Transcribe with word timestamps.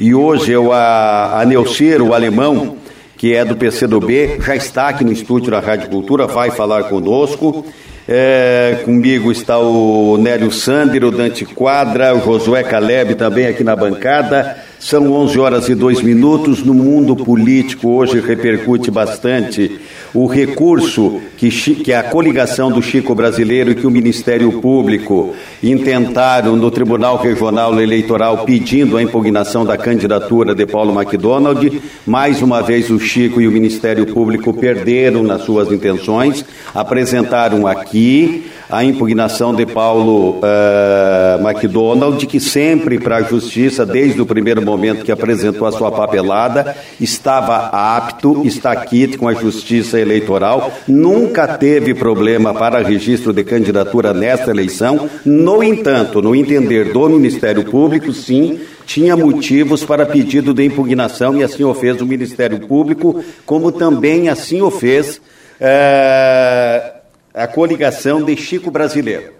e 0.00 0.14
hoje 0.14 0.50
eu, 0.50 0.72
a, 0.72 1.42
a 1.42 2.02
o 2.02 2.14
alemão, 2.14 2.78
que 3.18 3.34
é 3.34 3.44
do 3.44 3.54
PCdoB, 3.54 4.40
já 4.40 4.56
está 4.56 4.88
aqui 4.88 5.04
no 5.04 5.12
estúdio 5.12 5.50
da 5.50 5.60
Rádio 5.60 5.90
Cultura, 5.90 6.26
vai 6.26 6.50
falar 6.50 6.84
conosco. 6.84 7.66
É, 8.08 8.80
comigo 8.82 9.30
está 9.30 9.58
o 9.58 10.16
Nélio 10.16 10.50
Sander, 10.50 11.04
o 11.04 11.10
Dante 11.10 11.44
Quadra, 11.44 12.14
o 12.16 12.24
Josué 12.24 12.62
Caleb 12.62 13.14
também 13.14 13.46
aqui 13.46 13.62
na 13.62 13.76
bancada. 13.76 14.56
São 14.78 15.12
11 15.12 15.38
horas 15.38 15.68
e 15.68 15.74
2 15.74 16.00
minutos. 16.00 16.64
No 16.64 16.72
mundo 16.72 17.14
político, 17.14 17.90
hoje 17.90 18.20
repercute 18.20 18.90
bastante 18.90 19.78
o 20.12 20.26
recurso 20.26 21.20
que, 21.36 21.50
que 21.50 21.92
a 21.92 22.02
coligação 22.02 22.70
do 22.70 22.82
Chico 22.82 23.14
Brasileiro 23.14 23.70
e 23.70 23.74
que 23.74 23.86
o 23.86 23.90
Ministério 23.90 24.60
Público 24.60 25.34
intentaram 25.62 26.56
no 26.56 26.70
Tribunal 26.70 27.16
Regional 27.16 27.80
Eleitoral 27.80 28.44
pedindo 28.44 28.96
a 28.96 29.02
impugnação 29.02 29.64
da 29.64 29.76
candidatura 29.76 30.54
de 30.54 30.66
Paulo 30.66 30.98
McDonald. 30.98 31.80
Mais 32.06 32.42
uma 32.42 32.62
vez, 32.62 32.90
o 32.90 32.98
Chico 32.98 33.40
e 33.40 33.48
o 33.48 33.52
Ministério 33.52 34.06
Público 34.06 34.52
perderam 34.52 35.22
nas 35.22 35.42
suas 35.42 35.70
intenções, 35.70 36.44
apresentaram 36.74 37.66
aqui 37.66 38.44
a 38.70 38.84
impugnação 38.84 39.52
de 39.52 39.66
Paulo 39.66 40.38
uh, 40.38 41.48
McDonald, 41.48 42.24
que 42.26 42.38
sempre 42.38 43.00
para 43.00 43.16
a 43.16 43.22
justiça, 43.22 43.84
desde 43.84 44.22
o 44.22 44.26
primeiro 44.26 44.62
momento 44.62 45.04
que 45.04 45.10
apresentou 45.10 45.66
a 45.66 45.72
sua 45.72 45.90
papelada, 45.90 46.76
estava 47.00 47.68
apto, 47.72 48.42
está 48.46 48.70
aqui 48.70 49.16
com 49.16 49.26
a 49.26 49.34
justiça 49.34 49.99
eleitoral, 50.00 50.72
nunca 50.88 51.46
teve 51.46 51.94
problema 51.94 52.52
para 52.54 52.82
registro 52.82 53.32
de 53.32 53.44
candidatura 53.44 54.12
nesta 54.12 54.50
eleição. 54.50 55.08
No 55.24 55.62
entanto, 55.62 56.20
no 56.20 56.34
entender 56.34 56.92
do 56.92 57.08
Ministério 57.08 57.64
Público, 57.64 58.12
sim, 58.12 58.60
tinha 58.86 59.16
motivos 59.16 59.84
para 59.84 60.06
pedido 60.06 60.52
de 60.52 60.64
impugnação 60.64 61.36
e 61.36 61.44
assim 61.44 61.64
o 61.64 61.74
fez 61.74 62.00
o 62.00 62.06
Ministério 62.06 62.60
Público, 62.66 63.22
como 63.46 63.70
também 63.70 64.28
assim 64.28 64.60
o 64.62 64.70
fez. 64.70 65.20
Uh, 65.60 67.00
a 67.34 67.46
coligação 67.46 68.22
de 68.22 68.36
Chico 68.36 68.70
Brasileiro. 68.70 69.32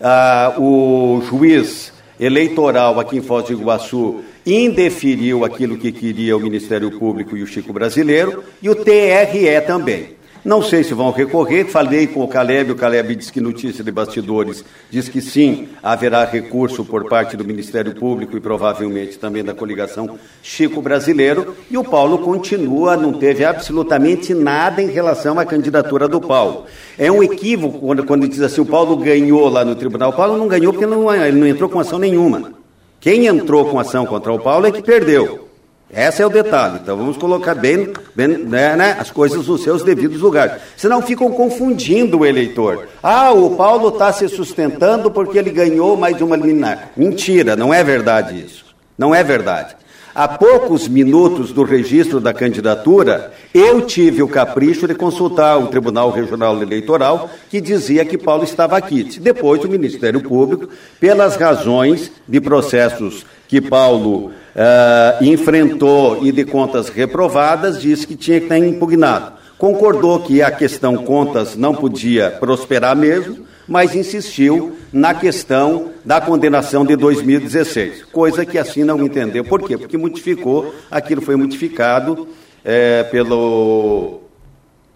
Ah, 0.00 0.54
o 0.58 1.22
juiz 1.28 1.92
eleitoral 2.18 2.98
aqui 2.98 3.18
em 3.18 3.22
Foz 3.22 3.46
do 3.46 3.52
Iguaçu 3.52 4.22
indeferiu 4.46 5.44
aquilo 5.44 5.76
que 5.76 5.92
queria 5.92 6.36
o 6.36 6.40
Ministério 6.40 6.90
Público 6.98 7.36
e 7.36 7.42
o 7.42 7.46
Chico 7.46 7.72
Brasileiro, 7.72 8.44
e 8.62 8.68
o 8.68 8.74
TRE 8.74 9.60
também. 9.66 10.20
Não 10.42 10.62
sei 10.62 10.82
se 10.82 10.94
vão 10.94 11.10
recorrer, 11.10 11.66
falei 11.66 12.06
com 12.06 12.24
o 12.24 12.28
Caleb, 12.28 12.72
o 12.72 12.74
Caleb 12.74 13.14
disse 13.14 13.30
que 13.30 13.42
notícia 13.42 13.84
de 13.84 13.90
bastidores 13.90 14.64
diz 14.88 15.06
que 15.06 15.20
sim, 15.20 15.68
haverá 15.82 16.24
recurso 16.24 16.82
por 16.82 17.06
parte 17.10 17.36
do 17.36 17.44
Ministério 17.44 17.94
Público 17.94 18.38
e 18.38 18.40
provavelmente 18.40 19.18
também 19.18 19.44
da 19.44 19.52
coligação 19.52 20.18
Chico 20.42 20.80
Brasileiro, 20.80 21.54
e 21.70 21.76
o 21.76 21.84
Paulo 21.84 22.20
continua, 22.20 22.96
não 22.96 23.12
teve 23.12 23.44
absolutamente 23.44 24.32
nada 24.32 24.80
em 24.80 24.90
relação 24.90 25.38
à 25.38 25.44
candidatura 25.44 26.08
do 26.08 26.22
Paulo. 26.22 26.64
É 26.98 27.12
um 27.12 27.22
equívoco 27.22 27.78
quando, 27.78 28.04
quando 28.04 28.26
diz 28.26 28.40
assim, 28.40 28.62
o 28.62 28.66
Paulo 28.66 28.96
ganhou 28.96 29.46
lá 29.50 29.62
no 29.62 29.74
tribunal. 29.74 30.08
O 30.08 30.16
Paulo 30.16 30.38
não 30.38 30.48
ganhou 30.48 30.72
porque 30.72 30.86
não, 30.86 31.14
ele 31.14 31.38
não 31.38 31.46
entrou 31.46 31.68
com 31.68 31.78
ação 31.78 31.98
nenhuma. 31.98 32.59
Quem 33.00 33.26
entrou 33.26 33.66
com 33.66 33.80
ação 33.80 34.04
contra 34.04 34.32
o 34.32 34.38
Paulo 34.38 34.66
é 34.66 34.70
que 34.70 34.82
perdeu. 34.82 35.48
Esse 35.92 36.22
é 36.22 36.26
o 36.26 36.30
detalhe. 36.30 36.78
Então 36.80 36.96
vamos 36.96 37.16
colocar 37.16 37.54
bem, 37.54 37.92
bem 38.14 38.28
né, 38.28 38.76
né, 38.76 38.96
as 38.98 39.10
coisas 39.10 39.48
nos 39.48 39.64
seus 39.64 39.82
devidos 39.82 40.20
lugares. 40.20 40.62
Senão 40.76 41.02
ficam 41.02 41.32
confundindo 41.32 42.20
o 42.20 42.26
eleitor. 42.26 42.86
Ah, 43.02 43.32
o 43.32 43.56
Paulo 43.56 43.88
está 43.88 44.12
se 44.12 44.28
sustentando 44.28 45.10
porque 45.10 45.36
ele 45.36 45.50
ganhou 45.50 45.96
mais 45.96 46.20
uma 46.20 46.36
liminar. 46.36 46.92
Mentira, 46.96 47.56
não 47.56 47.74
é 47.74 47.82
verdade 47.82 48.40
isso. 48.40 48.64
Não 48.96 49.12
é 49.12 49.24
verdade. 49.24 49.74
Há 50.12 50.26
poucos 50.26 50.88
minutos 50.88 51.52
do 51.52 51.62
registro 51.62 52.20
da 52.20 52.34
candidatura, 52.34 53.32
eu 53.54 53.82
tive 53.82 54.22
o 54.22 54.28
capricho 54.28 54.88
de 54.88 54.94
consultar 54.94 55.56
o 55.56 55.68
Tribunal 55.68 56.10
Regional 56.10 56.60
Eleitoral, 56.60 57.30
que 57.48 57.60
dizia 57.60 58.04
que 58.04 58.18
Paulo 58.18 58.42
estava 58.42 58.76
aqui. 58.76 59.04
Depois, 59.20 59.62
o 59.64 59.68
Ministério 59.68 60.20
Público, 60.20 60.68
pelas 60.98 61.36
razões 61.36 62.10
de 62.26 62.40
processos 62.40 63.24
que 63.46 63.60
Paulo 63.60 64.26
uh, 64.26 65.24
enfrentou 65.24 66.26
e 66.26 66.32
de 66.32 66.44
contas 66.44 66.88
reprovadas, 66.88 67.80
disse 67.80 68.04
que 68.04 68.16
tinha 68.16 68.38
que 68.40 68.46
estar 68.46 68.58
impugnado. 68.58 69.34
Concordou 69.56 70.20
que 70.20 70.42
a 70.42 70.50
questão 70.50 70.96
contas 70.96 71.54
não 71.54 71.74
podia 71.74 72.30
prosperar 72.30 72.96
mesmo, 72.96 73.46
mas 73.68 73.94
insistiu 73.94 74.76
na 74.92 75.14
questão 75.14 75.89
da 76.10 76.20
condenação 76.20 76.84
de 76.84 76.96
2016, 76.96 78.06
coisa 78.06 78.44
que 78.44 78.58
assim 78.58 78.82
não 78.82 79.00
entendeu. 79.00 79.44
Por 79.44 79.62
quê? 79.62 79.78
Porque 79.78 79.96
modificou, 79.96 80.74
aquilo 80.90 81.22
foi 81.22 81.36
modificado 81.36 82.26
é, 82.64 83.04
pelo 83.04 84.18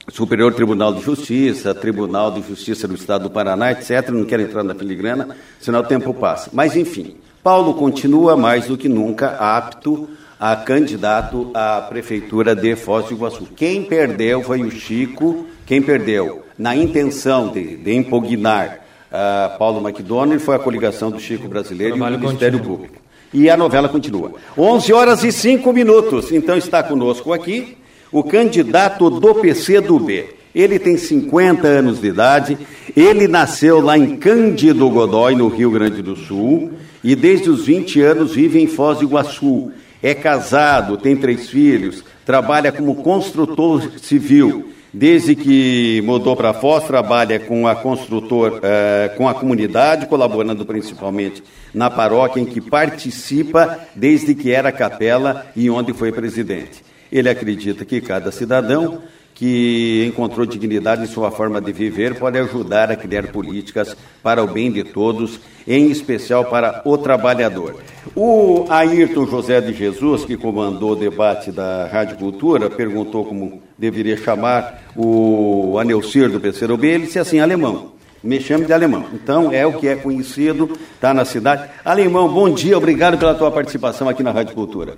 Superior 0.09 0.53
Tribunal 0.55 0.93
de 0.93 1.03
Justiça, 1.03 1.73
Tribunal 1.73 2.33
de 2.33 2.43
Justiça 2.43 2.89
do 2.89 2.97
Estado 2.97 3.23
do 3.23 3.31
Paraná, 3.31 3.71
etc. 3.71 4.09
Não 4.09 4.25
quero 4.25 4.43
entrar 4.43 4.65
na 4.65 4.75
filigrana, 4.75 5.37
senão 5.61 5.79
o 5.79 5.85
tempo 5.85 6.13
passa. 6.13 6.51
Mas, 6.53 6.75
enfim, 6.75 7.15
Paulo 7.45 7.75
continua 7.75 8.37
mais 8.37 8.67
do 8.67 8.77
que 8.77 8.89
nunca 8.89 9.37
apto 9.37 10.09
a 10.41 10.57
candidato 10.57 11.49
à 11.55 11.81
prefeitura 11.83 12.57
de 12.57 12.75
Foz 12.75 13.07
do 13.07 13.15
Iguaçu. 13.15 13.47
Quem 13.55 13.85
perdeu 13.85 14.43
foi 14.43 14.63
o 14.63 14.71
Chico, 14.73 15.47
quem 15.65 15.81
perdeu 15.81 16.43
na 16.59 16.75
intenção 16.75 17.53
de, 17.53 17.77
de 17.77 17.95
impugnar 17.95 18.84
uh, 19.15 19.57
Paulo 19.59 19.81
McDonald 19.87 20.43
foi 20.43 20.57
a 20.57 20.59
coligação 20.59 21.11
do 21.11 21.21
Chico 21.21 21.47
Brasileiro 21.47 21.97
e 21.97 22.01
o 22.01 22.05
Ministério 22.05 22.59
continua. 22.59 22.77
Público. 22.77 23.05
E 23.33 23.49
a 23.49 23.57
novela 23.57 23.89
continua. 23.89 24.33
11 24.59 24.93
horas 24.93 25.25
e 25.25 25.33
5 25.33 25.73
minutos. 25.73 26.33
Então 26.33 26.57
está 26.57 26.83
conosco 26.83 27.33
aqui 27.33 27.77
o 28.13 28.23
candidato 28.23 29.11
do 29.11 29.35
PC 29.35 29.81
do 29.81 29.99
B. 29.99 30.35
Ele 30.55 30.79
tem 30.79 30.97
50 30.97 31.67
anos 31.67 32.01
de 32.01 32.07
idade, 32.07 32.57
ele 32.97 33.27
nasceu 33.27 33.81
lá 33.81 33.99
em 33.99 34.17
Cândido 34.17 34.89
Godói, 34.89 35.35
no 35.35 35.49
Rio 35.49 35.69
Grande 35.73 36.01
do 36.01 36.15
Sul, 36.15 36.71
e 37.03 37.17
desde 37.17 37.51
os 37.51 37.67
20 37.67 38.01
anos 38.01 38.35
vive 38.37 38.61
em 38.61 38.69
Foz 38.69 38.99
do 38.99 39.05
Iguaçu. 39.05 39.73
É 40.01 40.15
casado, 40.15 40.97
tem 40.97 41.17
três 41.17 41.49
filhos, 41.49 42.05
trabalha 42.25 42.71
como 42.71 42.95
construtor 42.97 43.99
civil. 43.99 44.74
Desde 44.97 45.35
que 45.35 46.01
mudou 46.05 46.37
para 46.37 46.55
Foz, 46.55 46.85
trabalha 46.85 47.41
com 47.41 47.67
a 47.67 47.75
construtor, 47.75 48.61
eh, 48.63 49.13
com 49.17 49.29
a 49.29 49.35
comunidade, 49.35 50.07
colaborando 50.07 50.65
principalmente 50.65 51.43
na 51.75 51.91
paróquia 51.91 52.41
em 52.41 52.45
que 52.45 52.61
participa 52.61 53.81
desde 53.97 54.37
que 54.37 54.53
era 54.53 54.71
capela 54.71 55.47
e 55.57 55.69
onde 55.69 55.93
foi 55.93 56.13
presidente. 56.13 56.85
Ele 57.11 57.29
acredita 57.29 57.85
que 57.85 58.01
cada 58.01 58.31
cidadão 58.31 59.03
que 59.35 60.07
encontrou 60.09 60.47
dignidade 60.47 61.03
em 61.03 61.07
sua 61.07 61.31
forma 61.31 61.61
de 61.61 61.73
viver 61.73 62.15
pode 62.15 62.39
ajudar 62.39 62.91
a 62.91 62.97
criar 62.97 63.27
políticas 63.29 63.97
para 64.23 64.43
o 64.43 64.47
bem 64.47 64.71
de 64.71 64.85
todos, 64.85 65.41
em 65.67 65.91
especial 65.91 66.45
para 66.45 66.83
o 66.85 66.97
trabalhador. 66.97 67.77
O 68.15 68.67
Ayrton 68.71 69.27
José 69.27 69.61
de 69.61 69.73
Jesus, 69.73 70.25
que 70.25 70.37
comandou 70.37 70.93
o 70.93 70.97
debate 70.97 71.51
da 71.51 71.87
Rádio 71.87 72.17
Cultura, 72.17 72.71
perguntou 72.71 73.25
como 73.25 73.61
deveria 73.77 74.17
chamar 74.17 74.85
o 74.95 75.77
Anelcir 75.81 76.31
do 76.31 76.39
PCdoB, 76.39 76.87
ele 76.87 77.07
disse 77.07 77.19
assim, 77.19 77.41
alemão. 77.41 77.93
Me 78.23 78.41
chame 78.41 78.65
de 78.65 78.73
alemão. 78.73 79.05
Então, 79.13 79.53
é 79.53 79.67
o 79.67 79.75
que 79.75 79.87
é 79.87 79.97
conhecido, 79.97 80.71
está 80.95 81.13
na 81.13 81.27
cidade. 81.27 81.69
Alemão, 81.85 82.27
bom 82.27 82.49
dia, 82.49 82.79
obrigado 82.79 83.19
pela 83.19 83.35
tua 83.35 83.51
participação 83.51 84.09
aqui 84.09 84.23
na 84.23 84.31
Rádio 84.31 84.55
Cultura. 84.55 84.97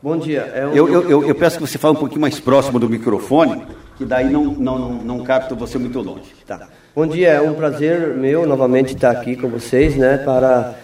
Bom 0.00 0.16
dia. 0.16 0.48
É 0.54 0.62
eu, 0.62 0.88
eu, 0.88 1.10
eu, 1.10 1.28
eu, 1.28 1.34
peço 1.34 1.58
que 1.58 1.66
você 1.66 1.76
fale 1.76 1.96
um 1.96 1.98
pouquinho 1.98 2.20
mais 2.20 2.38
próximo 2.38 2.78
do 2.78 2.88
microfone, 2.88 3.64
que 3.96 4.04
daí 4.04 4.30
não, 4.30 4.44
não, 4.44 4.78
não, 4.78 4.92
não 4.92 5.24
capta 5.24 5.56
você 5.56 5.76
muito 5.76 6.00
longe. 6.00 6.32
Tá. 6.46 6.68
Bom 6.94 7.04
dia, 7.04 7.30
é 7.30 7.40
um 7.40 7.54
prazer 7.54 8.14
meu 8.14 8.46
novamente 8.46 8.94
estar 8.94 9.10
aqui 9.10 9.34
com 9.34 9.48
vocês, 9.48 9.96
né, 9.96 10.18
para, 10.18 10.74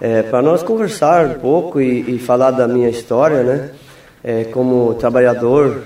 é, 0.00 0.22
para 0.22 0.42
nós 0.42 0.64
conversar 0.64 1.24
um 1.26 1.34
pouco 1.34 1.80
e, 1.80 2.16
e 2.16 2.18
falar 2.18 2.50
da 2.50 2.66
minha 2.66 2.88
história, 2.88 3.44
né, 3.44 3.70
é, 4.24 4.44
como 4.44 4.94
trabalhador, 4.94 5.84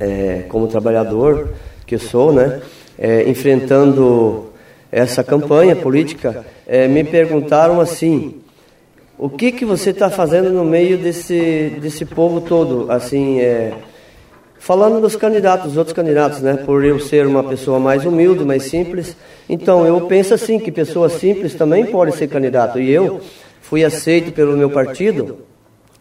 é, 0.00 0.46
como 0.48 0.66
trabalhador 0.66 1.50
que 1.86 1.94
eu 1.94 2.00
sou, 2.00 2.32
né, 2.32 2.60
é, 2.98 3.28
enfrentando 3.30 4.50
essa 4.90 5.22
campanha 5.22 5.76
política, 5.76 6.44
é, 6.66 6.88
me 6.88 7.04
perguntaram 7.04 7.80
assim, 7.80 8.40
o 9.22 9.28
que 9.28 9.52
que 9.52 9.66
você 9.66 9.90
está 9.90 10.08
fazendo 10.08 10.50
no 10.50 10.64
meio 10.64 10.96
desse 10.96 11.76
desse 11.78 12.06
povo 12.06 12.40
todo? 12.40 12.90
Assim, 12.90 13.38
é, 13.38 13.74
falando 14.58 14.98
dos 14.98 15.14
candidatos, 15.14 15.76
outros 15.76 15.94
candidatos, 15.94 16.40
né? 16.40 16.54
Por 16.64 16.82
eu 16.82 16.98
ser 16.98 17.26
uma 17.26 17.44
pessoa 17.44 17.78
mais 17.78 18.06
humilde, 18.06 18.46
mais 18.46 18.62
simples, 18.62 19.14
então 19.46 19.86
eu 19.86 20.00
penso 20.06 20.32
assim 20.32 20.58
que 20.58 20.72
pessoas 20.72 21.12
simples 21.12 21.54
também 21.54 21.84
podem 21.84 22.14
ser 22.14 22.28
candidato. 22.28 22.80
E 22.80 22.90
eu 22.90 23.20
fui 23.60 23.84
aceito 23.84 24.32
pelo 24.32 24.56
meu 24.56 24.70
partido, 24.70 25.40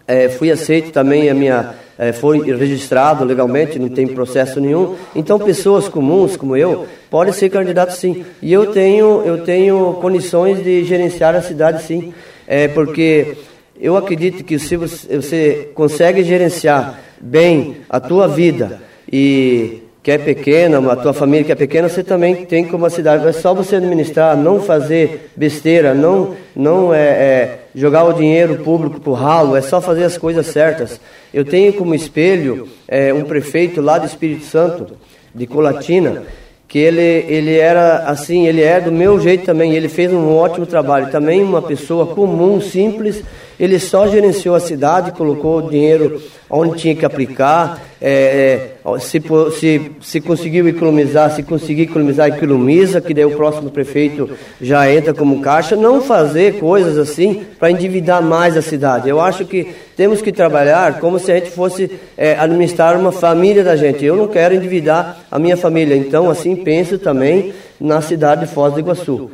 é, 0.08 0.30
fui 0.30 0.50
aceito 0.50 0.94
também 0.94 1.30
a 1.30 1.34
minha 1.34 1.76
é, 1.98 2.14
foi 2.14 2.40
registrado 2.56 3.26
legalmente, 3.26 3.78
não 3.78 3.90
tem 3.90 4.08
processo 4.08 4.62
nenhum. 4.62 4.96
Então, 5.14 5.38
pessoas 5.38 5.90
comuns 5.90 6.38
como 6.38 6.56
eu 6.56 6.88
podem 7.10 7.34
ser 7.34 7.50
candidatos 7.50 7.98
sim. 7.98 8.24
E 8.42 8.54
eu 8.54 8.68
tenho, 8.68 9.24
eu 9.26 9.44
tenho 9.44 9.96
condições 9.96 10.64
de 10.64 10.86
gerenciar 10.86 11.36
a 11.36 11.42
cidade 11.42 11.84
sim 11.84 12.14
é 12.50 12.68
porque 12.68 13.38
eu 13.80 13.96
acredito 13.96 14.44
que 14.44 14.58
se 14.58 14.76
você, 14.76 15.70
consegue 15.76 16.24
gerenciar 16.24 17.00
bem 17.22 17.78
a 17.88 18.00
tua 18.00 18.28
vida 18.28 18.82
e 19.10 19.84
que 20.02 20.10
é 20.10 20.18
pequena, 20.18 20.80
a 20.92 20.96
tua 20.96 21.14
família 21.14 21.46
que 21.46 21.52
é 21.52 21.56
pequena, 21.56 21.88
você 21.88 22.04
também 22.04 22.46
tem 22.46 22.66
como 22.66 22.90
cidade. 22.90 23.28
É 23.28 23.32
só 23.32 23.54
você 23.54 23.76
administrar, 23.76 24.36
não 24.36 24.60
fazer 24.60 25.30
besteira, 25.36 25.94
não, 25.94 26.36
não 26.56 26.92
é, 26.92 27.00
é 27.00 27.60
jogar 27.76 28.06
o 28.06 28.14
dinheiro 28.14 28.64
público 28.64 29.00
para 29.00 29.12
o 29.12 29.14
ralo, 29.14 29.56
é 29.56 29.62
só 29.62 29.80
fazer 29.80 30.06
as 30.06 30.18
coisas 30.18 30.48
certas. 30.48 31.00
Eu 31.32 31.46
tenho 31.46 31.72
como 31.74 31.94
espelho 31.94 32.68
é, 32.88 33.14
um 33.14 33.26
prefeito 33.26 33.80
lá 33.80 34.00
do 34.00 34.08
Espírito 34.08 34.46
Santo, 34.46 34.98
de 35.36 35.46
Colatina, 35.46 36.24
que 36.70 36.78
ele, 36.78 37.02
ele 37.02 37.58
era 37.58 38.04
assim, 38.06 38.46
ele 38.46 38.62
é 38.62 38.80
do 38.80 38.92
meu 38.92 39.20
jeito 39.20 39.44
também, 39.44 39.74
ele 39.74 39.90
fez 39.90 40.14
um 40.14 40.36
ótimo 40.36 40.68
trabalho. 40.68 41.10
Também 41.10 41.44
uma 41.44 41.64
pessoa 41.64 42.06
comum, 42.06 42.62
simples, 42.62 43.24
ele 43.60 43.78
só 43.78 44.08
gerenciou 44.08 44.56
a 44.56 44.60
cidade, 44.60 45.12
colocou 45.12 45.58
o 45.58 45.70
dinheiro 45.70 46.22
onde 46.50 46.78
tinha 46.78 46.96
que 46.96 47.06
aplicar, 47.06 47.82
é, 48.02 48.70
é, 48.86 49.00
se, 49.00 49.22
se, 49.60 49.92
se 50.02 50.22
conseguiu 50.22 50.68
economizar, 50.68 51.30
se 51.36 51.44
conseguir 51.44 51.84
economizar, 51.84 52.30
economiza, 52.30 53.02
que 53.02 53.14
daí 53.14 53.26
o 53.26 53.36
próximo 53.36 53.70
prefeito 53.70 54.30
já 54.62 54.92
entra 54.92 55.14
como 55.14 55.42
caixa. 55.42 55.76
Não 55.76 56.02
fazer 56.02 56.60
coisas 56.60 56.98
assim 56.98 57.46
para 57.60 57.70
endividar 57.70 58.24
mais 58.24 58.56
a 58.56 58.62
cidade. 58.62 59.10
Eu 59.10 59.20
acho 59.20 59.46
que 59.46 59.76
temos 59.96 60.22
que 60.22 60.32
trabalhar 60.32 61.00
como 61.00 61.20
se 61.20 61.32
a 61.32 61.36
gente 61.36 61.52
fosse 61.52 61.92
é, 62.18 62.36
administrar 62.40 62.98
uma 62.98 63.12
família 63.12 63.64
da 63.64 63.76
gente. 63.76 64.06
Eu 64.06 64.16
não 64.16 64.28
quero 64.28 64.56
endividar 64.56 65.20
a 65.30 65.38
minha 65.38 65.58
família, 65.58 65.96
então 65.96 66.30
assim 66.30 66.56
penso 66.56 66.98
também 66.98 67.54
na 67.80 68.02
cidade 68.02 68.46
de 68.46 68.52
Foz 68.52 68.74
do 68.74 68.80
Iguaçu. 68.80 69.30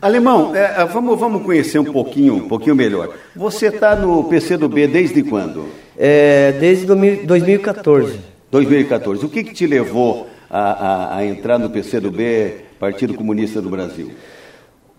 Alemão, 0.00 0.54
é, 0.54 0.82
é, 0.82 0.84
vamos, 0.84 1.18
vamos 1.18 1.42
conhecer 1.42 1.78
um 1.78 1.84
pouquinho, 1.84 2.34
um 2.34 2.48
pouquinho 2.48 2.74
melhor. 2.74 3.14
Você 3.34 3.66
está 3.66 3.94
no 3.94 4.24
PCdoB 4.24 4.86
desde 4.86 5.22
quando? 5.22 5.66
É, 5.96 6.52
desde 6.52 6.86
2014. 6.86 8.18
2014. 8.50 9.24
O 9.24 9.28
que, 9.28 9.44
que 9.44 9.52
te 9.52 9.66
levou 9.66 10.28
a, 10.48 10.60
a, 10.60 11.16
a, 11.18 11.26
entrar 11.26 11.58
no 11.58 11.68
PCdoB, 11.68 12.54
Partido 12.78 13.14
Comunista 13.14 13.60
do 13.60 13.68
Brasil? 13.68 14.10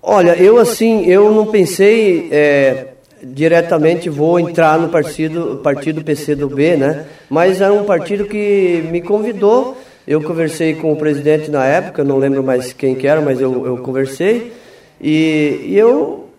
Olha, 0.01 0.35
eu 0.35 0.57
assim, 0.57 1.05
eu 1.05 1.31
não 1.33 1.47
pensei 1.47 2.29
é, 2.31 2.87
diretamente 3.23 4.09
vou 4.09 4.39
entrar 4.39 4.79
no 4.79 4.89
partido, 4.89 5.59
partido 5.63 6.03
PCdoB, 6.03 6.77
né? 6.77 7.05
Mas 7.29 7.59
é 7.59 7.71
um 7.71 7.83
partido 7.83 8.25
que 8.25 8.83
me 8.91 9.01
convidou 9.01 9.77
eu 10.09 10.23
conversei 10.23 10.73
com 10.73 10.91
o 10.91 10.95
presidente 10.95 11.51
na 11.51 11.63
época, 11.63 12.03
não 12.03 12.17
lembro 12.17 12.41
mais 12.41 12.73
quem 12.73 12.95
que 12.95 13.05
era, 13.05 13.21
mas 13.21 13.39
eu, 13.39 13.63
eu 13.67 13.77
conversei. 13.77 14.51
E, 15.01 15.61
e 15.65 15.77
eu, 15.77 16.29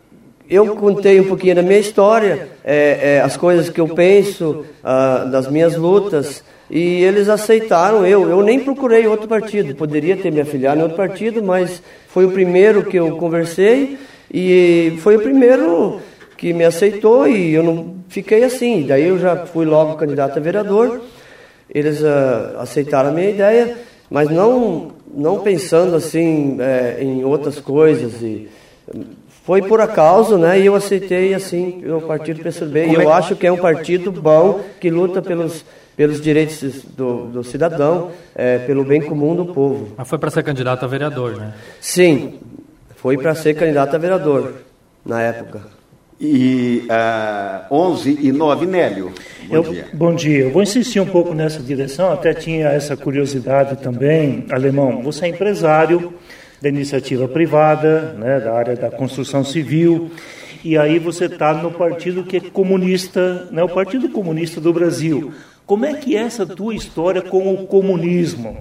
eu 0.48 0.76
contei 0.76 1.20
um 1.20 1.24
pouquinho 1.24 1.54
da 1.54 1.62
minha 1.62 1.78
história, 1.78 2.48
é, 2.64 3.16
é, 3.16 3.20
as 3.20 3.36
coisas 3.36 3.68
que 3.68 3.80
eu 3.80 3.88
penso, 3.88 4.64
ah, 4.82 5.28
das 5.30 5.50
minhas 5.50 5.76
lutas. 5.76 6.44
E 6.70 7.02
eles 7.02 7.28
aceitaram 7.28 8.06
eu. 8.06 8.28
Eu 8.28 8.42
nem 8.42 8.60
procurei 8.60 9.06
outro 9.06 9.26
partido. 9.26 9.74
Poderia 9.74 10.16
ter 10.16 10.30
me 10.30 10.40
afiliado 10.40 10.78
em 10.78 10.82
outro 10.82 10.96
partido, 10.96 11.42
mas 11.42 11.82
foi 12.08 12.24
o 12.24 12.30
primeiro 12.30 12.84
que 12.84 12.96
eu 12.96 13.16
conversei 13.16 13.98
e 14.32 14.96
foi 15.00 15.16
o 15.16 15.20
primeiro 15.20 16.00
que 16.36 16.52
me 16.52 16.64
aceitou 16.64 17.26
e 17.26 17.52
eu 17.52 17.62
não 17.62 17.96
fiquei 18.08 18.44
assim. 18.44 18.86
Daí 18.86 19.08
eu 19.08 19.18
já 19.18 19.46
fui 19.46 19.64
logo 19.64 19.96
candidato 19.96 20.38
a 20.38 20.40
vereador 20.40 21.00
eles 21.72 22.00
uh, 22.02 22.58
aceitaram 22.58 23.10
a 23.10 23.12
minha 23.12 23.30
ideia, 23.30 23.76
mas 24.10 24.28
não, 24.28 24.92
não 25.12 25.40
pensando 25.40 25.96
assim 25.96 26.56
é, 26.60 26.98
em 27.00 27.24
outras 27.24 27.60
coisas. 27.60 28.22
E 28.22 28.48
foi 29.44 29.62
por 29.62 29.80
acaso, 29.80 30.38
né? 30.38 30.60
E 30.60 30.66
eu 30.66 30.74
aceitei 30.74 31.34
assim 31.34 31.82
o 31.86 32.00
partido 32.00 32.42
PSB. 32.42 32.86
E 32.86 32.94
eu 32.94 33.02
é 33.02 33.12
acho 33.12 33.36
que 33.36 33.46
é 33.46 33.52
um 33.52 33.58
partido 33.58 34.12
bom 34.12 34.60
que 34.80 34.90
luta 34.90 35.20
pelos 35.22 35.64
pelos 35.96 36.18
direitos 36.18 36.82
do, 36.96 37.26
do 37.26 37.44
cidadão, 37.44 38.10
é, 38.34 38.56
pelo 38.60 38.84
bem 38.84 39.02
comum 39.02 39.36
do 39.36 39.52
povo. 39.52 39.92
Mas 39.98 40.08
foi 40.08 40.18
para 40.18 40.30
ser 40.30 40.42
candidato 40.42 40.82
a 40.82 40.88
vereador, 40.88 41.36
né? 41.36 41.52
Sim, 41.78 42.40
foi 42.96 43.18
para 43.18 43.34
ser 43.34 43.52
candidato 43.52 43.96
a 43.96 43.98
vereador 43.98 44.54
na 45.04 45.20
época 45.20 45.79
e 46.20 46.86
uh, 47.70 47.74
11 47.74 48.18
e 48.20 48.30
9, 48.30 48.66
Nélio. 48.66 49.12
Bom 49.48 49.54
Eu, 49.54 49.62
dia. 49.62 49.88
Bom 49.94 50.14
dia. 50.14 50.38
Eu 50.40 50.50
vou 50.50 50.62
insistir 50.62 51.00
um 51.00 51.06
pouco 51.06 51.32
nessa 51.32 51.60
direção, 51.60 52.12
até 52.12 52.34
tinha 52.34 52.68
essa 52.68 52.94
curiosidade 52.94 53.82
também, 53.82 54.44
Alemão. 54.50 55.02
Você 55.02 55.24
é 55.24 55.28
empresário 55.28 56.12
da 56.60 56.68
iniciativa 56.68 57.26
privada, 57.26 58.14
né, 58.18 58.38
da 58.38 58.52
área 58.52 58.76
da 58.76 58.90
construção 58.90 59.42
civil, 59.42 60.10
e 60.62 60.76
aí 60.76 60.98
você 60.98 61.24
está 61.24 61.54
no 61.54 61.70
partido 61.70 62.22
que 62.22 62.36
é 62.36 62.40
comunista, 62.40 63.48
né, 63.50 63.62
o 63.64 63.68
Partido 63.68 64.10
Comunista 64.10 64.60
do 64.60 64.74
Brasil. 64.74 65.32
Como 65.64 65.86
é 65.86 65.94
que 65.94 66.14
é 66.16 66.20
essa 66.20 66.44
tua 66.44 66.74
história 66.74 67.22
com 67.22 67.54
o 67.54 67.66
comunismo? 67.66 68.58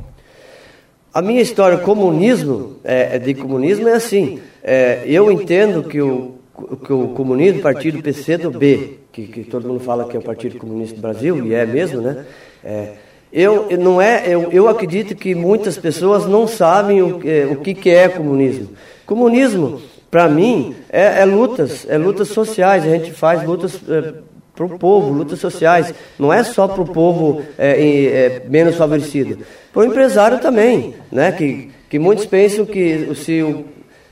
A 1.13 1.21
minha 1.21 1.41
história 1.41 1.77
comunismo, 1.79 2.77
é, 2.85 3.19
de 3.19 3.33
comunismo 3.33 3.89
é 3.89 3.93
assim. 3.93 4.39
É, 4.63 5.01
eu 5.05 5.29
entendo 5.29 5.83
que 5.83 5.99
o 5.99 6.38
que 6.77 6.93
o 6.93 7.09
comunismo, 7.09 7.59
o 7.59 7.63
partido 7.63 8.01
PCdoB, 8.01 8.99
que, 9.11 9.27
que 9.27 9.43
todo 9.43 9.67
mundo 9.67 9.79
fala 9.79 10.07
que 10.07 10.15
é 10.15 10.19
o 10.19 10.23
Partido 10.23 10.57
Comunista 10.57 10.95
do 10.95 11.01
Brasil, 11.01 11.45
e 11.45 11.53
é 11.53 11.65
mesmo, 11.65 12.01
né? 12.01 12.25
É, 12.63 12.93
eu, 13.31 13.67
não 13.77 14.01
é, 14.01 14.23
eu, 14.27 14.51
eu 14.51 14.67
acredito 14.67 15.15
que 15.15 15.35
muitas 15.35 15.77
pessoas 15.77 16.25
não 16.25 16.47
sabem 16.47 17.01
o, 17.01 17.21
é, 17.23 17.45
o 17.45 17.57
que, 17.57 17.73
que 17.73 17.89
é 17.89 18.09
comunismo. 18.09 18.69
Comunismo, 19.05 19.81
para 20.09 20.27
mim, 20.27 20.75
é, 20.89 21.21
é, 21.21 21.25
lutas, 21.25 21.85
é 21.87 21.97
lutas 21.97 22.29
sociais. 22.29 22.83
A 22.83 22.89
gente 22.89 23.11
faz 23.11 23.43
lutas 23.43 23.79
é, 23.87 24.13
para 24.55 24.65
o 24.65 24.79
povo, 24.79 25.13
lutas 25.13 25.39
sociais. 25.39 25.93
Não 26.17 26.33
é 26.33 26.43
só 26.43 26.67
para 26.67 26.81
o 26.81 26.87
povo 26.87 27.43
é, 27.57 27.71
é, 27.71 28.41
menos 28.49 28.75
favorecido. 28.75 29.39
Para 29.71 29.81
o 29.81 29.85
empresário 29.85 30.39
também, 30.39 30.95
né? 31.11 31.31
Que, 31.31 31.69
que 31.87 31.99
muitos 31.99 32.25
pensam 32.25 32.65
que 32.65 33.13
se 33.15 33.43
o, 33.43 33.65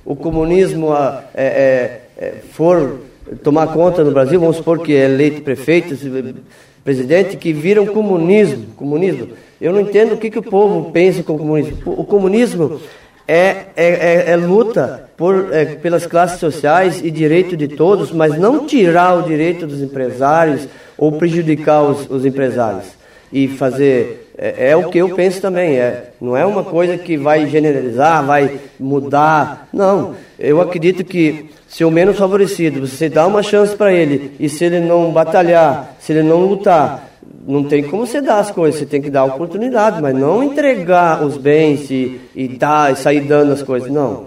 o 0.06 0.16
comunismo 0.16 0.94
é, 1.34 1.44
é, 1.44 2.02
for 2.52 3.00
tomar 3.44 3.68
conta 3.68 4.04
no 4.04 4.12
Brasil, 4.12 4.40
vamos 4.40 4.58
supor 4.58 4.80
que 4.80 4.96
é 4.96 5.06
eleito 5.06 5.42
prefeito, 5.42 5.96
presidente, 6.84 7.38
que 7.38 7.52
viram 7.52 7.86
comunismo. 7.86 8.68
Comunismo. 8.76 9.30
Eu 9.60 9.74
não 9.74 9.82
entendo 9.82 10.14
o 10.14 10.18
que, 10.18 10.30
que 10.30 10.40
o 10.40 10.44
povo 10.44 10.92
pensa 10.92 11.24
com 11.24 11.36
o 11.36 11.38
comunismo. 11.38 11.78
O 11.86 12.04
comunismo 12.06 12.80
é, 13.28 13.66
é, 13.76 14.26
é, 14.26 14.32
é 14.32 14.36
luta 14.38 15.10
por, 15.18 15.54
é, 15.54 15.66
pelas 15.66 16.06
classes 16.06 16.40
sociais 16.40 17.02
e 17.04 17.12
direito 17.12 17.58
de 17.58 17.68
todos, 17.68 18.12
mas 18.12 18.38
não 18.38 18.66
tirar 18.66 19.18
o 19.18 19.24
direito 19.24 19.68
dos 19.68 19.82
empresários 19.82 20.68
ou 20.98 21.12
prejudicar 21.12 21.84
os, 21.84 22.10
os 22.10 22.26
empresários. 22.26 22.97
E 23.32 23.48
fazer. 23.48 24.32
É, 24.38 24.70
é, 24.70 24.76
o 24.78 24.90
que 24.90 24.98
eu 24.98 25.10
penso 25.10 25.42
também. 25.42 25.78
É, 25.78 26.12
não 26.22 26.36
é 26.36 26.46
uma 26.46 26.64
coisa 26.64 26.98
que 26.98 27.18
vai 27.18 27.48
generalizar, 27.48 28.26
vai 28.26 28.60
mudar. 28.80 29.68
Não. 29.74 30.16
Eu 30.40 30.62
acredito 30.62 31.04
que 31.04 31.50
se 31.68 31.84
o 31.84 31.92
menos 31.92 32.18
favorecido, 32.18 32.88
você 32.88 33.10
dá 33.10 33.28
uma 33.28 33.44
chance 33.44 33.76
para 33.76 33.94
ele, 33.94 34.32
e 34.40 34.48
se 34.48 34.64
ele 34.64 34.80
não 34.80 35.12
batalhar, 35.12 35.96
se 36.00 36.14
ele 36.14 36.24
não 36.24 36.46
lutar, 36.46 37.10
não 37.46 37.64
tem 37.64 37.84
como 37.84 38.08
você 38.08 38.22
dar 38.22 38.40
as 38.40 38.52
coisas, 38.52 38.80
você 38.80 38.86
tem 38.86 39.02
que 39.02 39.10
dar 39.10 39.26
oportunidade, 39.26 40.02
mas 40.02 40.16
não 40.16 40.44
entregar 40.44 41.24
os 41.24 41.38
bens 41.38 41.90
e, 41.92 42.20
e 42.36 42.48
dar, 42.48 42.94
e 42.94 42.96
sair 42.96 43.22
dando 43.22 43.52
as 43.52 43.62
coisas, 43.62 43.92
não. 43.92 44.26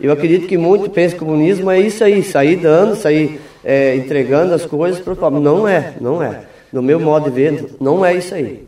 Eu 0.00 0.12
acredito 0.12 0.46
que 0.46 0.56
muito 0.56 0.90
pensa 0.90 1.14
que 1.14 1.20
comunismo 1.20 1.70
é 1.70 1.80
isso 1.80 2.04
aí, 2.04 2.22
sair 2.22 2.56
dando, 2.56 2.96
sair 2.96 3.40
é, 3.64 3.96
entregando 3.96 4.52
as 4.52 4.66
coisas 4.66 5.00
para 5.00 5.12
o 5.12 5.16
povo. 5.16 5.40
Não 5.40 5.66
é, 5.66 5.94
não 6.00 6.22
é. 6.22 6.40
No 6.72 6.82
meu 6.82 7.00
modo 7.00 7.30
de 7.30 7.30
ver, 7.30 7.76
não 7.80 8.04
é 8.04 8.14
isso 8.16 8.34
aí. 8.34 8.66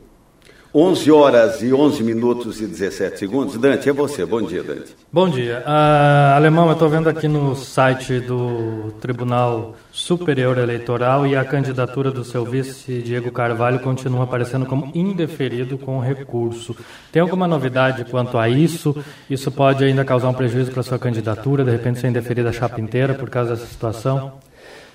11 0.75 1.11
horas 1.11 1.62
e 1.62 1.73
11 1.73 2.05
minutos 2.05 2.61
e 2.61 2.67
17 2.67 3.19
segundos. 3.19 3.57
Dante, 3.57 3.88
é 3.88 3.93
você. 3.93 4.26
Bom 4.26 4.43
dia, 4.43 4.62
Dante. 4.62 4.95
Bom 5.11 5.26
dia. 5.26 5.64
Uh, 5.67 6.37
Alemão, 6.37 6.67
eu 6.67 6.75
estou 6.75 6.90
vendo 6.90 7.09
aqui 7.09 7.26
no 7.26 7.57
site 7.57 8.21
do 8.21 8.93
Tribunal 9.00 9.75
Superior 9.90 10.59
Eleitoral 10.59 11.26
e 11.26 11.35
a 11.35 11.43
candidatura 11.43 12.11
do 12.11 12.23
seu 12.23 12.45
vice, 12.45 13.00
Diego 13.00 13.33
Carvalho, 13.33 13.81
continua 13.81 14.25
aparecendo 14.25 14.67
como 14.67 14.93
indeferido 14.95 15.78
com 15.78 16.00
recurso. 16.00 16.76
Tem 17.11 17.23
alguma 17.23 17.49
novidade 17.49 18.05
quanto 18.05 18.37
a 18.37 18.47
isso? 18.47 18.95
Isso 19.31 19.50
pode 19.50 19.83
ainda 19.85 20.05
causar 20.05 20.28
um 20.28 20.35
prejuízo 20.35 20.71
para 20.71 20.81
a 20.81 20.85
sua 20.85 20.99
candidatura, 20.99 21.64
de 21.64 21.71
repente 21.71 21.99
ser 21.99 22.09
indeferida 22.09 22.50
a 22.50 22.52
chapa 22.52 22.78
inteira 22.78 23.14
por 23.14 23.31
causa 23.31 23.55
dessa 23.55 23.67
situação? 23.67 24.35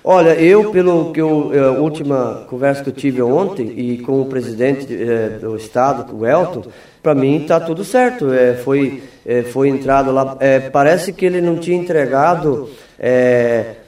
Olha, 0.06 0.34
eu, 0.38 0.70
pelo 0.70 1.12
que 1.12 1.20
eu, 1.22 1.50
a 1.50 1.56
eh, 1.56 1.80
última 1.80 2.44
conversa 2.46 2.82
que 2.82 2.90
eu 2.90 2.92
tive 2.92 3.22
ontem 3.22 3.72
e 3.74 3.96
com 3.96 4.20
o 4.20 4.26
presidente 4.26 4.86
é, 4.92 5.38
do 5.40 5.56
estado, 5.56 6.14
o 6.14 6.26
Elton, 6.26 6.64
para 7.02 7.14
mim 7.14 7.40
está 7.40 7.58
tudo 7.58 7.82
certo. 7.82 8.30
É, 8.30 8.52
foi, 8.52 9.02
é, 9.24 9.44
foi 9.44 9.70
entrado 9.70 10.12
lá. 10.12 10.36
parece 10.70 11.10
que 11.10 11.24
ele 11.24 11.40
não 11.40 11.56
tinha 11.56 11.78
entregado 11.78 12.68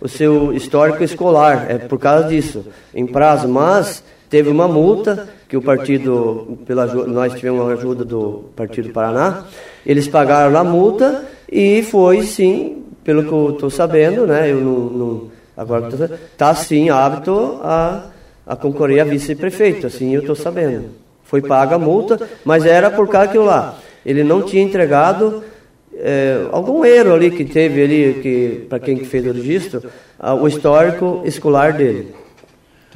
o 0.00 0.08
seu 0.08 0.54
histórico 0.54 1.04
escolar, 1.04 1.66
é 1.68 1.78
por 1.78 1.98
causa 1.98 2.28
disso, 2.28 2.64
em 2.94 3.06
prazo, 3.06 3.46
mas 3.46 4.02
teve 4.28 4.48
uma 4.48 4.66
multa 4.66 5.28
que 5.48 5.56
o 5.56 5.62
partido, 5.62 6.58
pela, 6.66 6.86
nós 6.86 7.34
tivemos 7.34 7.60
uma 7.60 7.72
ajuda 7.74 8.04
do 8.04 8.46
Partido 8.56 8.88
Paraná, 8.88 9.44
eles 9.84 10.08
pagaram 10.08 10.58
a 10.58 10.64
multa 10.64 11.24
e 11.50 11.82
foi 11.82 12.22
sim, 12.22 12.84
pelo 13.04 13.22
que 13.22 13.32
eu 13.32 13.50
estou 13.50 13.70
sabendo, 13.70 14.26
né? 14.26 14.50
Eu 14.50 14.60
não, 14.60 14.78
não 14.78 15.35
Agora 15.56 15.88
está 16.32 16.54
sim 16.54 16.90
hábito 16.90 17.60
a, 17.62 18.10
a 18.46 18.54
concorrer 18.54 19.00
a 19.00 19.04
vice-prefeito, 19.04 19.86
assim 19.86 20.14
eu 20.14 20.20
estou 20.20 20.36
sabendo. 20.36 20.90
Foi 21.24 21.40
paga 21.40 21.76
a 21.76 21.78
multa, 21.78 22.28
mas 22.44 22.66
era 22.66 22.90
por 22.90 23.08
causa 23.08 23.28
que 23.28 23.38
lá. 23.38 23.78
Ele 24.04 24.22
não 24.22 24.42
tinha 24.42 24.62
entregado 24.62 25.42
é, 25.94 26.46
algum 26.52 26.84
erro 26.84 27.14
ali 27.14 27.30
que 27.30 27.44
teve 27.44 27.82
ali, 27.82 28.20
que, 28.22 28.66
para 28.68 28.78
quem 28.78 28.96
que 28.96 29.06
fez 29.06 29.26
o 29.26 29.32
registro, 29.32 29.82
o 30.40 30.46
histórico 30.46 31.22
escolar 31.24 31.72
dele. 31.72 32.14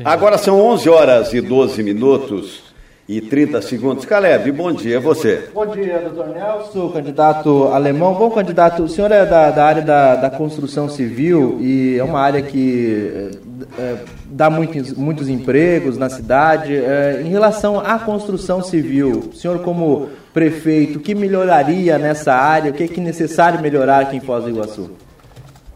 Agora 0.04 0.38
são 0.38 0.60
11 0.60 0.88
horas 0.88 1.32
e 1.32 1.40
12 1.40 1.82
minutos 1.82 2.69
e 3.10 3.20
30 3.20 3.60
segundos. 3.60 4.04
Caleb, 4.04 4.52
bom 4.52 4.72
dia, 4.72 4.98
é 4.98 5.00
você. 5.00 5.48
Bom 5.52 5.66
dia, 5.66 5.98
doutor 5.98 6.28
Nelson, 6.28 6.90
candidato 6.90 7.64
alemão. 7.64 8.14
Bom, 8.14 8.30
candidato, 8.30 8.84
o 8.84 8.88
senhor 8.88 9.10
é 9.10 9.26
da, 9.26 9.50
da 9.50 9.64
área 9.64 9.82
da, 9.82 10.14
da, 10.14 10.30
construção 10.30 10.88
civil 10.88 11.58
e 11.60 11.98
é 11.98 12.04
uma 12.04 12.20
área 12.20 12.40
que 12.40 13.32
é, 13.76 13.96
dá 14.26 14.48
muitos, 14.48 14.92
muitos 14.92 15.28
empregos 15.28 15.98
na 15.98 16.08
cidade. 16.08 16.76
É, 16.76 17.20
em 17.20 17.28
relação 17.28 17.80
à 17.80 17.98
construção 17.98 18.62
civil, 18.62 19.30
o 19.32 19.36
senhor 19.36 19.58
como 19.58 20.08
prefeito, 20.32 21.00
o 21.00 21.02
que 21.02 21.12
melhoraria 21.12 21.98
nessa 21.98 22.32
área? 22.32 22.70
O 22.70 22.74
que 22.74 22.84
é, 22.84 22.86
que 22.86 23.00
é 23.00 23.02
necessário 23.02 23.60
melhorar 23.60 24.02
aqui 24.02 24.18
em 24.18 24.20
Foz 24.20 24.44
do 24.44 24.50
Iguaçu? 24.50 24.88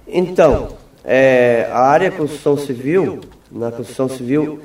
Então, 0.06 0.68
é, 1.04 1.68
a 1.72 1.80
área 1.80 2.12
construção 2.12 2.56
civil 2.56 3.18
na 3.50 3.72
construção 3.72 4.08
civil 4.08 4.60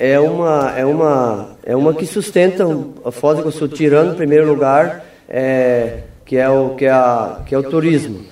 é 0.00 0.18
uma 0.18 0.72
é 0.78 0.86
uma 0.86 1.48
é 1.62 1.76
uma 1.76 1.92
que 1.92 2.06
sustenta 2.06 2.64
a 3.04 3.10
Foz 3.10 3.36
do 3.36 3.42
Iguaçu 3.42 3.68
tirando 3.68 4.14
em 4.14 4.16
primeiro 4.16 4.46
lugar 4.46 5.04
é, 5.28 5.98
que 6.24 6.38
é 6.38 6.48
o 6.48 6.70
que 6.70 6.86
é 6.86 6.90
a, 6.90 7.42
que 7.44 7.54
é 7.54 7.58
o 7.58 7.62
turismo. 7.62 8.24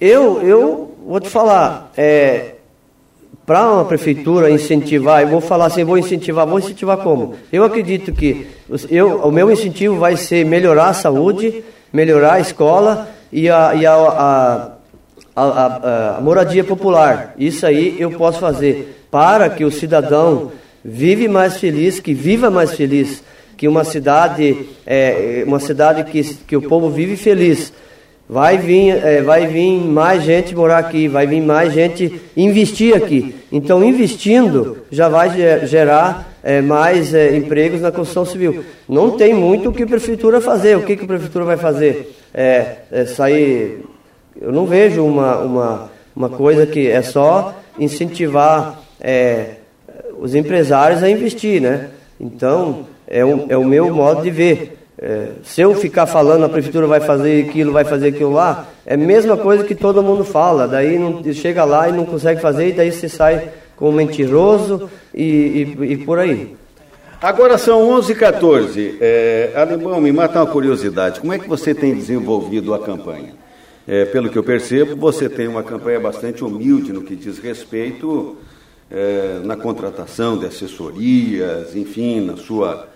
Eu 0.00 0.40
eu 0.40 0.94
vou 1.06 1.20
te 1.20 1.28
falar 1.28 1.92
é, 1.94 2.54
para 3.44 3.70
uma 3.70 3.84
prefeitura 3.84 4.50
incentivar, 4.50 5.20
eu 5.20 5.28
vou 5.28 5.42
falar 5.42 5.66
assim, 5.66 5.84
vou 5.84 5.98
incentivar, 5.98 6.46
vou 6.46 6.58
incentivar 6.58 6.96
como? 6.96 7.34
Eu 7.52 7.62
acredito 7.62 8.10
que 8.10 8.46
eu, 8.88 9.18
o 9.18 9.30
meu 9.30 9.50
incentivo 9.50 9.96
vai 9.96 10.16
ser 10.16 10.46
melhorar 10.46 10.88
a 10.88 10.94
saúde, 10.94 11.62
melhorar 11.92 12.34
a 12.34 12.40
escola 12.40 13.06
e 13.30 13.50
a, 13.50 13.74
e 13.74 13.84
a, 13.84 13.94
a 13.94 14.70
a, 15.36 15.42
a, 15.44 16.16
a, 16.16 16.20
moradia 16.20 16.64
popular. 16.64 17.34
Isso 17.38 17.64
aí 17.64 17.94
eu 18.00 18.10
posso 18.10 18.40
fazer 18.40 18.97
para 19.10 19.48
que 19.50 19.64
o 19.64 19.70
cidadão 19.70 20.52
vive 20.84 21.28
mais 21.28 21.56
feliz, 21.56 22.00
que 22.00 22.14
viva 22.14 22.50
mais 22.50 22.72
feliz, 22.72 23.22
que 23.56 23.66
uma 23.66 23.84
cidade, 23.84 24.66
é, 24.86 25.42
uma 25.46 25.58
cidade 25.58 26.04
que, 26.04 26.22
que 26.34 26.56
o 26.56 26.62
povo 26.62 26.90
vive 26.90 27.16
feliz. 27.16 27.72
Vai 28.28 28.58
vir, 28.58 28.90
é, 29.02 29.22
vai 29.22 29.46
vir 29.46 29.80
mais 29.80 30.22
gente 30.22 30.54
morar 30.54 30.78
aqui, 30.78 31.08
vai 31.08 31.26
vir 31.26 31.40
mais 31.40 31.72
gente 31.72 32.20
investir 32.36 32.94
aqui. 32.94 33.34
Então, 33.50 33.82
investindo, 33.82 34.78
já 34.90 35.08
vai 35.08 35.30
gerar 35.66 36.36
é, 36.42 36.60
mais 36.60 37.14
é, 37.14 37.34
empregos 37.34 37.80
na 37.80 37.90
construção 37.90 38.26
civil. 38.26 38.64
Não 38.86 39.12
tem 39.12 39.32
muito 39.32 39.70
o 39.70 39.72
que 39.72 39.82
a 39.82 39.86
prefeitura 39.86 40.42
fazer. 40.42 40.76
O 40.76 40.82
que, 40.82 40.94
que 40.94 41.04
a 41.04 41.08
prefeitura 41.08 41.46
vai 41.46 41.56
fazer? 41.56 42.14
É, 42.34 42.76
é 42.92 43.06
sair 43.06 43.80
eu 44.40 44.52
não 44.52 44.66
vejo 44.66 45.04
uma, 45.04 45.38
uma, 45.38 45.90
uma 46.14 46.28
coisa 46.28 46.64
que 46.64 46.88
é 46.88 47.02
só 47.02 47.56
incentivar 47.78 48.80
é, 49.00 49.56
os 50.18 50.34
empresários 50.34 51.02
a 51.02 51.10
investir, 51.10 51.60
né? 51.60 51.88
Então, 52.20 52.86
é, 53.06 53.24
um, 53.24 53.46
é 53.48 53.56
o 53.56 53.64
meu 53.64 53.92
modo 53.92 54.22
de 54.22 54.30
ver. 54.30 54.78
É, 55.00 55.28
se 55.44 55.60
eu 55.60 55.74
ficar 55.76 56.06
falando 56.06 56.44
a 56.44 56.48
prefeitura 56.48 56.86
vai 56.86 57.00
fazer 57.00 57.48
aquilo, 57.48 57.72
vai 57.72 57.84
fazer 57.84 58.08
aquilo 58.08 58.32
lá, 58.32 58.66
é 58.84 58.94
a 58.94 58.96
mesma 58.96 59.36
coisa 59.36 59.62
que 59.62 59.74
todo 59.74 60.02
mundo 60.02 60.24
fala. 60.24 60.66
Daí 60.66 60.98
não, 60.98 61.22
chega 61.32 61.64
lá 61.64 61.88
e 61.88 61.92
não 61.92 62.04
consegue 62.04 62.40
fazer, 62.40 62.68
e 62.68 62.72
daí 62.72 62.90
você 62.90 63.08
sai 63.08 63.48
como 63.76 63.92
mentiroso 63.92 64.90
e, 65.14 65.76
e, 65.78 65.92
e 65.92 65.96
por 65.98 66.18
aí. 66.18 66.56
Agora 67.22 67.58
são 67.58 67.88
11h14. 68.00 68.96
É, 69.00 69.52
Alemão, 69.54 70.00
me 70.00 70.12
mata 70.12 70.40
uma 70.40 70.46
curiosidade. 70.46 71.20
Como 71.20 71.32
é 71.32 71.38
que 71.38 71.48
você 71.48 71.74
tem 71.74 71.94
desenvolvido 71.94 72.74
a 72.74 72.78
campanha? 72.80 73.34
É, 73.86 74.04
pelo 74.04 74.28
que 74.28 74.36
eu 74.36 74.44
percebo, 74.44 74.96
você 74.96 75.28
tem 75.28 75.48
uma 75.48 75.62
campanha 75.62 75.98
bastante 75.98 76.44
humilde 76.44 76.92
no 76.92 77.02
que 77.02 77.16
diz 77.16 77.38
respeito 77.38 78.36
é, 78.90 79.40
na 79.44 79.56
contratação 79.56 80.38
de 80.38 80.46
assessorias, 80.46 81.74
enfim, 81.76 82.20
na 82.20 82.36
sua 82.36 82.88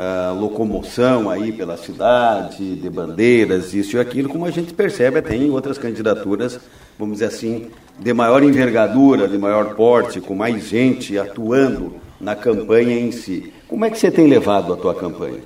ah, 0.00 0.32
locomoção 0.38 1.28
aí 1.28 1.50
pela 1.50 1.76
cidade, 1.76 2.76
de 2.76 2.88
bandeiras, 2.88 3.74
isso 3.74 3.96
e 3.96 4.00
aquilo, 4.00 4.28
como 4.28 4.44
a 4.46 4.50
gente 4.50 4.72
percebe 4.72 5.18
até 5.18 5.34
em 5.34 5.50
outras 5.50 5.76
candidaturas, 5.76 6.60
vamos 6.96 7.14
dizer 7.14 7.24
assim, 7.24 7.66
de 7.98 8.12
maior 8.12 8.44
envergadura, 8.44 9.26
de 9.26 9.36
maior 9.36 9.74
porte, 9.74 10.20
com 10.20 10.36
mais 10.36 10.68
gente 10.68 11.18
atuando 11.18 11.94
na 12.20 12.36
campanha 12.36 12.96
em 12.96 13.10
si. 13.10 13.52
Como 13.66 13.84
é 13.84 13.90
que 13.90 13.98
você 13.98 14.08
tem 14.08 14.28
levado 14.28 14.72
a 14.72 14.76
tua 14.76 14.94
campanha? 14.94 15.40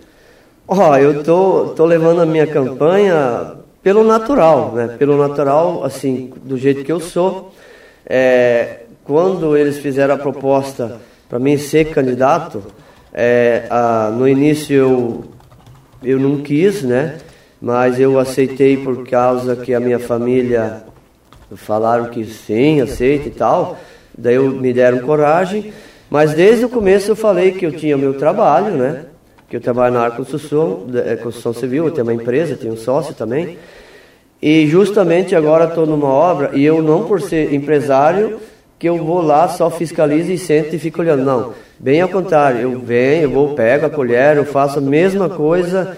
Ó, 0.69 0.91
oh, 0.91 0.97
eu 0.99 1.25
tô, 1.25 1.73
tô 1.75 1.87
levando 1.87 2.21
a 2.21 2.27
minha 2.27 2.47
campanha 2.47 3.57
pelo 3.83 4.05
natural, 4.05 4.73
né? 4.73 4.97
Pelo 4.99 5.17
natural, 5.17 5.83
assim, 5.83 6.31
do 6.45 6.59
jeito 6.59 6.85
que 6.85 6.93
eu 6.93 7.01
sou. 7.01 7.55
É, 8.05 8.82
quando 9.05 9.57
eles 9.57 9.79
fizeram 9.79 10.15
a 10.15 10.19
proposta 10.19 11.01
para 11.29 11.39
mim 11.39 11.57
ser 11.57 11.87
candidato, 11.87 12.63
é, 13.13 13.65
a, 13.71 14.11
no 14.11 14.29
início 14.29 14.75
eu, 14.75 15.25
eu 16.03 16.19
não 16.19 16.39
quis, 16.39 16.83
né? 16.83 17.19
Mas 17.61 18.01
eu 18.01 18.19
aceitei 18.19 18.77
por 18.77 19.07
causa 19.07 19.57
que 19.57 19.73
a 19.73 19.81
minha 19.81 19.99
família 19.99 20.83
falaram 21.55 22.07
que 22.07 22.25
sim, 22.25 22.81
aceita 22.81 23.29
e 23.29 23.31
tal. 23.31 23.79
Daí 24.17 24.35
eu, 24.35 24.51
me 24.51 24.73
deram 24.73 24.99
coragem. 25.01 25.73
Mas 26.11 26.35
desde 26.35 26.65
o 26.65 26.69
começo 26.69 27.11
eu 27.11 27.17
falei 27.17 27.53
que 27.53 27.65
eu 27.65 27.73
tinha 27.73 27.97
meu 27.97 28.15
trabalho, 28.15 28.73
né? 28.73 29.05
que 29.53 29.57
eu 29.57 29.61
trabalho 29.61 29.93
na 29.93 30.01
área 30.01 30.17
construção, 30.17 30.87
é, 30.95 31.15
construção 31.15 31.53
civil, 31.53 31.85
eu 31.85 31.91
tenho 31.91 32.07
uma 32.07 32.15
empresa, 32.15 32.57
tenho 32.57 32.73
um 32.73 32.77
sócio 32.79 33.13
também. 33.15 33.59
E 34.41 34.67
justamente 34.67 35.37
agora 35.37 35.67
estou 35.67 35.85
numa 35.85 36.09
obra, 36.09 36.53
e 36.55 36.65
eu 36.65 36.83
não 36.83 37.05
por 37.05 37.21
ser 37.21 37.53
empresário, 37.53 38.41
que 38.83 38.89
eu 38.89 38.97
vou 38.97 39.23
lá, 39.23 39.47
só 39.47 39.71
fiscalizo 39.71 40.33
e 40.33 40.37
sento 40.37 40.75
e 40.75 40.79
fico 40.81 41.01
olhando. 41.01 41.23
Não, 41.23 41.55
bem 41.79 42.01
ao 42.01 42.09
contrário, 42.09 42.63
eu 42.63 42.81
venho, 42.81 43.23
eu 43.23 43.31
vou, 43.31 43.55
pego 43.55 43.87
a 43.87 43.89
colher, 43.89 44.37
eu 44.37 44.45
faço 44.45 44.81
a 44.81 44.83
mesma 44.83 45.29
coisa 45.29 45.97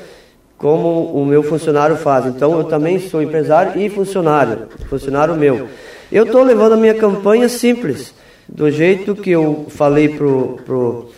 como 0.58 1.06
o 1.14 1.24
meu 1.24 1.42
funcionário 1.42 1.96
faz. 1.96 2.26
Então 2.26 2.58
eu 2.58 2.64
também 2.64 2.98
sou 2.98 3.22
empresário 3.22 3.80
e 3.80 3.88
funcionário, 3.88 4.68
funcionário 4.90 5.34
meu. 5.34 5.66
Eu 6.12 6.24
estou 6.24 6.42
levando 6.42 6.74
a 6.74 6.76
minha 6.76 6.92
campanha 6.92 7.48
simples, 7.48 8.12
do 8.46 8.70
jeito 8.70 9.14
que 9.14 9.30
eu 9.30 9.64
falei 9.70 10.10
pro, 10.10 10.58
pro 10.66 11.08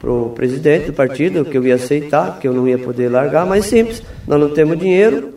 para 0.00 0.10
o 0.10 0.30
presidente 0.30 0.86
do 0.86 0.92
partido, 0.92 1.44
que 1.44 1.56
eu 1.56 1.64
ia 1.64 1.76
aceitar, 1.76 2.40
que 2.40 2.48
eu 2.48 2.52
não 2.52 2.66
ia 2.66 2.76
poder 2.76 3.08
largar, 3.08 3.46
mas 3.46 3.66
simples, 3.66 4.02
nós 4.26 4.40
não 4.40 4.50
temos 4.50 4.76
dinheiro, 4.76 5.34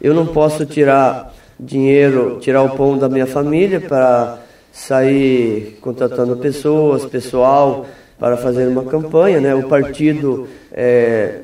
eu 0.00 0.14
não 0.14 0.24
posso 0.24 0.64
tirar 0.64 1.34
dinheiro, 1.60 2.38
tirar 2.40 2.62
o 2.62 2.70
pão 2.70 2.96
da 2.96 3.10
minha 3.10 3.26
família 3.26 3.78
para 3.78 4.47
sair 4.78 5.76
contratando 5.80 6.36
pessoas, 6.36 7.04
pessoal, 7.04 7.84
para 8.16 8.36
fazer 8.36 8.68
uma 8.68 8.84
campanha, 8.84 9.40
né? 9.40 9.52
O 9.52 9.64
partido 9.64 10.46
é, 10.72 11.40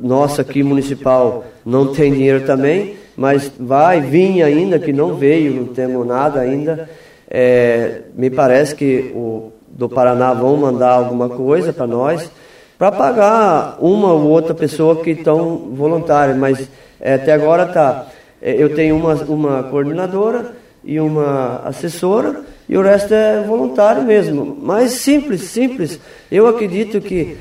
nosso 0.00 0.40
aqui 0.40 0.62
municipal 0.62 1.44
não 1.66 1.92
tem 1.92 2.12
dinheiro 2.12 2.46
também, 2.46 2.96
mas 3.16 3.50
vai 3.58 4.00
vir 4.00 4.42
ainda, 4.42 4.78
que 4.78 4.92
não 4.92 5.16
veio, 5.16 5.52
não 5.52 5.66
temos 5.66 6.06
nada 6.06 6.40
ainda. 6.40 6.88
É, 7.28 8.02
me 8.14 8.30
parece 8.30 8.76
que 8.76 9.10
o 9.14 9.50
do 9.68 9.88
Paraná 9.88 10.32
vão 10.32 10.56
mandar 10.56 10.92
alguma 10.92 11.28
coisa 11.28 11.72
para 11.72 11.88
nós, 11.88 12.30
para 12.78 12.92
pagar 12.92 13.78
uma 13.80 14.12
ou 14.12 14.28
outra 14.28 14.54
pessoa 14.54 15.02
que 15.02 15.10
estão 15.10 15.70
voluntárias, 15.72 16.36
mas 16.36 16.68
é, 17.00 17.14
até 17.14 17.32
agora 17.32 17.66
tá. 17.66 18.06
É, 18.40 18.52
eu 18.52 18.72
tenho 18.74 18.94
uma, 18.96 19.14
uma 19.24 19.64
coordenadora 19.64 20.63
e 20.84 21.00
uma 21.00 21.62
assessora 21.64 22.44
e 22.68 22.76
o 22.76 22.82
resto 22.82 23.12
é 23.12 23.42
voluntário 23.42 24.02
mesmo. 24.02 24.56
Mas 24.60 24.92
simples, 24.92 25.42
simples. 25.42 26.00
Eu 26.30 26.46
acredito 26.46 27.00
que 27.00 27.36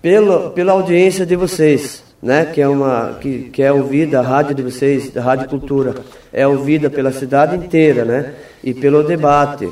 pela, 0.00 0.50
pela 0.50 0.72
audiência 0.72 1.24
de 1.24 1.36
vocês, 1.36 2.02
né, 2.22 2.44
que 2.44 2.60
é 2.60 2.68
uma 2.68 3.18
que, 3.20 3.50
que 3.50 3.62
é 3.62 3.72
ouvida 3.72 4.20
a 4.20 4.22
rádio 4.22 4.54
de 4.54 4.62
vocês, 4.62 5.10
da 5.10 5.22
Rádio 5.22 5.48
Cultura, 5.48 5.94
é 6.32 6.46
ouvida 6.46 6.90
pela 6.90 7.12
cidade 7.12 7.56
inteira, 7.56 8.04
né, 8.04 8.34
e 8.62 8.74
pelo 8.74 9.02
debate 9.02 9.68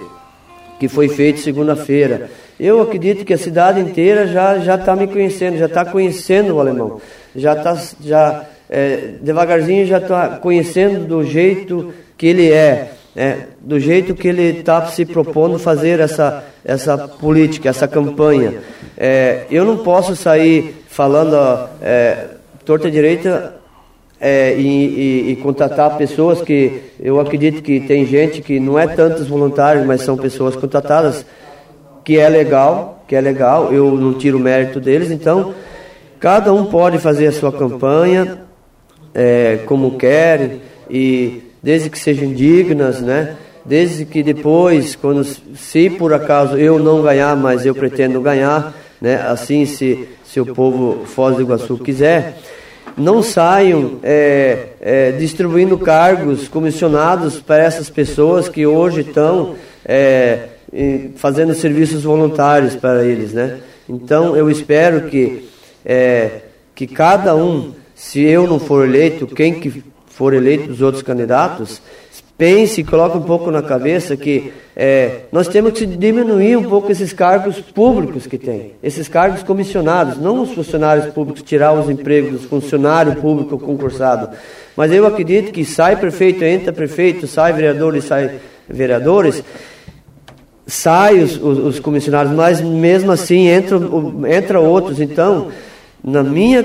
que 0.78 0.88
foi 0.88 1.08
feito 1.08 1.40
segunda-feira. 1.40 2.30
Eu 2.58 2.80
acredito 2.80 3.24
que 3.24 3.34
a 3.34 3.38
cidade 3.38 3.80
inteira 3.80 4.26
já 4.26 4.58
já 4.58 4.76
está 4.76 4.96
me 4.96 5.06
conhecendo, 5.06 5.58
já 5.58 5.66
está 5.66 5.84
conhecendo 5.84 6.54
o 6.54 6.60
alemão, 6.60 7.00
já 7.36 7.52
está 7.52 7.76
já 8.00 8.44
é, 8.68 9.14
devagarzinho 9.20 9.84
já 9.84 9.98
está 9.98 10.38
conhecendo 10.38 11.06
do 11.06 11.24
jeito 11.24 11.92
que 12.20 12.26
ele 12.26 12.52
é, 12.52 12.90
é 13.16 13.36
do 13.62 13.80
jeito 13.80 14.14
que 14.14 14.28
ele 14.28 14.58
está 14.58 14.84
se 14.88 15.06
propondo 15.06 15.58
fazer 15.58 16.00
essa 16.00 16.44
essa 16.62 16.98
política, 16.98 17.70
essa 17.70 17.88
campanha. 17.88 18.58
É, 18.94 19.46
eu 19.50 19.64
não 19.64 19.78
posso 19.78 20.14
sair 20.14 20.84
falando 20.86 21.34
é, 21.80 22.26
torta 22.62 22.90
direita 22.90 23.54
é, 24.20 24.54
e, 24.54 24.66
e, 24.66 25.30
e, 25.32 25.36
contratar 25.36 25.96
pessoas 25.96 26.42
que 26.42 26.82
eu 27.00 27.18
acredito 27.18 27.62
que 27.62 27.80
tem 27.80 28.04
gente 28.04 28.42
que 28.42 28.60
não 28.60 28.78
é 28.78 28.86
tantos 28.86 29.26
voluntários, 29.26 29.86
mas 29.86 30.02
são 30.02 30.18
pessoas 30.18 30.54
contratadas, 30.54 31.24
que 32.04 32.18
é 32.18 32.28
legal, 32.28 33.02
que 33.08 33.16
é 33.16 33.20
legal, 33.22 33.72
eu 33.72 33.92
não 33.92 34.12
tiro 34.12 34.36
o 34.36 34.40
mérito 34.40 34.78
deles, 34.78 35.10
então 35.10 35.54
cada 36.18 36.52
um 36.52 36.66
pode 36.66 36.98
fazer 36.98 37.28
a 37.28 37.32
sua 37.32 37.50
campanha 37.50 38.42
é, 39.14 39.60
como 39.64 39.96
quer 39.96 40.58
e 40.90 41.49
desde 41.62 41.90
que 41.90 41.98
sejam 41.98 42.32
dignas, 42.32 43.00
né? 43.00 43.36
Desde 43.64 44.04
que 44.04 44.22
depois, 44.22 44.96
quando 44.96 45.22
se 45.24 45.90
por 45.90 46.12
acaso 46.12 46.56
eu 46.56 46.78
não 46.78 47.02
ganhar, 47.02 47.36
mas 47.36 47.66
eu 47.66 47.74
pretendo 47.74 48.20
ganhar, 48.20 48.74
né? 49.00 49.16
Assim 49.16 49.66
se 49.66 50.08
se 50.24 50.40
o 50.40 50.46
povo 50.46 51.04
Foz 51.06 51.34
do 51.36 51.42
Iguaçu 51.42 51.76
quiser 51.78 52.38
não 52.96 53.22
saiam 53.22 53.98
é, 54.02 54.66
é, 54.80 55.12
distribuindo 55.12 55.78
cargos 55.78 56.48
comissionados 56.48 57.40
para 57.40 57.62
essas 57.64 57.88
pessoas 57.88 58.48
que 58.48 58.66
hoje 58.66 59.00
estão 59.00 59.54
é, 59.84 60.48
fazendo 61.16 61.54
serviços 61.54 62.04
voluntários 62.04 62.76
para 62.76 63.04
eles, 63.04 63.32
né? 63.32 63.58
Então 63.88 64.36
eu 64.36 64.50
espero 64.50 65.08
que 65.08 65.48
é, 65.84 66.42
que 66.74 66.86
cada 66.86 67.34
um, 67.34 67.72
se 67.94 68.22
eu 68.22 68.46
não 68.46 68.60
for 68.60 68.86
eleito, 68.86 69.26
quem 69.26 69.54
que 69.54 69.82
for 70.10 70.34
eleito 70.34 70.70
os 70.70 70.82
outros 70.82 71.02
candidatos, 71.02 71.80
pense 72.36 72.80
e 72.80 72.84
coloque 72.84 73.16
um 73.16 73.22
pouco 73.22 73.50
na 73.50 73.62
cabeça 73.62 74.16
que 74.16 74.52
é, 74.74 75.22
nós 75.30 75.46
temos 75.46 75.72
que 75.72 75.84
diminuir 75.84 76.56
um 76.56 76.64
pouco 76.64 76.90
esses 76.90 77.12
cargos 77.12 77.60
públicos 77.60 78.26
que 78.26 78.38
tem, 78.38 78.72
esses 78.82 79.08
cargos 79.08 79.42
comissionados, 79.42 80.18
não 80.18 80.42
os 80.42 80.52
funcionários 80.52 81.12
públicos, 81.12 81.42
tirar 81.42 81.72
os 81.74 81.90
empregos 81.90 82.32
dos 82.32 82.44
funcionários 82.44 83.16
públicos 83.16 83.62
concursados. 83.62 84.30
Mas 84.76 84.90
eu 84.90 85.06
acredito 85.06 85.52
que 85.52 85.64
sai 85.64 85.96
prefeito, 85.96 86.42
entra 86.42 86.72
prefeito, 86.72 87.26
sai 87.26 87.52
vereadores, 87.52 88.04
sai 88.04 88.40
vereadores, 88.68 89.44
sai 90.66 91.18
os, 91.18 91.36
os, 91.36 91.58
os 91.58 91.80
comissionados, 91.80 92.32
mas 92.32 92.60
mesmo 92.60 93.12
assim 93.12 93.48
entra, 93.48 93.78
entra 94.34 94.60
outros. 94.60 94.98
Então, 94.98 95.48
na 96.02 96.22
minha, 96.22 96.62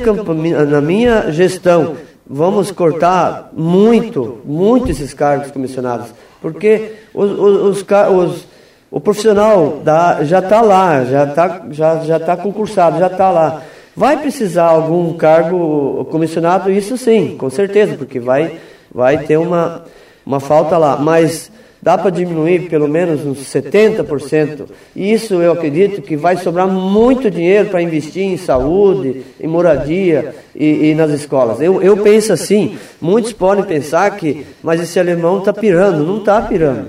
na 0.66 0.80
minha 0.80 1.32
gestão, 1.32 1.96
vamos 2.28 2.72
cortar 2.72 3.50
muito, 3.54 4.40
muito 4.46 4.90
esses 4.90 5.14
cargos 5.14 5.52
comissionados, 5.52 6.08
porque 6.42 6.94
os, 7.14 7.32
os, 7.32 7.84
os, 7.84 7.86
os 8.10 8.56
o 8.96 9.00
profissional 9.02 9.82
da, 9.84 10.24
já 10.24 10.40
está 10.40 10.62
lá, 10.62 11.04
já 11.04 11.26
está 11.26 11.64
já, 11.70 11.98
já 11.98 12.18
tá 12.18 12.38
concursado, 12.38 12.98
já 12.98 13.08
está 13.08 13.30
lá. 13.30 13.62
Vai 13.94 14.18
precisar 14.18 14.68
algum 14.68 15.14
cargo 15.14 16.06
comissionado? 16.12 16.72
Isso 16.72 16.98
sim, 16.98 17.36
com 17.38 17.50
certeza, 17.50 17.96
porque 17.98 18.22
vai, 18.22 18.58
vai 18.94 19.18
ter 19.18 19.38
uma, 19.38 19.84
uma 20.26 20.40
falta 20.40 20.78
lá. 20.78 20.96
Mas 20.96 21.52
dá 21.86 22.00
para 22.00 22.10
diminuir 22.10 22.68
pelo 22.68 22.88
menos 22.88 23.24
uns 23.24 23.38
70%. 23.42 24.68
E 24.96 25.14
isso 25.14 25.36
eu 25.36 25.52
acredito 25.52 26.02
que 26.02 26.18
vai 26.18 26.36
sobrar 26.36 26.68
muito 26.68 27.30
dinheiro 27.30 27.70
para 27.70 27.80
investir 27.80 28.24
em 28.24 28.38
saúde, 28.38 29.22
em 29.40 29.46
moradia 29.46 30.34
e, 30.56 30.90
e 30.90 30.96
nas 30.96 31.12
escolas. 31.12 31.62
Eu, 31.62 31.84
eu 31.84 31.96
penso 31.98 32.34
assim, 32.34 32.76
muitos 33.00 33.34
podem 33.34 33.64
pensar 33.64 34.10
que, 34.18 34.48
mas 34.64 34.82
esse 34.82 35.00
alemão 35.00 35.38
está 35.38 35.54
pirando. 35.54 36.04
Não 36.04 36.18
está 36.18 36.42
pirando. 36.42 36.88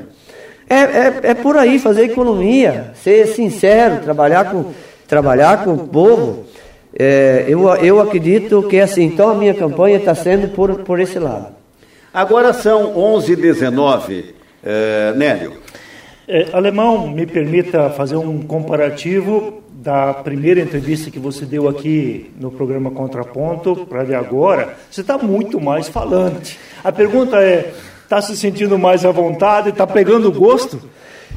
É, 0.66 0.76
é, 0.76 1.20
é 1.24 1.34
por 1.34 1.58
aí, 1.58 1.78
fazer 1.78 2.04
economia, 2.04 2.92
ser 2.94 3.26
sincero, 3.26 4.00
trabalhar 4.02 4.50
com, 4.50 4.72
trabalhar 5.06 5.62
com 5.62 5.74
o 5.74 5.88
povo. 5.88 6.46
É, 6.98 7.44
eu, 7.46 7.68
eu 7.76 8.00
acredito 8.00 8.62
que 8.62 8.78
é 8.78 8.84
assim. 8.84 9.04
Então 9.04 9.28
a 9.28 9.34
minha 9.34 9.52
campanha 9.52 9.98
está 9.98 10.14
sendo 10.14 10.48
por, 10.54 10.74
por 10.84 10.98
esse 11.00 11.18
lado. 11.18 11.48
Agora 12.14 12.54
são 12.54 12.94
11h19. 12.94 14.35
É, 14.68 15.12
Nélio. 15.14 15.52
É, 16.26 16.48
Alemão, 16.52 17.06
me 17.06 17.24
permita 17.24 17.88
fazer 17.90 18.16
um 18.16 18.42
comparativo 18.42 19.62
da 19.70 20.12
primeira 20.12 20.60
entrevista 20.60 21.08
que 21.08 21.20
você 21.20 21.44
deu 21.44 21.68
aqui 21.68 22.32
no 22.40 22.50
programa 22.50 22.90
Contraponto 22.90 23.86
para 23.88 24.02
de 24.02 24.12
agora. 24.12 24.74
Você 24.90 25.02
está 25.02 25.16
muito 25.16 25.60
mais 25.60 25.88
falante. 25.88 26.58
A 26.82 26.90
pergunta 26.90 27.36
é: 27.36 27.72
está 28.02 28.20
se 28.20 28.36
sentindo 28.36 28.76
mais 28.76 29.04
à 29.04 29.12
vontade? 29.12 29.68
Está 29.68 29.86
pegando 29.86 30.32
gosto? 30.32 30.80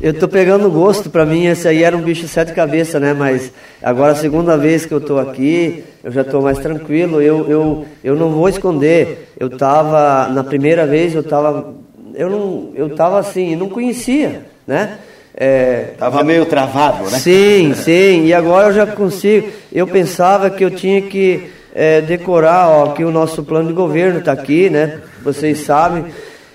Eu 0.01 0.11
estou 0.11 0.29
pegando 0.29 0.71
gosto, 0.71 1.09
para 1.09 1.25
mim 1.25 1.45
esse 1.45 1.67
aí 1.67 1.83
era 1.83 1.95
um 1.95 2.01
bicho 2.01 2.21
de 2.21 2.29
sete 2.29 2.53
cabeças, 2.53 2.99
né? 2.99 3.13
Mas 3.13 3.51
agora 3.83 4.13
a 4.13 4.15
segunda 4.15 4.57
vez 4.57 4.87
que 4.87 4.93
eu 4.93 4.99
estou 4.99 5.19
aqui, 5.19 5.83
eu 6.03 6.11
já 6.11 6.21
estou 6.21 6.41
mais 6.41 6.57
tranquilo. 6.57 7.21
Eu, 7.21 7.47
eu, 7.47 7.85
eu 8.03 8.15
não 8.15 8.31
vou 8.31 8.49
esconder. 8.49 9.33
Eu 9.37 9.49
estava, 9.49 10.29
na 10.29 10.43
primeira 10.43 10.87
vez, 10.87 11.13
eu 11.13 11.21
estava 11.21 11.75
eu 12.19 12.29
não, 12.29 12.71
eu 12.75 12.87
estava 12.87 13.17
assim, 13.17 13.55
não 13.55 13.69
conhecia, 13.69 14.45
né? 14.67 14.97
É, 15.33 15.93
Tava 15.97 16.21
meio 16.21 16.45
travado, 16.45 17.09
né? 17.09 17.17
Sim, 17.17 17.73
sim. 17.81 18.25
E 18.25 18.33
agora 18.33 18.67
eu 18.67 18.73
já 18.73 18.85
consigo. 18.85 19.47
Eu 19.71 19.87
pensava 19.87 20.49
que 20.49 20.65
eu 20.65 20.69
tinha 20.69 21.01
que 21.01 21.49
é, 21.73 22.01
decorar, 22.01 22.67
ó, 22.67 22.87
que 22.91 23.05
o 23.05 23.11
nosso 23.11 23.41
plano 23.41 23.69
de 23.69 23.73
governo 23.73 24.19
está 24.19 24.33
aqui, 24.33 24.69
né? 24.69 24.99
Vocês 25.23 25.59
sabem. 25.59 26.07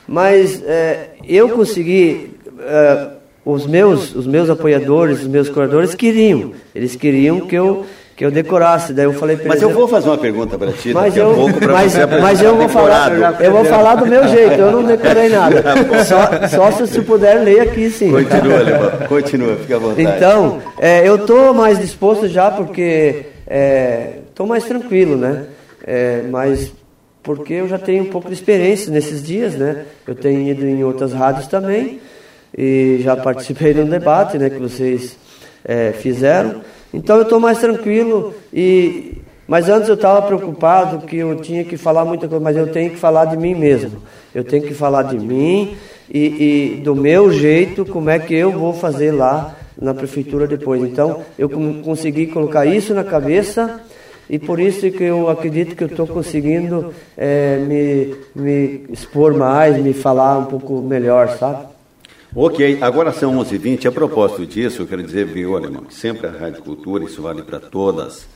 Mas 0.07 0.62
é, 0.66 1.12
eu 1.27 1.48
consegui. 1.48 2.37
É, 2.61 3.14
os 3.42 3.66
meus, 3.66 4.14
os 4.14 4.27
meus 4.27 4.50
apoiadores, 4.50 5.20
os 5.20 5.27
meus 5.27 5.48
curadores 5.48 5.94
queriam. 5.94 6.53
Eles 6.74 6.94
queriam 6.94 7.40
que 7.40 7.55
eu 7.55 7.87
que 8.16 8.24
eu 8.24 8.31
decorasse. 8.31 8.92
Daí 8.92 9.05
eu 9.05 9.12
falei 9.12 9.38
Mas 9.44 9.61
eu 9.61 9.70
vou 9.70 9.88
fazer 9.88 10.09
uma 10.09 10.18
pergunta 10.18 10.57
para 10.57 10.72
ti 10.72 10.92
mas 10.92 11.16
eu, 11.16 11.35
pouco 11.35 11.59
mas, 11.70 11.92
você 11.92 12.07
mas 12.07 12.42
eu 12.42 12.57
vou 12.57 12.68
falar, 12.68 13.40
eu 13.42 13.53
vou 13.53 13.64
falar 13.64 13.96
do 13.96 14.07
meu 14.07 14.27
jeito. 14.29 14.55
Eu 14.55 14.72
não 14.72 14.85
decorei 14.85 15.29
nada. 15.29 15.62
Só, 16.05 16.48
só 16.48 16.70
se 16.70 16.87
você 16.87 17.03
puder 17.03 17.42
ler 17.42 17.61
aqui, 17.61 17.90
sim. 17.90 18.11
Continua, 18.11 18.59
Levan. 18.62 18.90
Continua, 19.09 19.57
fica 19.57 19.77
à 19.77 19.79
vontade. 19.79 20.03
Então, 20.03 20.61
é, 20.79 21.07
eu 21.09 21.16
estou 21.16 21.55
mais 21.55 21.79
disposto 21.79 22.29
já 22.29 22.50
porque 22.50 23.27
estou 24.27 24.46
é, 24.46 24.48
mais 24.48 24.64
tranquilo, 24.64 25.16
né? 25.16 25.44
É, 25.87 26.22
mas 26.31 26.72
porque 27.22 27.55
eu 27.55 27.68
já 27.68 27.79
tenho 27.79 28.05
um 28.05 28.11
pouco 28.11 28.29
de 28.29 28.35
experiência 28.35 28.92
nesses 28.92 29.22
dias, 29.22 29.55
né? 29.55 29.85
Eu 30.07 30.14
tenho 30.14 30.46
ido 30.48 30.66
em 30.66 30.85
outras 30.85 31.12
rádios 31.12 31.46
também 31.46 32.00
e 32.57 33.00
já 33.03 33.16
participei 33.16 33.72
de 33.72 33.81
um 33.81 33.88
debate, 33.88 34.37
né? 34.38 34.50
Que 34.50 34.59
vocês 34.59 35.16
é, 35.64 35.92
fizeram. 35.92 36.61
Então 36.95 37.17
eu 37.17 37.23
estou 37.23 37.41
mais 37.41 37.59
tranquilo 37.59 38.33
e 38.53 39.19
mas 39.47 39.69
antes 39.69 39.89
eu 39.89 39.95
estava 39.95 40.23
preocupado 40.23 41.07
que 41.07 41.17
eu 41.17 41.37
tinha 41.37 41.65
que 41.65 41.77
falar 41.77 42.05
muita 42.05 42.27
coisa, 42.27 42.43
mas 42.43 42.57
eu 42.57 42.69
tenho 42.69 42.91
que 42.91 42.97
falar 42.97 43.27
de 43.27 43.37
mim 43.37 43.55
mesmo. 43.55 44.01
Eu 44.35 44.43
tenho 44.43 44.63
que 44.63 44.73
falar 44.73 45.03
de 45.03 45.19
mim 45.19 45.77
e, 46.09 46.77
e 46.79 46.81
do 46.83 46.95
meu 46.95 47.31
jeito, 47.31 47.85
como 47.85 48.09
é 48.09 48.19
que 48.19 48.35
eu 48.35 48.53
vou 48.53 48.73
fazer 48.73 49.11
lá 49.13 49.55
na 49.79 49.93
prefeitura 49.93 50.47
depois. 50.47 50.83
Então 50.83 51.21
eu 51.39 51.51
consegui 51.85 52.29
colocar 52.29 52.65
isso 52.65 52.95
na 52.95 53.05
cabeça 53.05 53.81
e 54.31 54.39
por 54.39 54.59
isso 54.59 54.91
que 54.91 55.03
eu 55.03 55.29
acredito 55.29 55.77
que 55.77 55.85
eu 55.85 55.89
estou 55.89 56.07
conseguindo 56.07 56.95
é, 57.17 57.59
me, 57.59 58.15
me 58.35 58.87
expor 58.89 59.35
mais, 59.35 59.77
me 59.77 59.93
falar 59.93 60.39
um 60.39 60.47
pouco 60.47 60.81
melhor, 60.81 61.29
sabe? 61.37 61.74
Ok, 62.37 62.79
agora 62.81 63.12
são 63.12 63.33
11h20. 63.38 63.87
A 63.87 63.92
propósito 63.92 64.44
disso, 64.44 64.83
eu 64.83 64.88
quero 64.88 65.05
dizer, 65.05 65.33
que 65.33 65.94
sempre 65.94 66.27
a 66.27 66.33
Rádio 66.33 66.64
Cultura, 66.64 67.05
isso 67.05 67.23
vale 67.23 67.42
para 67.42 67.61
todas 67.61 68.27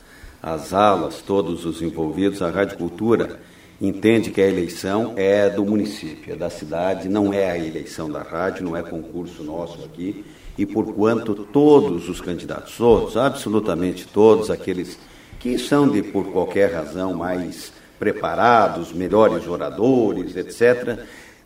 as 0.41 0.73
alas, 0.73 1.21
todos 1.21 1.65
os 1.65 1.81
envolvidos, 1.81 2.41
a 2.41 2.49
Rádio 2.49 2.77
Cultura 2.77 3.41
entende 3.81 4.31
que 4.31 4.39
a 4.39 4.47
eleição 4.47 5.15
é 5.17 5.49
do 5.49 5.65
município, 5.65 6.31
é 6.31 6.37
da 6.37 6.49
cidade, 6.49 7.09
não 7.09 7.33
é 7.33 7.51
a 7.51 7.57
eleição 7.57 8.09
da 8.09 8.21
rádio, 8.21 8.63
não 8.63 8.77
é 8.77 8.81
concurso 8.81 9.43
nosso 9.43 9.83
aqui, 9.83 10.23
e 10.57 10.65
porquanto 10.65 11.35
todos 11.35 12.07
os 12.07 12.21
candidatos, 12.21 12.77
todos, 12.77 13.17
absolutamente 13.17 14.07
todos, 14.07 14.49
aqueles 14.49 14.97
que 15.41 15.57
são 15.57 15.89
de, 15.89 16.01
por 16.01 16.31
qualquer 16.31 16.73
razão, 16.73 17.13
mais 17.13 17.73
preparados, 17.99 18.93
melhores 18.93 19.45
oradores, 19.45 20.37
etc., 20.37 20.99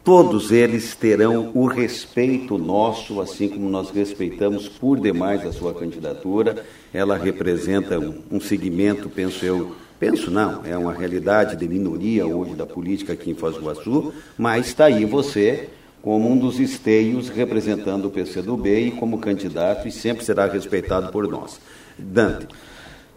todos 0.04 0.52
eles 0.52 0.96
terão 0.96 1.52
o 1.54 1.66
respeito 1.66 2.58
nosso, 2.58 3.22
assim 3.22 3.48
como 3.48 3.70
nós 3.70 3.90
respeitamos 3.90 4.68
por 4.68 5.00
demais 5.00 5.46
a 5.46 5.54
sua 5.54 5.74
candidatura. 5.74 6.66
Ela 6.94 7.18
representa 7.18 7.98
um, 7.98 8.40
segmento, 8.40 9.10
penso 9.10 9.46
eu, 9.46 9.76
penso 10.00 10.30
não, 10.30 10.66
é 10.66 10.78
uma 10.78 10.94
realidade 10.94 11.56
de 11.56 11.68
minoria 11.68 12.28
hoje 12.28 12.54
da 12.54 12.66
política 12.66 13.14
aqui 13.14 13.32
em 13.32 13.36
Foz 13.36 13.56
do 13.56 13.62
Iguaçu, 13.62 14.14
mas 14.38 14.68
está 14.68 14.86
aí 14.86 15.06
você 15.06 15.70
como 16.02 16.30
um 16.30 16.38
dos 16.38 16.60
esteios 16.60 17.30
representando 17.30 18.06
o 18.06 18.12
PCdoB 18.12 18.88
e 18.88 18.92
como 18.92 19.20
candidato 19.20 19.88
e 19.88 19.92
sempre 19.92 20.26
será 20.26 20.48
respeitado 20.48 21.14
por 21.14 21.30
nós. 21.30 21.62
Dante. 21.98 22.48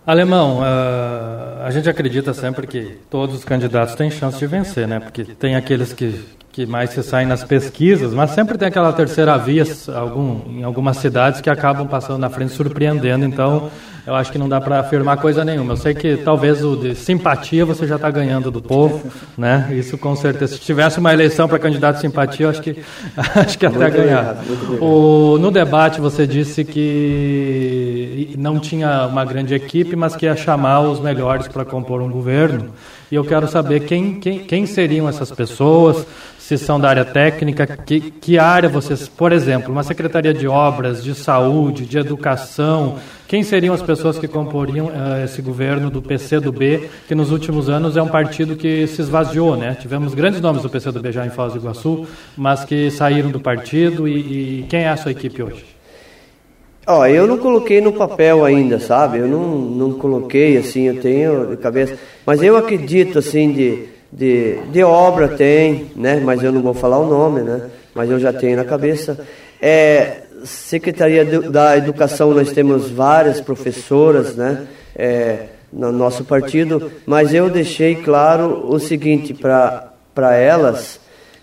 Alemão, 0.07 0.61
uh, 0.61 1.65
a 1.65 1.71
gente 1.73 1.91
acredita 1.91 2.33
sempre 2.33 2.67
que 2.67 2.97
todos 3.11 3.35
os 3.35 3.45
candidatos 3.45 3.97
têm 3.97 4.11
chance 4.11 4.39
de 4.39 4.47
vencer, 4.47 4.87
né? 4.87 5.01
Porque 5.01 5.25
tem 5.25 5.57
aqueles 5.57 5.93
que 5.93 6.37
que 6.57 6.65
mais 6.65 6.89
se 6.89 7.03
saem 7.03 7.27
nas 7.27 7.45
pesquisas, 7.45 8.15
mas 8.15 8.31
sempre 8.31 8.57
tem 8.57 8.69
aquela 8.69 8.91
terceira 8.91 9.37
via 9.37 9.63
algum, 9.95 10.41
em 10.49 10.63
algumas 10.63 10.97
cidades 10.97 11.43
que 11.43 11.51
acabam 11.51 11.87
passando 11.87 12.17
na 12.17 12.31
frente 12.31 12.55
surpreendendo. 12.55 13.27
Então, 13.27 13.71
eu 14.07 14.15
acho 14.15 14.31
que 14.31 14.39
não 14.39 14.49
dá 14.49 14.61
para 14.61 14.79
afirmar 14.79 15.17
coisa 15.17 15.45
nenhuma. 15.45 15.73
Eu 15.73 15.77
sei 15.77 15.93
que 15.93 16.17
talvez 16.19 16.63
o 16.65 16.77
de 16.77 16.95
simpatia 16.95 17.67
você 17.67 17.87
já 17.87 17.97
está 17.97 18.09
ganhando 18.09 18.51
do 18.53 18.63
povo, 18.63 19.03
né? 19.37 19.69
Isso 19.73 19.99
com 19.99 20.15
certeza. 20.15 20.55
Se 20.55 20.61
tivesse 20.61 21.01
uma 21.01 21.13
eleição 21.13 21.49
para 21.49 21.59
candidato 21.59 21.97
de 21.97 22.03
simpatia, 22.03 22.47
eu 22.47 22.51
acho 22.51 22.63
que 22.63 22.77
acho 23.17 23.59
que 23.59 23.67
até 23.67 23.91
ganhar. 23.91 24.37
O, 24.81 25.39
no 25.39 25.51
debate 25.51 26.01
você 26.01 26.25
disse 26.27 26.65
que 26.65 28.33
não 28.39 28.61
tinha 28.61 29.07
uma 29.07 29.25
grande 29.25 29.55
equipe, 29.55 29.97
mas 29.97 30.15
que 30.15 30.27
ia 30.27 30.37
chamar 30.37 30.83
os 30.83 31.01
melhores 31.01 31.49
para 31.49 31.65
compor 31.65 32.01
um 32.01 32.11
governo. 32.11 32.71
E 33.11 33.15
eu 33.15 33.25
quero 33.25 33.47
saber 33.47 33.85
quem, 33.85 34.19
quem, 34.19 34.41
quem 34.41 34.67
seriam 34.67 35.09
essas 35.09 35.31
pessoas, 35.31 36.05
se 36.39 36.59
são 36.59 36.79
da 36.79 36.89
área 36.89 37.05
técnica, 37.05 37.67
que, 37.67 38.01
que 38.01 38.39
área 38.39 38.69
vocês, 38.69 39.09
por 39.09 39.33
exemplo, 39.33 39.73
uma 39.73 39.83
secretaria 39.83 40.35
de 40.35 40.47
obras, 40.49 41.03
de 41.03 41.15
saúde, 41.15 41.87
de 41.87 41.99
educação, 41.99 42.99
quem 43.29 43.43
seriam 43.43 43.75
as 43.75 43.83
pessoas 43.83 44.19
que 44.19 44.29
comporiam 44.29 44.87
uh, 44.87 45.25
esse 45.25 45.43
governo 45.43 45.91
do 45.91 46.01
PCdoB, 46.01 46.89
que 47.09 47.15
nos 47.15 47.31
últimos 47.33 47.69
anos 47.69 47.97
é 47.97 48.03
um 48.03 48.09
partido 48.09 48.57
que 48.57 48.87
se 48.87 49.03
esvaziou, 49.03 49.57
né? 49.57 49.77
Tivemos 49.81 50.15
grandes 50.15 50.41
nomes 50.41 50.63
do 50.63 50.71
PCdoB 50.71 51.11
já 51.13 51.27
em 51.27 51.31
Foz 51.31 51.53
do 51.53 51.59
Iguaçu, 51.59 52.07
mas 52.37 52.65
que 52.65 52.91
saíram 52.91 53.31
do 53.31 53.41
partido 53.41 54.07
e, 54.07 54.61
e 54.61 54.67
quem 54.69 54.81
é 54.81 54.89
a 54.89 54.97
sua 54.97 55.13
equipe 55.13 55.43
hoje? 55.43 55.76
Ó, 56.87 57.07
eu 57.07 57.27
não 57.27 57.39
coloquei 57.39 57.81
no 57.81 57.93
papel 57.93 58.45
ainda, 58.45 58.79
sabe? 58.79 59.19
Eu 59.19 59.27
não, 59.27 59.57
não 59.57 59.93
coloquei 59.93 60.57
assim, 60.57 60.85
eu 60.85 61.01
tenho 61.01 61.47
de 61.47 61.57
cabeça. 61.57 61.99
Mas 62.25 62.43
eu 62.43 62.57
acredito 62.57 63.19
assim 63.19 63.53
de 63.53 63.97
de, 64.13 64.59
de 64.73 64.83
obra 64.83 65.29
tem, 65.29 65.91
né? 65.95 66.21
Mas 66.25 66.43
eu 66.43 66.53
não 66.53 66.63
vou 66.63 66.75
falar 66.75 66.99
o 66.99 67.07
nome, 67.07 67.43
né? 67.43 67.71
Mas 67.95 68.11
eu 68.11 68.19
já 68.19 68.33
tenho 68.33 68.57
na 68.57 68.65
cabeça. 68.65 69.19
É, 69.61 70.23
Secretaria 70.45 71.25
da 71.25 71.77
Educação, 71.77 72.33
nós 72.33 72.53
temos 72.53 72.91
várias 72.91 73.41
professoras, 73.41 74.35
né? 74.37 74.67
É, 74.95 75.47
no 75.73 75.93
nosso 75.93 76.25
partido, 76.25 76.91
mas 77.05 77.35
eu 77.35 77.51
deixei 77.51 77.97
claro 77.97 78.67
o 78.71 78.79
seguinte 78.79 79.35
para 79.35 80.35
elas, 80.35 80.99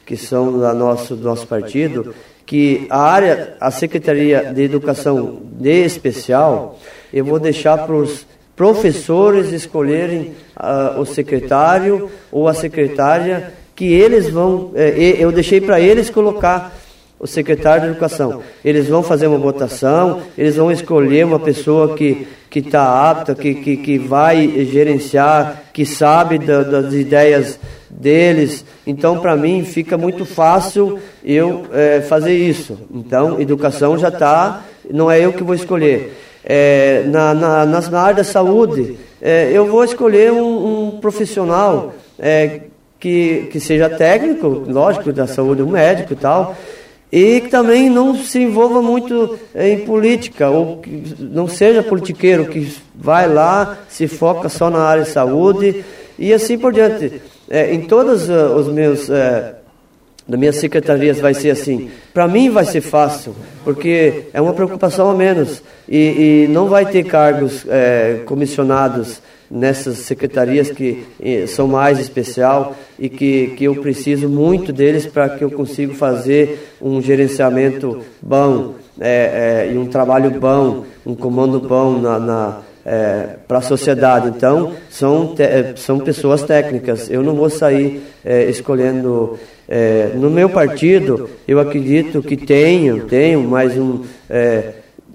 que 0.05 0.17
são 0.17 0.59
da 0.59 0.73
nosso, 0.73 1.15
do 1.15 1.23
nosso 1.23 1.45
partido, 1.45 2.15
que 2.45 2.85
a 2.89 2.99
área, 2.99 3.55
a 3.59 3.71
Secretaria 3.71 4.51
de 4.53 4.63
Educação 4.63 5.41
de 5.59 5.83
especial, 5.83 6.77
eu 7.13 7.23
vou 7.23 7.39
deixar 7.39 7.77
para 7.77 7.95
os 7.95 8.25
professores 8.55 9.51
escolherem 9.51 10.33
uh, 10.57 10.99
o 10.99 11.05
secretário 11.05 12.09
ou 12.31 12.47
a 12.47 12.53
secretária 12.53 13.53
que 13.75 13.85
eles 13.85 14.29
vão. 14.29 14.71
Eh, 14.75 15.15
eu 15.19 15.31
deixei 15.31 15.59
para 15.59 15.79
eles 15.79 16.09
colocar 16.09 16.71
o 17.23 17.27
secretário 17.27 17.83
de 17.83 17.87
educação. 17.91 18.43
Eles 18.63 18.87
vão 18.87 19.01
fazer 19.01 19.27
uma 19.27 19.37
votação, 19.37 20.21
eles 20.37 20.57
vão 20.57 20.71
escolher 20.71 21.25
uma 21.25 21.39
pessoa 21.39 21.95
que 21.95 22.27
que 22.49 22.59
está 22.59 23.09
apta, 23.09 23.33
que, 23.33 23.55
que, 23.55 23.77
que 23.77 23.97
vai 23.97 24.47
gerenciar, 24.65 25.63
que 25.73 25.87
sabe 25.87 26.37
da, 26.37 26.61
das 26.61 26.93
ideias 26.93 27.59
deles. 27.89 28.63
Então, 28.85 29.17
para 29.17 29.35
mim, 29.35 29.65
fica 29.65 29.97
muito 29.97 30.23
fácil 30.23 30.99
eu 31.23 31.65
é, 31.73 32.01
fazer 32.01 32.35
isso. 32.35 32.77
Então, 32.93 33.41
educação 33.41 33.97
já 33.97 34.09
está, 34.09 34.61
não 34.87 35.09
é 35.09 35.19
eu 35.19 35.33
que 35.33 35.41
vou 35.41 35.55
escolher 35.55 36.15
é, 36.43 37.03
na, 37.07 37.33
na, 37.33 37.65
na, 37.65 37.99
área 37.99 38.17
da 38.17 38.23
saúde, 38.23 38.97
é, 39.19 39.49
eu 39.51 39.65
vou 39.65 39.83
escolher 39.83 40.31
um, 40.31 40.89
um 40.89 40.99
profissional 40.99 41.93
é, 42.19 42.61
que, 42.99 43.49
que 43.51 43.59
seja 43.59 43.89
técnico, 43.89 44.47
lógico, 44.67 45.11
da 45.11 45.25
saúde, 45.25 45.63
um 45.63 45.71
médico 45.71 46.13
e 46.13 46.17
tal, 46.17 46.55
e 47.13 47.41
que 47.41 47.49
também 47.49 47.91
não 47.91 48.15
se 48.15 48.39
envolva 48.39 48.81
muito 48.81 49.37
em 49.53 49.81
política, 49.81 50.49
ou 50.49 50.77
que 50.77 51.15
não 51.19 51.47
seja 51.47 51.83
politiqueiro, 51.83 52.47
que 52.47 52.75
vai 52.95 53.31
lá, 53.31 53.77
se 53.87 54.07
foca 54.07 54.49
só 54.49 54.67
na 54.67 54.79
área 54.79 55.03
de 55.03 55.11
saúde 55.11 55.85
e 56.17 56.33
assim 56.33 56.57
por 56.57 56.73
diante. 56.73 57.21
É, 57.47 57.71
em 57.71 57.81
todos 57.81 58.27
uh, 58.27 58.55
os 58.55 58.67
meus 58.67 59.11
é, 59.11 59.53
das 60.27 60.39
minhas 60.39 60.55
secretarias 60.55 61.19
vai 61.19 61.35
ser 61.35 61.51
assim. 61.51 61.91
Para 62.11 62.27
mim 62.27 62.49
vai 62.49 62.65
ser 62.65 62.81
fácil, 62.81 63.35
porque 63.63 64.23
é 64.33 64.41
uma 64.41 64.53
preocupação 64.53 65.07
a 65.07 65.13
menos. 65.13 65.61
E, 65.87 66.45
e 66.45 66.47
não 66.47 66.65
vai 66.65 66.87
ter 66.87 67.03
cargos 67.03 67.63
é, 67.69 68.21
comissionados 68.25 69.21
nessas 69.53 69.99
secretarias 69.99 70.71
que 70.71 71.05
são 71.47 71.67
mais 71.67 71.99
especial 71.99 72.75
e 72.97 73.07
que, 73.07 73.53
que 73.55 73.65
eu 73.65 73.75
preciso 73.75 74.27
muito 74.27 74.73
deles 74.73 75.05
para 75.05 75.29
que 75.29 75.43
eu 75.43 75.51
consiga 75.51 75.93
fazer 75.93 76.73
um 76.81 76.99
gerenciamento 76.99 78.01
bom 78.19 78.73
é, 78.99 79.67
é, 79.69 79.73
e 79.73 79.77
um 79.77 79.85
trabalho 79.85 80.31
bom, 80.31 80.85
um 81.05 81.15
comando 81.15 81.59
bom 81.59 81.99
na, 81.99 82.19
na 82.19 82.59
é, 82.85 83.37
para 83.47 83.59
a 83.59 83.61
sociedade. 83.61 84.29
Então, 84.29 84.73
são, 84.89 85.35
são 85.75 85.99
pessoas 85.99 86.43
técnicas. 86.43 87.09
Eu 87.09 87.23
não 87.23 87.35
vou 87.35 87.49
sair 87.49 88.03
é, 88.25 88.49
escolhendo 88.49 89.39
é, 89.67 90.11
no 90.15 90.29
meu 90.29 90.49
partido, 90.49 91.29
eu 91.47 91.59
acredito 91.59 92.21
que 92.21 92.35
tenho, 92.35 93.05
tenho 93.05 93.41
mais 93.41 93.77
um, 93.77 94.01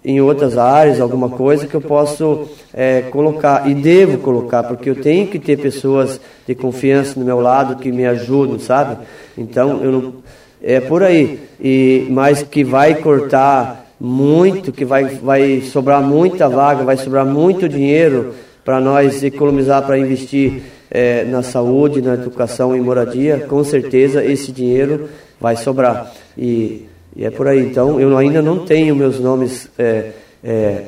em 0.08 0.22
outras 0.22 0.56
áreas, 0.56 1.02
alguma 1.02 1.28
coisa 1.28 1.66
que 1.66 1.74
eu 1.74 1.82
posso 1.82 2.48
é, 2.72 3.02
colocar, 3.10 3.68
e 3.68 3.74
devo 3.74 4.16
colocar, 4.16 4.62
porque 4.62 4.88
eu 4.88 4.94
tenho 4.94 5.26
que 5.26 5.38
ter 5.38 5.58
pessoas 5.58 6.18
de 6.46 6.54
confiança 6.54 7.20
no 7.20 7.26
meu 7.26 7.40
lado 7.40 7.76
que 7.76 7.92
me 7.92 8.06
ajudam, 8.06 8.58
sabe? 8.58 9.04
Então, 9.36 9.82
eu 9.84 9.92
não, 9.92 10.14
é 10.62 10.80
por 10.80 11.02
aí. 11.02 11.38
E, 11.60 12.06
mas 12.08 12.42
que 12.42 12.64
vai 12.64 12.94
cortar 12.94 13.84
muito, 14.00 14.72
que 14.72 14.82
vai, 14.82 15.04
vai 15.04 15.60
sobrar 15.60 16.00
muita 16.00 16.48
vaga, 16.48 16.84
vai 16.84 16.96
sobrar 16.96 17.26
muito 17.26 17.68
dinheiro 17.68 18.32
para 18.64 18.80
nós 18.80 19.22
economizar 19.22 19.84
para 19.84 19.98
investir 19.98 20.62
é, 20.90 21.22
na 21.24 21.42
saúde, 21.42 22.00
na 22.00 22.14
educação 22.14 22.74
e 22.74 22.80
moradia, 22.80 23.40
com 23.46 23.62
certeza 23.62 24.24
esse 24.24 24.52
dinheiro 24.52 25.10
vai 25.38 25.54
sobrar. 25.54 26.10
E, 26.34 26.87
e 27.18 27.24
é 27.24 27.30
por 27.30 27.48
aí. 27.48 27.66
Então, 27.66 28.00
eu 28.00 28.16
ainda 28.16 28.40
não 28.40 28.64
tenho 28.64 28.94
meus 28.94 29.18
nomes 29.18 29.68
é, 29.76 30.12
é, 30.42 30.84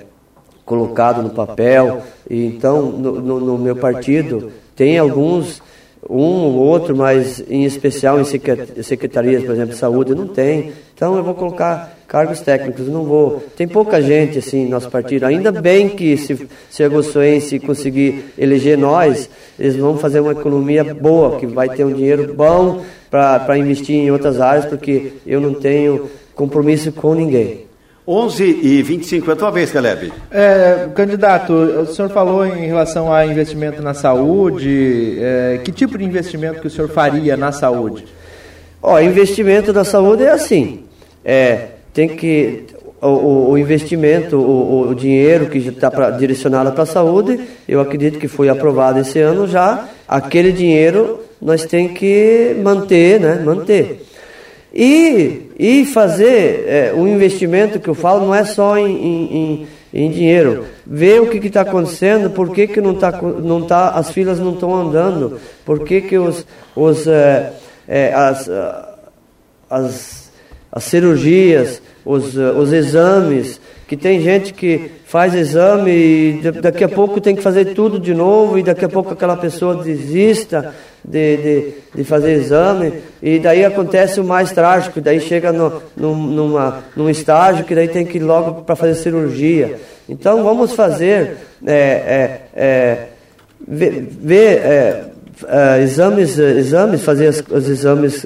colocados 0.65 1.25
no 1.25 1.31
papel. 1.31 2.03
E, 2.29 2.47
então, 2.47 2.83
no, 2.83 3.21
no, 3.21 3.41
no 3.41 3.59
meu 3.59 3.75
partido, 3.75 4.53
tem 4.77 4.97
alguns 4.97 5.61
um 6.09 6.45
ou 6.45 6.55
outro, 6.55 6.97
mas 6.97 7.45
em 7.49 7.65
especial 7.65 8.19
em 8.21 8.25
secretarias, 8.25 9.45
por 9.45 9.53
exemplo, 9.53 9.73
de 9.73 9.77
saúde, 9.77 10.15
não 10.15 10.29
tem. 10.29 10.73
Então 10.95 11.17
eu 11.17 11.23
vou 11.23 11.35
colocar 11.35 11.99
cargos 12.09 12.41
técnicos, 12.41 12.89
não 12.89 13.05
vou. 13.05 13.43
Tem 13.57 13.69
pouca 13.69 14.01
gente 14.01 14.39
assim 14.39 14.65
no 14.65 14.71
nosso 14.71 14.91
partido. 14.91 15.27
Ainda 15.27 15.53
bem 15.53 15.91
que 15.91 16.17
se, 16.17 16.49
se 16.71 16.83
a 16.83 16.89
Gostoense 16.89 17.59
conseguir 17.59 18.33
eleger 18.39 18.79
nós, 18.79 19.29
eles 19.59 19.77
vão 19.77 19.99
fazer 19.99 20.21
uma 20.21 20.33
economia 20.33 20.95
boa, 20.95 21.39
que 21.39 21.47
vai 21.47 21.69
ter 21.69 21.85
um 21.85 21.93
dinheiro 21.93 22.35
bom 22.35 22.83
para 23.11 23.59
investir 23.59 23.97
em 23.97 24.11
outras 24.11 24.41
áreas, 24.41 24.65
porque 24.65 25.13
eu 25.27 25.41
não 25.41 25.55
tenho 25.55 26.09
compromisso 26.41 26.91
com 26.91 27.15
ninguém. 27.15 27.67
11 28.09 28.61
e 28.63 28.83
25, 28.83 29.31
é 29.31 29.35
a 29.35 29.37
tua 29.37 29.51
vez, 29.51 29.71
Caleb. 29.71 30.11
É, 30.31 30.89
candidato, 30.95 31.53
o 31.53 31.87
senhor 31.87 32.11
falou 32.11 32.47
em 32.47 32.67
relação 32.67 33.13
a 33.13 33.27
investimento 33.27 33.83
na 33.83 33.93
saúde. 33.93 35.19
É, 35.21 35.61
que 35.63 35.71
tipo 35.71 35.99
de 35.99 36.05
investimento 36.05 36.63
que 36.63 36.67
o 36.67 36.71
senhor 36.71 36.89
faria 36.89 37.37
na 37.37 37.53
saúde? 37.53 38.07
Ó, 38.83 38.99
investimento 38.99 39.71
na 39.71 39.85
saúde 39.85 40.25
é 40.25 40.31
assim. 40.31 40.85
É, 41.23 41.69
tem 41.93 42.09
que 42.09 42.65
o, 43.03 43.51
o, 43.51 43.59
investimento, 43.59 44.37
o, 44.39 44.89
o, 44.89 44.95
dinheiro 44.95 45.47
que 45.47 45.59
está 45.59 46.11
direcionado 46.11 46.73
para 46.73 46.85
a 46.85 46.87
saúde, 46.87 47.39
eu 47.69 47.81
acredito 47.83 48.19
que 48.19 48.29
foi 48.29 48.49
aprovado 48.49 48.99
esse 48.99 49.21
ano 49.21 49.47
já. 49.47 49.89
Aquele 50.09 50.53
dinheiro 50.53 51.21
nós 51.41 51.67
tem 51.67 51.89
que 51.89 52.57
manter, 52.63 53.21
né? 53.21 53.43
Manter. 53.45 54.10
E, 54.73 55.51
e 55.59 55.85
fazer 55.85 56.65
é, 56.67 56.93
o 56.95 57.07
investimento 57.07 57.81
que 57.81 57.89
eu 57.89 57.95
falo 57.95 58.27
não 58.27 58.35
é 58.35 58.45
só 58.45 58.79
em, 58.79 58.87
em, 58.87 59.67
em 59.93 60.11
dinheiro. 60.11 60.65
Ver 60.87 61.21
o 61.21 61.27
que 61.29 61.39
está 61.45 61.63
acontecendo, 61.63 62.31
por 62.31 62.51
que, 62.53 62.67
que 62.67 62.81
não 62.81 62.93
está, 62.93 63.11
não 63.21 63.63
tá, 63.63 63.91
as 63.91 64.11
filas 64.11 64.39
não 64.39 64.55
estão 64.55 64.75
andando, 64.75 65.39
por 65.65 65.85
que, 65.85 66.01
que 66.01 66.19
os, 66.19 66.47
os, 66.77 67.07
é, 67.07 67.53
é, 67.89 68.15
as, 68.15 68.49
as, 69.69 70.31
as 70.71 70.85
cirurgias, 70.85 71.83
os, 72.05 72.37
os 72.37 72.73
exames, 72.73 73.61
que 73.89 73.97
tem 73.97 74.21
gente 74.21 74.55
que 74.55 74.89
faz 75.05 75.35
exame 75.35 75.91
e 75.91 76.53
daqui 76.63 76.85
a 76.85 76.89
pouco 76.89 77.21
tem 77.21 77.35
que 77.35 77.43
fazer 77.43 77.75
tudo 77.75 77.99
de 77.99 78.15
novo 78.15 78.57
e 78.57 78.63
daqui 78.63 78.85
a 78.85 78.89
pouco 78.89 79.13
aquela 79.13 79.37
pessoa 79.37 79.83
desista 79.83 80.73
de, 81.05 81.37
de, 81.37 81.73
de 81.95 82.05
fazer 82.05 82.33
exame 82.33 82.93
e 83.23 83.39
daí 83.39 83.65
acontece 83.65 84.21
o 84.21 84.25
mais 84.25 84.53
trágico, 84.53 85.01
daí 85.01 85.21
chega 85.21 85.53
no, 85.53 85.83
no, 85.97 86.15
numa, 86.15 86.85
num 86.97 87.09
estágio 87.09 87.65
que 87.65 87.75
daí 87.75 87.89
tem 87.89 88.05
que 88.05 88.19
ir 88.19 88.23
logo 88.23 88.63
para 88.63 88.77
fazer 88.77 88.95
cirurgia. 88.95 89.79
Então 90.09 90.43
vamos 90.43 90.73
fazer 90.73 91.37
é, 91.67 91.73
é, 91.73 92.41
é, 92.55 92.99
ver, 93.67 94.09
ver 94.11 94.59
é, 94.59 95.05
é, 95.47 95.83
exames, 95.83 96.39
exames, 96.39 97.03
fazer 97.03 97.29
os, 97.29 97.43
os 97.51 97.69
exames 97.69 98.25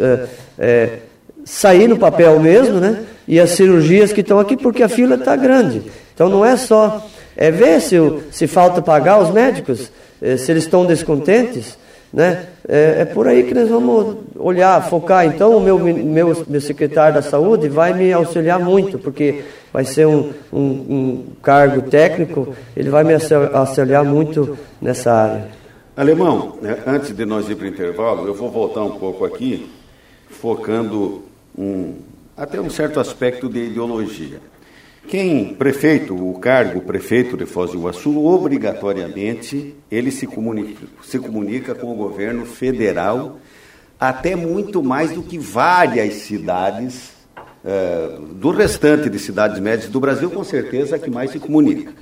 é, 0.59 0.99
sair 1.45 1.89
no 1.89 1.99
papel 1.99 2.39
mesmo, 2.41 2.81
né? 2.81 3.05
e 3.27 3.41
as 3.41 3.51
cirurgias 3.51 4.13
que 4.13 4.21
estão 4.21 4.39
aqui, 4.39 4.57
porque 4.57 4.83
a 4.83 4.89
fila 4.89 5.17
está 5.17 5.35
grande. 5.37 5.83
Então 6.15 6.29
não 6.29 6.45
é 6.45 6.57
só 6.57 7.07
é 7.37 7.51
ver 7.51 7.81
se, 7.81 7.97
se 8.31 8.47
falta 8.47 8.81
pagar 8.81 9.21
os 9.21 9.31
médicos, 9.31 9.91
é, 10.23 10.37
se 10.37 10.51
eles 10.51 10.65
estão 10.65 10.87
descontentes. 10.87 11.77
Né? 12.15 12.47
É, 12.69 13.01
é, 13.01 13.05
por 13.05 13.27
aí 13.27 13.43
que 13.43 13.53
nós 13.53 13.69
vamos 13.69 14.19
olhar, 14.37 14.81
focar. 14.89 15.27
Então, 15.27 15.57
o 15.57 15.61
meu, 15.61 15.77
meu, 15.81 16.45
meu 16.47 16.61
secretário 16.61 17.17
da 17.17 17.23
saúde 17.23 17.69
vai 17.69 17.93
me 17.93 18.13
auxiliar 18.13 18.61
muito, 18.61 19.01
porque 19.01 19.43
vai 19.73 19.85
ser 19.85 20.07
um, 20.07 20.33
um, 20.53 20.61
um 20.61 21.25
cargo 21.43 21.83
técnico, 21.83 22.55
ele 22.77 22.89
vai 22.89 23.03
me 23.03 23.15
auxiliar 23.53 24.05
muito 24.05 24.57
nessa 24.81 25.13
área. 25.13 25.49
Alemão, 25.97 26.57
né, 26.63 26.79
antes 26.87 27.11
de 27.15 27.27
nós 27.27 27.49
ir 27.51 27.57
para 27.57 27.65
o 27.67 27.69
intervalo, 27.69 28.29
eu 28.29 28.35
vou 28.35 28.49
voltar 28.49 28.85
um 28.85 28.93
pouco 28.93 29.25
aqui, 29.25 29.69
focando 30.29 31.25
um, 31.59 31.95
até 32.37 32.61
um 32.61 32.71
certo 32.71 33.01
aspecto 33.01 33.49
de 33.49 33.59
ideologia. 33.59 34.39
Quem 35.09 35.55
prefeito, 35.55 36.15
o 36.15 36.39
cargo 36.39 36.81
prefeito 36.81 37.37
de 37.37 37.45
Foz 37.45 37.71
do 37.71 37.79
Iguaçu, 37.79 38.25
obrigatoriamente 38.25 39.75
ele 39.91 40.11
se 40.11 40.27
comunica, 40.27 40.87
se 41.03 41.19
comunica 41.19 41.75
com 41.75 41.93
o 41.93 41.95
governo 41.95 42.47
federal, 42.47 43.39
até 44.01 44.35
muito 44.35 44.83
mais 44.83 45.13
do 45.13 45.23
que 45.23 45.39
várias 45.39 46.15
cidades 46.15 47.13
uh, 47.37 48.21
do 48.35 48.51
restante 48.51 49.11
de 49.11 49.19
cidades 49.19 49.61
médias 49.61 49.91
do 49.91 50.01
Brasil, 50.01 50.31
com 50.31 50.43
certeza 50.43 50.97
a 50.97 50.99
que 50.99 51.11
mais 51.11 51.31
se 51.31 51.39
comunica. 51.39 51.93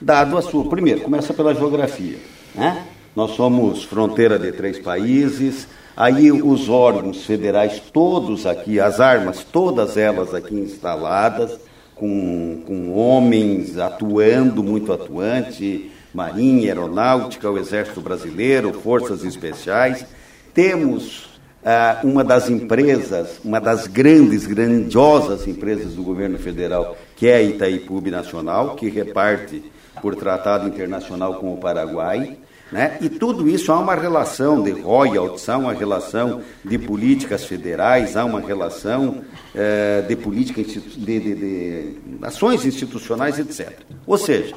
Dado 0.00 0.38
a 0.38 0.42
sua. 0.42 0.68
Primeiro, 0.68 1.00
começa 1.00 1.34
pela 1.34 1.54
geografia. 1.54 2.18
Né? 2.54 2.86
Nós 3.16 3.32
somos 3.32 3.84
fronteira 3.84 4.38
de 4.38 4.52
três 4.52 4.78
países, 4.78 5.66
aí 5.96 6.30
os 6.30 6.68
órgãos 6.68 7.24
federais, 7.24 7.80
todos 7.92 8.46
aqui, 8.46 8.78
as 8.80 9.00
armas, 9.00 9.44
todas 9.44 9.96
elas 9.96 10.32
aqui 10.32 10.54
instaladas 10.54 11.63
com, 11.94 12.62
com 12.66 12.92
homens 12.92 13.78
atuando, 13.78 14.62
muito 14.62 14.92
atuante, 14.92 15.90
Marinha, 16.12 16.68
Aeronáutica, 16.68 17.50
o 17.50 17.58
Exército 17.58 18.00
Brasileiro, 18.00 18.72
Forças 18.72 19.24
Especiais. 19.24 20.06
Temos 20.52 21.28
ah, 21.64 22.00
uma 22.04 22.22
das 22.22 22.48
empresas, 22.48 23.40
uma 23.44 23.60
das 23.60 23.86
grandes, 23.86 24.46
grandiosas 24.46 25.48
empresas 25.48 25.94
do 25.94 26.02
governo 26.02 26.38
federal, 26.38 26.96
que 27.16 27.26
é 27.26 27.36
a 27.36 27.42
Itaipu 27.42 28.00
Nacional, 28.10 28.76
que 28.76 28.88
reparte 28.88 29.64
por 30.00 30.14
tratado 30.14 30.68
internacional 30.68 31.34
com 31.34 31.54
o 31.54 31.56
Paraguai. 31.56 32.36
Né? 32.74 32.98
E 33.00 33.08
tudo 33.08 33.48
isso 33.48 33.70
há 33.70 33.78
uma 33.78 33.94
relação 33.94 34.60
de 34.60 34.72
royalties, 34.72 35.48
há 35.48 35.56
uma 35.56 35.72
relação 35.72 36.40
de 36.64 36.76
políticas 36.76 37.44
federais, 37.44 38.16
há 38.16 38.24
uma 38.24 38.40
relação 38.40 39.22
eh, 39.54 40.02
de 40.08 40.16
política 40.16 40.60
de, 40.60 40.80
de, 40.80 41.34
de, 41.36 41.96
ações 42.20 42.66
institucionais, 42.66 43.38
etc. 43.38 43.78
Ou 44.04 44.18
seja, 44.18 44.56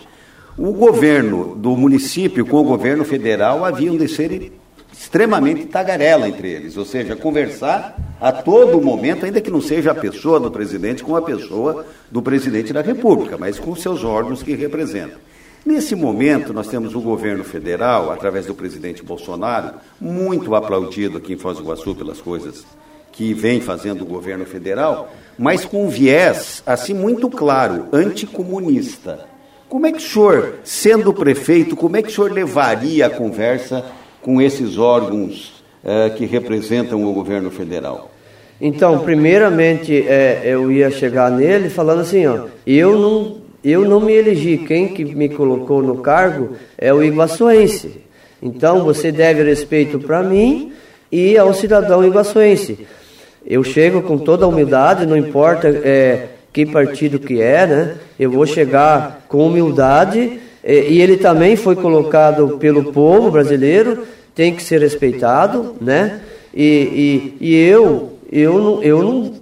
o 0.57 0.73
governo 0.73 1.55
do 1.55 1.77
município 1.77 2.43
com 2.43 2.57
o 2.57 2.63
governo 2.63 3.05
federal 3.05 3.63
haviam 3.63 3.95
de 3.95 4.07
ser 4.07 4.51
extremamente 4.91 5.67
tagarela 5.67 6.27
entre 6.27 6.49
eles, 6.49 6.75
ou 6.75 6.85
seja, 6.85 7.15
conversar 7.15 7.95
a 8.19 8.31
todo 8.31 8.81
momento, 8.81 9.27
ainda 9.27 9.39
que 9.39 9.51
não 9.51 9.61
seja 9.61 9.91
a 9.91 9.95
pessoa 9.95 10.39
do 10.39 10.49
presidente 10.49 11.03
com 11.03 11.15
a 11.15 11.21
pessoa 11.21 11.85
do 12.09 12.23
presidente 12.23 12.73
da 12.73 12.81
República, 12.81 13.37
mas 13.37 13.59
com 13.59 13.75
seus 13.75 14.03
órgãos 14.03 14.41
que 14.41 14.55
representam. 14.55 15.19
Nesse 15.65 15.95
momento, 15.95 16.53
nós 16.53 16.67
temos 16.67 16.95
o 16.95 17.01
governo 17.01 17.43
federal, 17.43 18.11
através 18.11 18.45
do 18.45 18.53
presidente 18.53 19.03
Bolsonaro, 19.03 19.75
muito 19.99 20.55
aplaudido 20.55 21.17
aqui 21.17 21.33
em 21.33 21.37
Foz 21.37 21.57
do 21.57 21.63
Iguaçu 21.63 21.93
pelas 21.93 22.21
coisas 22.21 22.65
que 23.11 23.33
vem 23.33 23.59
fazendo 23.59 24.03
o 24.03 24.05
governo 24.05 24.45
federal, 24.45 25.11
mas 25.37 25.65
com 25.65 25.85
um 25.85 25.89
viés, 25.89 26.61
assim, 26.65 26.93
muito 26.93 27.29
claro, 27.29 27.87
anticomunista. 27.91 29.25
Como 29.67 29.87
é 29.87 29.91
que 29.91 29.97
o 29.97 30.01
senhor, 30.01 30.59
sendo 30.63 31.11
prefeito, 31.11 31.75
como 31.75 31.97
é 31.97 32.01
que 32.01 32.09
o 32.09 32.11
senhor 32.11 32.31
levaria 32.31 33.07
a 33.07 33.09
conversa 33.09 33.83
com 34.21 34.39
esses 34.39 34.77
órgãos 34.77 35.63
uh, 35.83 36.15
que 36.15 36.25
representam 36.25 37.03
o 37.03 37.13
governo 37.13 37.49
federal? 37.49 38.11
Então, 38.61 38.99
primeiramente, 38.99 40.07
é, 40.07 40.41
eu 40.45 40.71
ia 40.71 40.89
chegar 40.89 41.29
nele 41.31 41.69
falando 41.69 42.01
assim, 42.01 42.25
ó, 42.25 42.45
eu 42.65 42.97
não 42.97 43.46
eu 43.63 43.87
não 43.87 43.99
me 43.99 44.13
elegi, 44.13 44.57
quem 44.57 44.87
que 44.89 45.03
me 45.03 45.29
colocou 45.29 45.81
no 45.81 45.97
cargo 45.97 46.55
é 46.77 46.93
o 46.93 47.03
iguaçuense. 47.03 48.01
Então 48.41 48.83
você 48.83 49.11
deve 49.11 49.43
respeito 49.43 49.99
para 49.99 50.21
mim 50.21 50.71
e 51.11 51.37
ao 51.37 51.53
cidadão 51.53 52.05
iguaçuense. 52.05 52.85
Eu 53.45 53.63
chego 53.63 54.01
com 54.01 54.17
toda 54.17 54.45
a 54.45 54.47
humildade, 54.47 55.05
não 55.05 55.17
importa 55.17 55.69
é, 55.69 56.27
que 56.51 56.65
partido 56.65 57.19
que 57.19 57.41
é, 57.41 57.65
né? 57.65 57.95
Eu 58.19 58.31
vou 58.31 58.45
chegar 58.45 59.25
com 59.27 59.47
humildade 59.47 60.39
é, 60.63 60.89
e 60.89 61.01
ele 61.01 61.17
também 61.17 61.55
foi 61.55 61.75
colocado 61.75 62.57
pelo 62.57 62.91
povo 62.91 63.31
brasileiro, 63.31 64.03
tem 64.35 64.53
que 64.53 64.61
ser 64.61 64.81
respeitado, 64.81 65.75
né? 65.79 66.19
E, 66.53 67.37
e, 67.39 67.49
e 67.49 67.55
eu, 67.55 68.13
eu 68.31 68.59
não, 68.59 68.83
eu 68.83 69.01
não, 69.01 69.33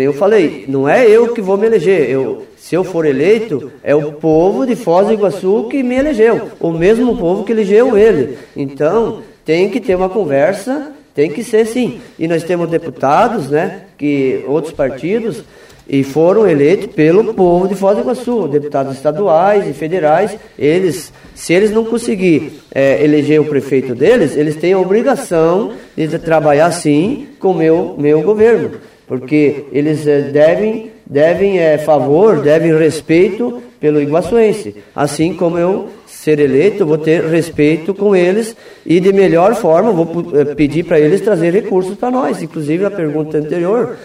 eu 0.00 0.12
falei, 0.12 0.64
não 0.68 0.88
é 0.88 1.06
eu 1.06 1.34
que 1.34 1.40
vou 1.40 1.56
me 1.56 1.66
eleger, 1.66 2.08
eu 2.08 2.46
se 2.62 2.76
eu 2.76 2.84
for 2.84 3.04
eleito, 3.04 3.72
é 3.82 3.92
o 3.92 4.12
povo 4.12 4.64
de 4.64 4.76
Foz 4.76 5.08
do 5.08 5.12
Iguaçu 5.12 5.66
que 5.68 5.82
me 5.82 5.96
elegeu, 5.96 6.48
o 6.60 6.70
mesmo 6.70 7.16
povo 7.16 7.42
que 7.42 7.50
elegeu 7.50 7.98
ele. 7.98 8.38
Então, 8.56 9.20
tem 9.44 9.68
que 9.68 9.80
ter 9.80 9.96
uma 9.96 10.08
conversa, 10.08 10.92
tem 11.12 11.28
que 11.28 11.42
ser 11.42 11.66
sim. 11.66 12.00
E 12.16 12.28
nós 12.28 12.44
temos 12.44 12.70
deputados, 12.70 13.50
né, 13.50 13.82
que 13.98 14.44
outros 14.46 14.72
partidos 14.72 15.42
e 15.88 16.04
foram 16.04 16.48
eleitos 16.48 16.86
pelo 16.94 17.34
povo 17.34 17.66
de 17.66 17.74
Foz 17.74 17.96
do 17.96 18.02
Iguaçu, 18.02 18.46
deputados 18.46 18.94
estaduais 18.94 19.68
e 19.68 19.72
federais. 19.72 20.36
Eles, 20.56 21.12
se 21.34 21.52
eles 21.52 21.72
não 21.72 21.84
conseguir 21.84 22.62
é, 22.72 23.02
eleger 23.04 23.40
o 23.40 23.44
prefeito 23.44 23.94
deles, 23.94 24.36
eles 24.36 24.54
têm 24.54 24.72
a 24.72 24.78
obrigação 24.78 25.72
de 25.96 26.06
trabalhar 26.18 26.70
sim 26.70 27.26
com 27.40 27.50
o 27.50 27.54
meu, 27.54 27.96
meu 27.98 28.22
governo, 28.22 28.70
porque 29.06 29.64
eles 29.72 30.06
é, 30.06 30.22
devem 30.22 30.92
devem 31.04 31.58
é, 31.58 31.76
favor, 31.78 32.40
devem 32.40 32.76
respeito 32.76 33.62
pelo 33.78 34.00
iguaçuense. 34.00 34.76
Assim 34.94 35.34
como 35.34 35.58
eu 35.58 35.88
ser 36.06 36.38
eleito, 36.38 36.86
vou 36.86 36.96
ter 36.96 37.24
respeito 37.24 37.92
com 37.92 38.14
eles 38.14 38.56
e 38.86 39.00
de 39.00 39.12
melhor 39.12 39.54
forma 39.56 39.90
vou 39.90 40.24
eh, 40.34 40.54
pedir 40.54 40.84
para 40.84 41.00
eles 41.00 41.20
trazer 41.20 41.52
recursos 41.52 41.96
para 41.96 42.10
nós. 42.10 42.40
Inclusive 42.40 42.84
a 42.84 42.90
pergunta 42.90 43.38
anterior, 43.38 43.96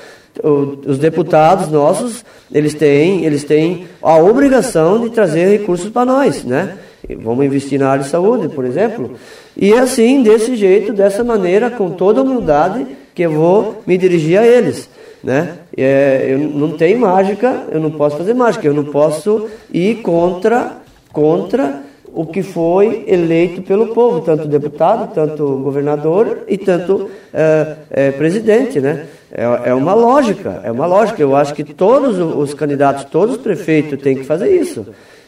os 0.43 0.97
deputados 0.97 1.69
nossos, 1.69 2.25
eles 2.51 2.73
têm, 2.73 3.23
eles 3.25 3.43
têm 3.43 3.85
a 4.01 4.17
obrigação 4.17 5.01
de 5.01 5.11
trazer 5.11 5.47
recursos 5.59 5.89
para 5.89 6.05
nós, 6.05 6.43
né? 6.43 6.77
Vamos 7.21 7.45
investir 7.45 7.79
na 7.79 7.89
área 7.89 8.03
de 8.03 8.09
saúde, 8.09 8.49
por 8.49 8.65
exemplo. 8.65 9.11
E 9.55 9.73
assim, 9.73 10.23
desse 10.23 10.55
jeito, 10.55 10.91
dessa 10.91 11.23
maneira, 11.23 11.69
com 11.69 11.91
toda 11.91 12.21
humildade, 12.21 12.85
que 13.17 13.23
eu 13.23 13.31
vou 13.31 13.81
me 13.87 13.97
dirigir 13.97 14.37
a 14.37 14.45
eles 14.45 14.87
né? 15.23 15.55
É, 15.75 16.27
eu 16.29 16.39
não 16.39 16.71
tenho 16.71 16.99
mágica, 16.99 17.63
eu 17.71 17.79
não 17.79 17.91
posso 17.91 18.17
fazer 18.17 18.33
mágica, 18.33 18.67
eu 18.67 18.73
não 18.73 18.85
posso 18.85 19.47
ir 19.73 19.95
contra, 19.95 20.77
contra 21.11 21.81
o 22.13 22.25
que 22.25 22.41
foi 22.41 23.03
eleito 23.07 23.61
pelo 23.61 23.87
povo, 23.87 24.21
tanto 24.21 24.47
deputado, 24.47 25.13
tanto 25.13 25.43
governador 25.57 26.43
e 26.47 26.57
tanto 26.57 27.09
é, 27.33 27.75
é, 27.89 28.11
presidente, 28.11 28.79
né? 28.79 29.05
É, 29.31 29.69
é, 29.69 29.73
uma 29.73 29.93
lógica, 29.93 30.61
é 30.63 30.71
uma 30.71 30.85
lógica. 30.85 31.21
Eu 31.21 31.35
acho 31.35 31.53
que 31.53 31.63
todos 31.63 32.17
os 32.19 32.53
candidatos, 32.53 33.03
todos 33.05 33.35
os 33.35 33.41
prefeitos 33.41 34.01
têm 34.01 34.15
que 34.15 34.23
fazer 34.23 34.49
isso. 34.49 34.85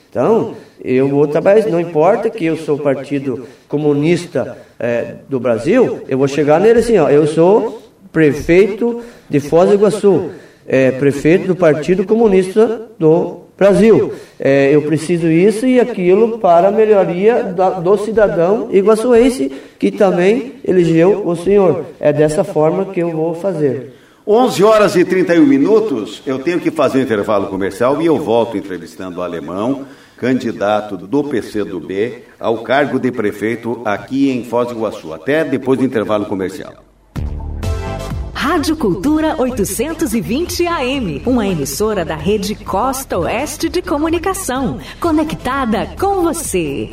Então, 0.10 0.56
eu 0.84 1.08
vou 1.08 1.28
trabalhar, 1.28 1.68
não 1.68 1.80
importa 1.80 2.30
que 2.30 2.46
eu 2.46 2.58
sou 2.58 2.80
partido 2.80 3.46
comunista 3.68 4.58
é, 4.80 5.16
do 5.30 5.40
Brasil, 5.40 6.02
eu 6.08 6.18
vou 6.18 6.28
chegar 6.28 6.60
nele 6.60 6.80
assim, 6.80 6.98
ó, 6.98 7.10
eu 7.10 7.28
sou 7.28 7.82
prefeito 8.12 9.02
de 9.30 9.40
Foz 9.40 9.70
do 9.70 9.76
Iguaçu, 9.76 10.32
é, 10.68 10.92
prefeito 10.92 11.48
do 11.48 11.56
Partido 11.56 12.06
Comunista 12.06 12.90
do 12.98 13.42
Brasil. 13.58 14.14
É, 14.40 14.74
eu 14.74 14.82
preciso 14.84 15.28
isso 15.28 15.68
e 15.68 15.80
aquilo 15.80 16.40
para 16.40 16.70
a 16.70 16.72
melhoria 16.72 17.44
do 17.84 17.98
cidadão 17.98 18.70
iguaçuense 18.72 19.52
que 19.78 19.92
também 19.92 20.54
elegeu 20.66 21.28
o 21.28 21.36
senhor. 21.36 21.86
É 22.00 22.14
dessa 22.14 22.44
forma 22.44 22.86
que 22.86 23.02
eu 23.02 23.12
vou 23.12 23.34
fazer. 23.36 23.94
11 24.26 24.64
horas 24.64 24.96
e 24.96 25.04
31 25.04 25.44
minutos, 25.46 26.22
eu 26.26 26.38
tenho 26.38 26.60
que 26.60 26.70
fazer 26.70 27.00
um 27.00 27.02
intervalo 27.02 27.48
comercial 27.48 28.00
e 28.00 28.06
eu 28.06 28.18
volto 28.18 28.56
entrevistando 28.56 29.20
o 29.20 29.24
alemão, 29.24 29.88
candidato 30.20 30.98
do 30.98 31.24
PCdoB 31.24 32.24
ao 32.40 32.60
cargo 32.60 33.00
de 33.00 33.12
prefeito 33.12 33.82
aqui 33.86 34.30
em 34.30 34.44
Foz 34.44 34.68
do 34.68 34.76
Iguaçu. 34.76 35.14
Até 35.14 35.46
depois 35.46 35.80
do 35.80 35.86
intervalo 35.86 36.26
comercial. 36.26 36.74
Rádio 38.34 38.76
Cultura 38.76 39.36
820 39.40 40.68
AM, 40.68 41.22
uma 41.26 41.48
emissora 41.48 42.04
da 42.04 42.16
rede 42.16 42.56
Costa 42.56 43.18
Oeste 43.18 43.70
de 43.70 43.82
Comunicação, 43.82 44.80
conectada 45.00 45.88
com 46.00 46.22
você. 46.22 46.90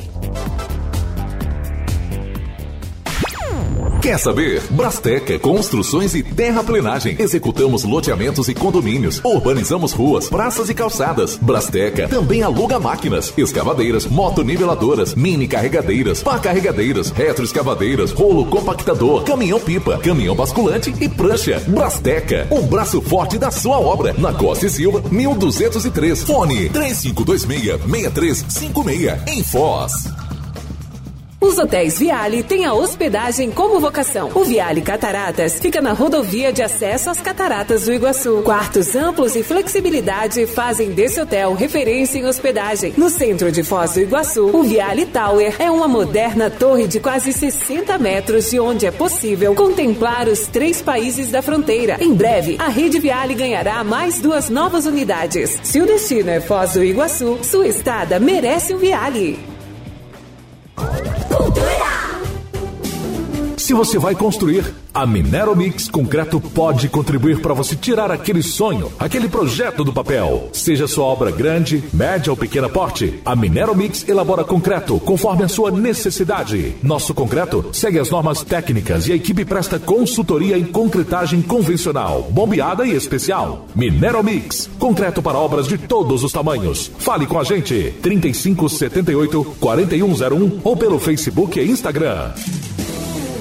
Quer 4.07 4.21
saber? 4.21 4.63
Brasteca, 4.71 5.37
construções 5.37 6.15
e 6.15 6.23
terraplenagem. 6.23 7.17
Executamos 7.19 7.83
loteamentos 7.83 8.49
e 8.49 8.55
condomínios. 8.55 9.21
Urbanizamos 9.25 9.93
ruas, 9.93 10.29
praças 10.29 10.71
e 10.71 10.75
calçadas. 10.75 11.35
Brasteca 11.35 12.07
também 12.07 12.41
aluga 12.41 12.79
máquinas, 12.79 13.35
escavadeiras, 13.37 14.07
motoniveladoras, 14.07 15.17
mini 15.17 15.49
carregadeiras, 15.49 16.23
pá 16.23 16.39
carregadeiras, 16.39 17.11
retroescavadeiras, 17.11 18.13
rolo 18.13 18.47
compactador, 18.47 19.25
caminhão-pipa, 19.25 19.99
caminhão 19.99 20.37
basculante 20.37 20.95
e 21.01 21.09
prancha. 21.09 21.61
Brasteca, 21.67 22.47
o 22.49 22.63
braço 22.63 23.03
forte 23.03 23.37
da 23.39 23.51
sua 23.51 23.81
obra. 23.81 24.15
Na 24.17 24.33
Costa 24.33 24.67
e 24.67 24.71
Silva, 24.71 25.03
1203. 25.11 26.23
Fone 26.23 26.71
3526-6356. 26.71 29.27
Em 29.27 29.43
Foz. 29.43 30.26
Os 31.39 31.59
hotéis 31.59 31.99
Viale 31.99 32.43
têm 32.43 32.65
a 32.65 32.73
hospedagem 32.73 33.51
como 33.51 33.79
vocação. 33.79 34.31
O 34.35 34.45
Viale 34.45 34.81
Cataratas 34.81 35.59
fica 35.59 35.83
na 35.83 35.93
rodovia 35.93 36.51
de 36.51 36.63
acesso 36.63 37.11
às 37.11 37.21
Cataratas 37.21 37.85
do 37.85 37.93
Iguaçu. 37.93 38.41
Quartos 38.43 38.97
amplos 38.97 39.37
e 39.37 39.43
flexibilidade 39.43 40.47
fazem 40.47 40.91
desse 40.93 41.21
hotel 41.21 41.53
referência 41.55 42.19
em 42.19 42.25
hospedagem. 42.25 42.95
No 42.97 43.11
centro 43.11 43.53
de 43.53 43.63
Foz 43.63 43.93
do 43.93 44.01
Iguaçu, 44.01 44.47
o 44.47 44.63
Viale 44.63 45.05
Tower 45.05 45.55
é 45.59 45.71
uma 45.71 45.87
moderna 45.87 46.49
torre 46.49 46.87
de 46.87 47.01
quase 47.01 47.33
60 47.33 47.99
metros 47.99 48.51
de 48.51 48.59
onde 48.59 48.87
é 48.87 48.91
possível 48.91 49.55
contemplar 49.55 50.29
os 50.29 50.47
três 50.47 50.81
países 50.81 51.31
da 51.31 51.43
fronteira. 51.43 51.99
Em 52.01 52.15
breve, 52.15 52.57
a 52.59 52.69
rede 52.69 52.99
Viale 52.99 53.35
ganhará 53.35 53.85
mais 53.85 54.21
duas 54.21 54.49
novas 54.49 54.87
unidades. 54.87 55.59
Se 55.63 55.81
o 55.81 55.87
destino 55.87 56.31
é 56.31 56.41
Foz 56.41 56.73
do 56.73 56.83
Iguaçu, 56.83 57.39
sua 57.43 57.69
estada 57.69 58.19
merece 58.19 58.73
o 58.73 58.79
Viale. 58.79 59.56
Se 63.67 63.75
você 63.75 63.99
vai 63.99 64.15
construir, 64.15 64.65
a 64.95 65.05
Minero 65.05 65.57
Mix 65.57 65.89
Concreto 65.89 66.41
pode 66.41 66.89
contribuir 66.89 67.41
para 67.41 67.53
você 67.53 67.75
tirar 67.75 68.13
aquele 68.13 68.41
sonho, 68.41 68.93
aquele 68.97 69.29
projeto 69.29 69.83
do 69.83 69.93
papel. 69.93 70.51
Seja 70.53 70.87
sua 70.87 71.05
obra 71.07 71.33
grande, 71.33 71.83
média 71.93 72.31
ou 72.31 72.37
pequena 72.37 72.69
porte, 72.69 73.21
a 73.25 73.35
Minero 73.35 73.75
Mix 73.75 74.09
elabora 74.09 74.45
concreto 74.45 75.01
conforme 75.01 75.43
a 75.43 75.49
sua 75.49 75.73
necessidade. 75.73 76.77
Nosso 76.81 77.13
concreto 77.13 77.71
segue 77.73 77.99
as 77.99 78.09
normas 78.09 78.45
técnicas 78.45 79.09
e 79.09 79.13
a 79.13 79.17
equipe 79.17 79.45
presta 79.45 79.81
consultoria 79.81 80.57
em 80.57 80.65
concretagem 80.65 81.43
convencional, 81.43 82.29
bombeada 82.31 82.87
e 82.87 82.95
especial. 82.95 83.67
Minero 83.75 84.23
Mix, 84.23 84.71
concreto 84.79 85.21
para 85.21 85.39
obras 85.39 85.67
de 85.67 85.77
todos 85.77 86.23
os 86.23 86.31
tamanhos. 86.31 86.89
Fale 87.01 87.27
com 87.27 87.41
a 87.41 87.43
gente 87.43 87.93
3578 88.01 89.57
4101 89.59 90.61
ou 90.63 90.77
pelo 90.77 91.01
Facebook 91.01 91.59
e 91.59 91.69
Instagram. 91.69 92.31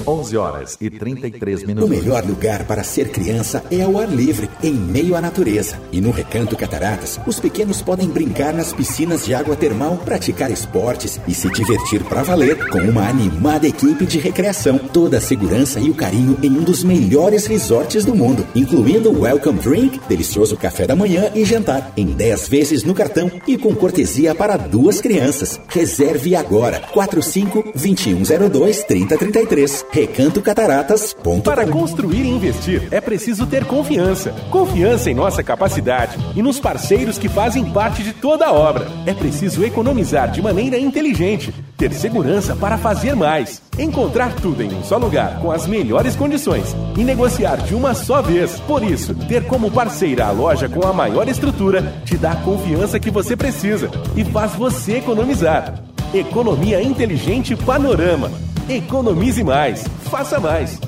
11 0.06 0.36
horas 0.36 0.76
e 0.80 0.88
33 0.88 1.64
minutos. 1.64 1.90
O 1.90 1.92
melhor 1.92 2.24
lugar 2.24 2.64
para 2.64 2.84
ser 2.84 3.08
criança 3.10 3.64
é 3.70 3.82
ao 3.82 3.98
ar 3.98 4.08
livre, 4.08 4.48
em 4.62 4.72
meio 4.72 5.16
à 5.16 5.20
natureza. 5.20 5.80
E 5.90 6.00
no 6.00 6.10
Recanto 6.10 6.56
Cataratas, 6.56 7.18
os 7.26 7.40
pequenos 7.40 7.82
podem 7.82 8.08
brincar 8.08 8.52
nas 8.52 8.72
piscinas 8.72 9.24
de 9.24 9.34
água 9.34 9.56
termal, 9.56 9.96
praticar 9.96 10.50
esportes 10.50 11.20
e 11.26 11.34
se 11.34 11.50
divertir 11.50 12.04
para 12.04 12.22
valer 12.22 12.68
com 12.68 12.78
uma 12.78 13.08
animada 13.08 13.66
equipe 13.66 14.06
de 14.06 14.18
recreação. 14.18 14.78
Toda 14.78 15.18
a 15.18 15.20
segurança 15.20 15.80
e 15.80 15.90
o 15.90 15.94
carinho 15.94 16.38
em 16.42 16.50
um 16.50 16.62
dos 16.62 16.84
melhores 16.84 17.46
resorts 17.46 18.04
do 18.04 18.14
mundo, 18.14 18.46
incluindo 18.54 19.20
Welcome 19.20 19.58
Drink, 19.58 20.00
delicioso 20.08 20.56
café 20.56 20.86
da 20.86 20.94
manhã 20.94 21.30
e 21.34 21.44
jantar, 21.44 21.92
em 21.96 22.06
10 22.06 22.48
vezes 22.48 22.84
no 22.84 22.94
cartão 22.94 23.30
e 23.46 23.58
com 23.58 23.74
cortesia 23.74 24.34
para 24.34 24.56
duas 24.56 25.00
crianças. 25.00 25.60
Reserve 25.68 26.36
agora 26.36 26.80
45 26.92 27.72
2102 27.74 28.84
3033 28.84 29.84
recantocataratas.com. 29.96 31.40
Para 31.40 31.66
construir 31.66 32.24
e 32.24 32.28
investir, 32.28 32.86
é 32.90 33.00
preciso 33.00 33.46
ter 33.46 33.64
confiança. 33.64 34.30
Confiança 34.50 35.10
em 35.10 35.14
nossa 35.14 35.42
capacidade 35.42 36.18
e 36.34 36.42
nos 36.42 36.60
parceiros 36.60 37.16
que 37.16 37.30
fazem 37.30 37.64
parte 37.64 38.02
de 38.02 38.12
toda 38.12 38.44
a 38.44 38.52
obra. 38.52 38.86
É 39.06 39.14
preciso 39.14 39.64
economizar 39.64 40.30
de 40.30 40.42
maneira 40.42 40.78
inteligente, 40.78 41.50
ter 41.78 41.94
segurança 41.94 42.54
para 42.54 42.76
fazer 42.76 43.16
mais, 43.16 43.62
encontrar 43.78 44.34
tudo 44.34 44.62
em 44.62 44.74
um 44.74 44.84
só 44.84 44.98
lugar 44.98 45.40
com 45.40 45.50
as 45.50 45.66
melhores 45.66 46.14
condições 46.14 46.76
e 46.94 47.02
negociar 47.02 47.56
de 47.56 47.74
uma 47.74 47.94
só 47.94 48.20
vez. 48.20 48.60
Por 48.60 48.82
isso, 48.82 49.14
ter 49.14 49.46
como 49.46 49.70
parceira 49.70 50.26
a 50.26 50.30
loja 50.30 50.68
com 50.68 50.86
a 50.86 50.92
maior 50.92 51.26
estrutura 51.26 52.02
te 52.04 52.18
dá 52.18 52.32
a 52.32 52.42
confiança 52.42 53.00
que 53.00 53.10
você 53.10 53.34
precisa 53.34 53.90
e 54.14 54.22
faz 54.26 54.52
você 54.52 54.98
economizar. 54.98 55.82
Economia 56.12 56.82
Inteligente 56.82 57.56
Panorama. 57.56 58.30
Economize 58.68 59.44
mais. 59.44 59.84
Faça 60.10 60.40
mais. 60.40 60.78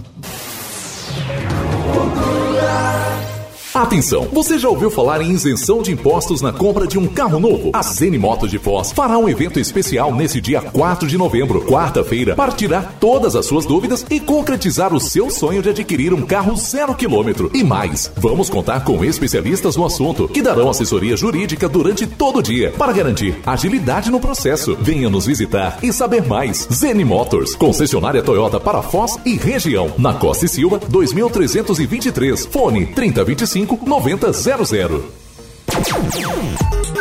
Atenção! 3.79 4.27
Você 4.33 4.59
já 4.59 4.69
ouviu 4.69 4.91
falar 4.91 5.23
em 5.23 5.31
isenção 5.31 5.81
de 5.83 5.93
impostos 5.93 6.43
na 6.43 6.53
compra 6.53 6.85
de 6.85 6.99
um 6.99 7.07
carro 7.07 7.39
novo? 7.39 7.71
A 7.73 7.81
Zene 7.81 8.19
de 8.49 8.59
Foz 8.59 8.91
fará 8.91 9.17
um 9.17 9.29
evento 9.29 9.61
especial 9.61 10.13
nesse 10.13 10.41
dia 10.41 10.61
4 10.61 11.07
de 11.07 11.17
novembro, 11.17 11.65
quarta-feira, 11.65 12.35
para 12.35 12.51
tirar 12.51 12.97
todas 12.99 13.37
as 13.37 13.47
suas 13.47 13.65
dúvidas 13.65 14.05
e 14.11 14.19
concretizar 14.19 14.93
o 14.93 14.99
seu 14.99 15.31
sonho 15.31 15.63
de 15.63 15.69
adquirir 15.69 16.13
um 16.13 16.23
carro 16.23 16.57
zero 16.57 16.93
quilômetro. 16.93 17.53
E 17.55 17.63
mais, 17.63 18.11
vamos 18.17 18.51
contar 18.51 18.83
com 18.83 19.05
especialistas 19.05 19.77
no 19.77 19.87
assunto 19.87 20.27
que 20.27 20.43
darão 20.43 20.69
assessoria 20.69 21.17
jurídica 21.17 21.69
durante 21.69 22.05
todo 22.05 22.41
o 22.41 22.43
dia 22.43 22.73
para 22.73 22.93
garantir 22.93 23.39
agilidade 23.47 24.11
no 24.11 24.19
processo. 24.19 24.77
Venha 24.81 25.09
nos 25.09 25.27
visitar 25.27 25.79
e 25.85 25.93
saber 25.93 26.27
mais. 26.27 26.67
Zene 26.73 27.05
Motors, 27.05 27.55
concessionária 27.55 28.25
Toyota 28.25 28.59
para 28.59 28.83
Foz 28.83 29.17
e 29.25 29.37
região, 29.37 29.93
na 29.97 30.15
Costa 30.15 30.47
e 30.47 30.49
Silva, 30.49 30.81
2323, 30.89 32.45
fone 32.47 32.87
3025 32.87 33.68
9000. 33.69 35.03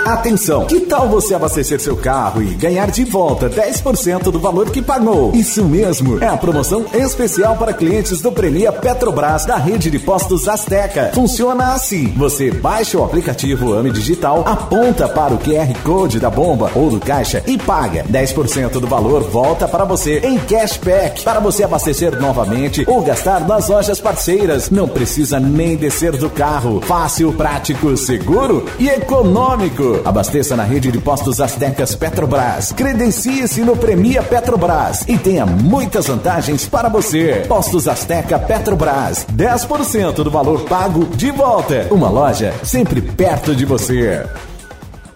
Atenção! 0.08 0.66
Que 0.68 0.80
tal 0.80 1.10
você 1.10 1.36
abastecer 1.36 1.82
seu 1.82 1.98
carro 1.98 2.42
e 2.42 2.56
ganhar 2.56 2.90
de 2.90 3.04
volta 3.04 3.50
10% 3.50 4.32
do 4.32 4.40
valor 4.40 4.72
que 4.72 4.82
pagou? 4.82 5.34
Isso 5.36 5.66
mesmo! 5.66 6.24
É 6.24 6.28
a 6.28 6.38
promoção 6.38 6.86
especial 6.94 7.58
para 7.58 7.74
clientes 7.74 8.22
do 8.22 8.32
Premia 8.32 8.72
Petrobras 8.72 9.46
da 9.46 9.58
rede 9.58 9.92
de 9.92 10.00
postos 10.00 10.48
Azteca. 10.48 11.12
Funciona 11.14 11.74
assim: 11.74 12.08
você 12.16 12.50
baixa 12.50 12.98
o 12.98 13.04
aplicativo 13.04 13.74
AME 13.74 13.92
Digital, 13.92 14.46
aponta 14.48 15.10
para 15.10 15.34
o 15.34 15.40
QR 15.40 15.78
Code 15.84 16.22
da 16.22 16.30
bomba 16.30 16.72
ou 16.74 16.90
do 16.90 17.02
caixa 17.02 17.44
e 17.46 17.58
paga. 17.58 18.06
10% 18.10 18.80
do 18.80 18.88
valor 18.88 19.24
volta 19.24 19.68
para 19.68 19.84
você 19.84 20.20
em 20.20 20.38
cashback 20.38 21.22
para 21.22 21.42
você 21.42 21.66
abastecer 21.66 22.18
novamente 22.18 22.86
ou 22.88 23.02
gastar 23.02 23.46
nas 23.46 23.68
lojas 23.68 24.00
parceiras. 24.00 24.70
Não 24.70 24.88
precisa 24.88 25.38
nem 25.38 25.76
descer 25.76 26.16
do 26.16 26.30
carro. 26.30 26.80
Fácil, 26.80 27.34
prático, 27.34 27.98
seguro 27.98 28.66
e 28.80 28.88
econômico. 28.88 29.97
Abasteça 30.06 30.56
na 30.56 30.64
rede 30.64 30.92
de 30.92 31.00
postos 31.00 31.40
Aztecas 31.40 31.96
Petrobras. 31.96 32.72
Credencie-se 32.72 33.62
no 33.62 33.76
Premia 33.76 34.22
Petrobras 34.22 35.06
e 35.08 35.18
tenha 35.18 35.46
muitas 35.46 36.08
vantagens 36.08 36.68
para 36.68 36.90
você. 36.90 37.46
Postos 37.48 37.88
Azteca 37.88 38.38
Petrobras. 38.38 39.26
10% 39.32 40.24
do 40.24 40.32
valor 40.32 40.62
pago 40.66 41.06
de 41.06 41.32
volta. 41.32 41.88
Uma 41.92 42.10
loja 42.10 42.54
sempre 42.64 43.02
perto 43.02 43.56
de 43.56 43.66
você. 43.66 44.26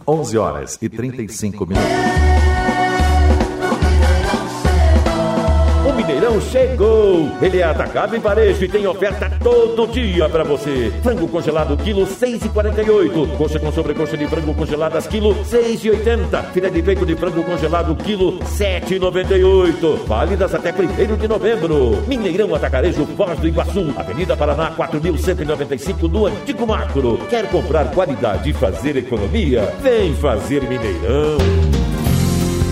11 0.08 0.38
horas 0.38 0.78
e 0.82 0.90
35 0.90 1.66
minutos. 1.66 2.31
Chegou! 6.40 7.30
Ele 7.42 7.60
é 7.60 7.64
atacado 7.64 8.16
em 8.16 8.20
varejo 8.20 8.64
e 8.64 8.68
tem 8.68 8.88
oferta 8.88 9.30
todo 9.44 9.88
dia 9.88 10.30
para 10.30 10.44
você. 10.44 10.92
Frango 11.02 11.28
congelado, 11.28 11.76
quilo 11.78 12.06
6,48. 12.06 13.38
Coxa 13.38 13.60
com 13.60 13.72
sobrecoxa 13.72 14.16
de 14.16 14.28
frango 14.28 14.54
congeladas, 14.54 15.08
quilo 15.08 15.36
6,80. 15.44 16.52
Filé 16.54 16.70
de 16.70 16.82
peito 16.82 17.06
de 17.06 17.16
frango 17.16 17.44
congelado, 17.44 17.96
quilo 17.96 18.40
7,98. 18.40 20.06
Válidas 20.06 20.54
até 20.54 20.72
1 20.72 21.18
de 21.18 21.28
novembro. 21.28 22.04
Mineirão 22.08 22.54
Atacarejo, 22.56 23.06
Foz 23.18 23.40
do 23.40 23.48
Iguaçu. 23.48 23.94
Avenida 23.98 24.38
Paraná, 24.38 24.72
4.195, 24.72 26.10
no 26.10 26.28
Antigo 26.28 26.68
Macro. 26.68 27.18
Quer 27.30 27.50
comprar 27.50 27.92
qualidade 27.92 28.50
e 28.50 28.54
fazer 28.54 28.96
economia? 28.96 29.74
Vem 29.82 30.14
fazer 30.16 30.62
Mineirão. 30.64 31.81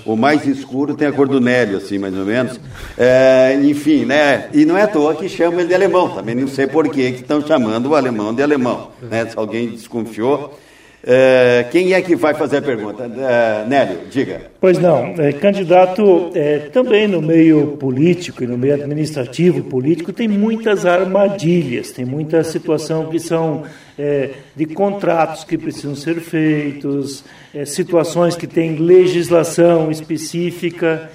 o 0.07 0.17
mais 0.17 0.47
escuro 0.47 0.95
tem 0.95 1.09
a 1.09 1.13
cor 1.13 1.27
do 1.27 1.41
Nélio, 1.41 1.79
assim, 1.79 1.99
mais 1.99 2.17
ou 2.17 2.25
menos. 2.25 2.61
É, 2.97 3.59
enfim, 3.61 4.05
né? 4.05 4.51
E 4.55 4.65
não 4.65 4.79
é 4.79 4.83
à 4.83 4.87
toa 4.87 5.17
que 5.17 5.29
chamam 5.29 5.59
ele 5.59 5.71
de 5.71 5.75
alemão, 5.75 6.11
também 6.11 6.37
não 6.37 6.47
sei 6.47 6.69
por 6.69 6.89
que 6.89 7.11
que 7.11 7.23
estão 7.23 7.45
chamando 7.45 7.87
o 7.87 7.97
alemão 7.97 8.33
de 8.33 8.41
alemão, 8.41 8.91
né? 9.03 9.27
Se 9.27 9.37
alguém 9.37 9.71
desconfiou. 9.71 10.57
É, 11.05 11.67
quem 11.73 11.95
é 11.95 12.01
que 12.01 12.15
vai 12.15 12.33
fazer 12.33 12.59
a 12.59 12.63
pergunta? 12.63 13.05
É, 13.05 13.67
Nélio, 13.67 14.01
diga. 14.09 14.53
Pois 14.61 14.79
não, 14.79 15.15
é, 15.19 15.33
candidato 15.33 16.31
é, 16.33 16.59
também 16.59 17.09
no 17.09 17.21
meio 17.21 17.77
político 17.77 18.45
e 18.45 18.47
no 18.47 18.57
meio 18.57 18.75
administrativo 18.75 19.65
político 19.65 20.13
tem 20.13 20.29
muitas 20.29 20.87
armadilhas, 20.87 21.91
tem 21.91 22.05
muita 22.05 22.45
situação 22.45 23.07
que 23.07 23.19
são 23.19 23.65
é, 23.99 24.31
de 24.55 24.65
contratos 24.67 25.43
que 25.43 25.59
precisam 25.59 25.97
ser 25.97 26.21
feitos, 26.21 27.25
é, 27.53 27.65
situações 27.65 28.37
que 28.37 28.47
têm 28.47 28.77
legislação 28.77 29.91
específica. 29.91 31.11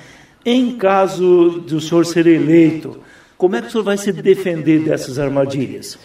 Em 0.46 0.78
caso 0.78 1.64
do 1.66 1.80
senhor 1.80 2.06
ser 2.06 2.28
eleito, 2.28 3.00
como 3.38 3.56
é 3.56 3.62
que 3.62 3.68
o 3.68 3.72
senhor 3.72 3.84
vai 3.84 3.98
se 3.98 4.12
defender 4.12 4.80
dessas 4.80 5.18
armadilhas? 5.18 5.98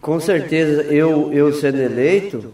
Com 0.00 0.20
certeza, 0.20 0.82
eu, 0.82 1.32
eu 1.32 1.52
sendo 1.52 1.80
eleito, 1.80 2.52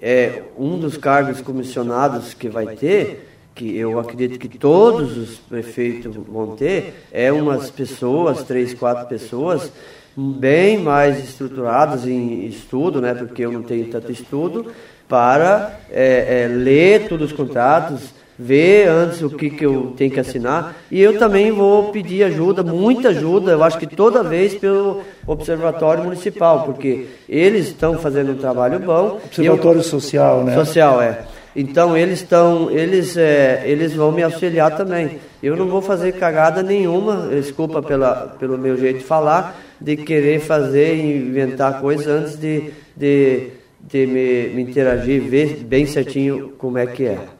é 0.00 0.42
um 0.58 0.78
dos 0.78 0.96
cargos 0.96 1.40
comissionados 1.40 2.34
que 2.34 2.48
vai 2.48 2.76
ter, 2.76 3.28
que 3.54 3.76
eu 3.76 3.98
acredito 3.98 4.38
que 4.38 4.58
todos 4.58 5.16
os 5.16 5.36
prefeitos 5.38 6.14
vão 6.14 6.54
ter, 6.54 7.06
é 7.10 7.32
umas 7.32 7.70
pessoas, 7.70 8.42
três, 8.42 8.74
quatro 8.74 9.06
pessoas, 9.06 9.72
bem 10.16 10.78
mais 10.78 11.22
estruturadas 11.22 12.06
em 12.06 12.46
estudo, 12.46 13.00
né, 13.00 13.14
porque 13.14 13.44
eu 13.44 13.52
não 13.52 13.62
tenho 13.62 13.88
tanto 13.88 14.12
estudo, 14.12 14.72
para 15.08 15.78
é, 15.90 16.44
é, 16.44 16.48
ler 16.48 17.08
todos 17.08 17.30
os 17.30 17.36
contratos, 17.36 18.02
ver 18.38 18.88
antes 18.88 19.22
o 19.22 19.30
que, 19.30 19.50
que 19.50 19.64
eu 19.64 19.94
tenho 19.96 20.10
que 20.10 20.20
assinar. 20.20 20.76
E 20.90 21.00
eu 21.00 21.18
também 21.18 21.50
vou 21.50 21.90
pedir 21.90 22.24
ajuda, 22.24 22.62
muita 22.62 23.08
ajuda, 23.08 23.52
eu 23.52 23.62
acho 23.62 23.78
que 23.78 23.86
toda 23.86 24.22
vez 24.22 24.54
pelo 24.54 25.02
Observatório 25.26 26.04
Municipal, 26.04 26.64
porque 26.64 27.06
eles 27.28 27.68
estão 27.68 27.98
fazendo 27.98 28.32
um 28.32 28.36
trabalho 28.36 28.78
bom. 28.78 29.20
Observatório 29.24 29.82
Social, 29.82 30.44
né? 30.44 30.54
Social, 30.54 31.00
é. 31.00 31.24
Então 31.54 31.96
eles 31.96 32.20
estão, 32.20 32.70
eles, 32.70 33.16
é, 33.16 33.62
eles 33.64 33.94
vão 33.94 34.12
me 34.12 34.22
auxiliar 34.22 34.76
também. 34.76 35.18
Eu 35.42 35.56
não 35.56 35.66
vou 35.66 35.80
fazer 35.80 36.12
cagada 36.12 36.62
nenhuma, 36.62 37.28
desculpa 37.28 37.82
pela, 37.82 38.36
pelo 38.38 38.58
meu 38.58 38.76
jeito 38.76 38.98
de 38.98 39.04
falar, 39.04 39.58
de 39.80 39.96
querer 39.96 40.40
fazer 40.40 40.96
e 40.96 41.16
inventar 41.16 41.80
coisas 41.80 42.06
antes 42.06 42.38
de, 42.38 42.70
de, 42.94 43.48
de 43.80 44.06
me, 44.06 44.48
me 44.48 44.62
interagir, 44.62 45.22
ver 45.22 45.64
bem 45.64 45.86
certinho 45.86 46.50
como 46.58 46.76
é 46.76 46.86
que 46.86 47.06
é. 47.06 47.35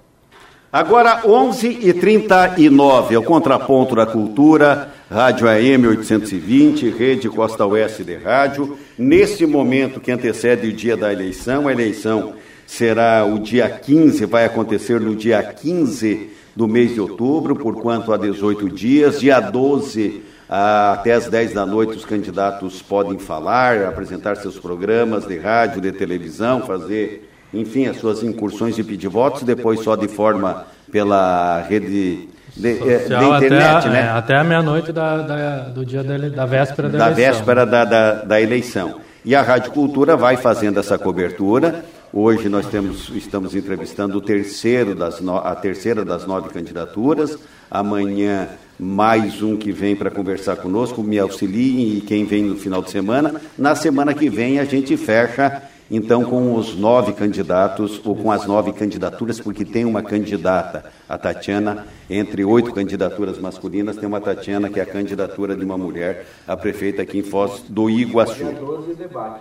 Agora, 0.77 1.23
11h39, 1.23 3.13
é 3.13 3.19
o 3.19 3.23
Contraponto 3.23 3.95
da 3.95 4.05
Cultura, 4.05 4.93
Rádio 5.11 5.49
AM 5.49 5.87
820, 5.87 6.91
Rede 6.91 7.31
Costa 7.31 7.65
Oeste 7.65 8.05
de 8.05 8.15
Rádio. 8.15 8.77
Nesse 8.99 9.47
momento 9.47 10.01
que 10.01 10.13
antecede 10.13 10.69
o 10.69 10.73
dia 10.75 10.95
da 10.95 11.11
eleição, 11.11 11.67
a 11.67 11.73
eleição 11.73 12.35
será 12.67 13.25
o 13.25 13.39
dia 13.39 13.71
15, 13.71 14.27
vai 14.27 14.45
acontecer 14.45 15.01
no 15.01 15.17
dia 15.17 15.43
15 15.43 16.29
do 16.55 16.69
mês 16.69 16.93
de 16.93 17.01
outubro, 17.01 17.57
por 17.57 17.81
quanto 17.81 18.13
há 18.13 18.19
18 18.19 18.69
dias. 18.69 19.19
Dia 19.19 19.41
12, 19.41 20.23
até 20.47 21.15
as 21.15 21.27
10 21.27 21.55
da 21.55 21.65
noite, 21.65 21.97
os 21.97 22.05
candidatos 22.05 22.83
podem 22.83 23.19
falar, 23.19 23.83
apresentar 23.87 24.37
seus 24.37 24.59
programas 24.59 25.27
de 25.27 25.39
rádio, 25.39 25.81
de 25.81 25.91
televisão, 25.91 26.67
fazer 26.67 27.31
enfim, 27.55 27.87
as 27.87 27.99
suas 27.99 28.23
incursões 28.23 28.79
e 28.79 28.83
pedir 28.85 29.09
votos, 29.09 29.43
depois 29.43 29.81
só 29.81 29.97
de 29.97 30.09
forma 30.09 30.65
pela 30.93 31.63
rede 31.69 31.87
de, 31.89 32.29
de 32.57 32.79
Social 33.03 33.37
internet, 33.37 33.65
até, 33.65 33.89
a- 33.89 33.91
né? 33.91 34.01
é, 34.01 34.09
até 34.09 34.37
a 34.37 34.45
meia-noite 34.45 34.93
da, 34.93 35.19
da- 35.23 35.61
do 35.69 35.85
dia 35.85 36.03
da, 36.05 36.17
da 36.17 36.47
véspera 36.47 36.89
da, 36.89 36.99
da 36.99 37.05
eleição. 37.11 37.33
véspera 37.33 37.67
da, 37.67 37.85
da, 37.85 38.13
da 38.25 38.41
eleição. 38.41 39.01
E 39.25 39.35
a 39.35 39.43
Rádio 39.43 39.73
Cultura 39.73 40.17
vai 40.17 40.37
fazendo 40.37 40.79
essa 40.79 40.97
cobertura. 40.97 41.85
Hoje 42.13 42.49
nós 42.49 42.67
temos, 42.67 43.11
estamos 43.15 43.55
entrevistando 43.55 44.17
o 44.17 44.21
terceiro 44.21 44.95
das 44.95 45.21
no- 45.21 45.37
a 45.39 45.55
terceira 45.55 46.05
das 46.05 46.25
nove 46.27 46.49
candidaturas. 46.51 47.37
Amanhã, 47.71 48.49
mais 48.79 49.43
um 49.43 49.57
que 49.57 49.73
vem 49.73 49.97
para 49.97 50.11
conversar 50.11 50.57
conosco, 50.57 51.03
me 51.03 51.19
auxiliem 51.19 51.97
e 51.97 52.01
quem 52.01 52.25
vem 52.25 52.45
no 52.45 52.57
final 52.57 52.81
de 52.81 52.91
semana. 52.91 53.35
Na 53.59 53.75
semana 53.75 54.15
que 54.15 54.31
vem 54.31 54.61
a 54.61 54.65
gente 54.65 54.97
fecha, 54.97 55.61
então, 55.91 56.25
com 56.25 56.55
os 56.57 56.77
nove 56.77 57.13
candidatos, 57.13 58.01
ou 58.05 58.17
com 58.17 58.33
as 58.33 58.45
nove 58.45 58.73
candidaturas, 58.73 59.39
porque 59.39 59.65
tem 59.65 59.85
uma 59.85 60.03
candidata, 60.03 60.85
a 61.09 61.17
Tatiana, 61.17 61.87
entre 62.11 62.45
oito 62.45 62.73
candidaturas 62.73 63.39
masculinas, 63.39 63.97
tem 63.97 64.09
uma 64.09 64.21
Tatiana 64.21 64.69
que 64.69 64.81
é 64.81 64.83
a 64.83 64.87
candidatura 64.87 65.55
de 65.55 65.65
uma 65.65 65.79
mulher 65.79 66.27
a 66.47 66.57
prefeita 66.57 67.03
aqui 67.03 67.19
em 67.19 67.23
Foz 67.23 67.63
do 67.69 67.89
Iguaçu. 67.89 68.45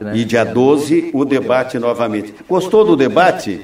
né? 0.02 0.16
E 0.16 0.24
dia 0.24 0.44
12, 0.44 1.10
o 1.14 1.26
debate 1.26 1.80
novamente. 1.80 2.36
Gostou 2.48 2.86
do 2.86 2.96
debate? 2.96 3.62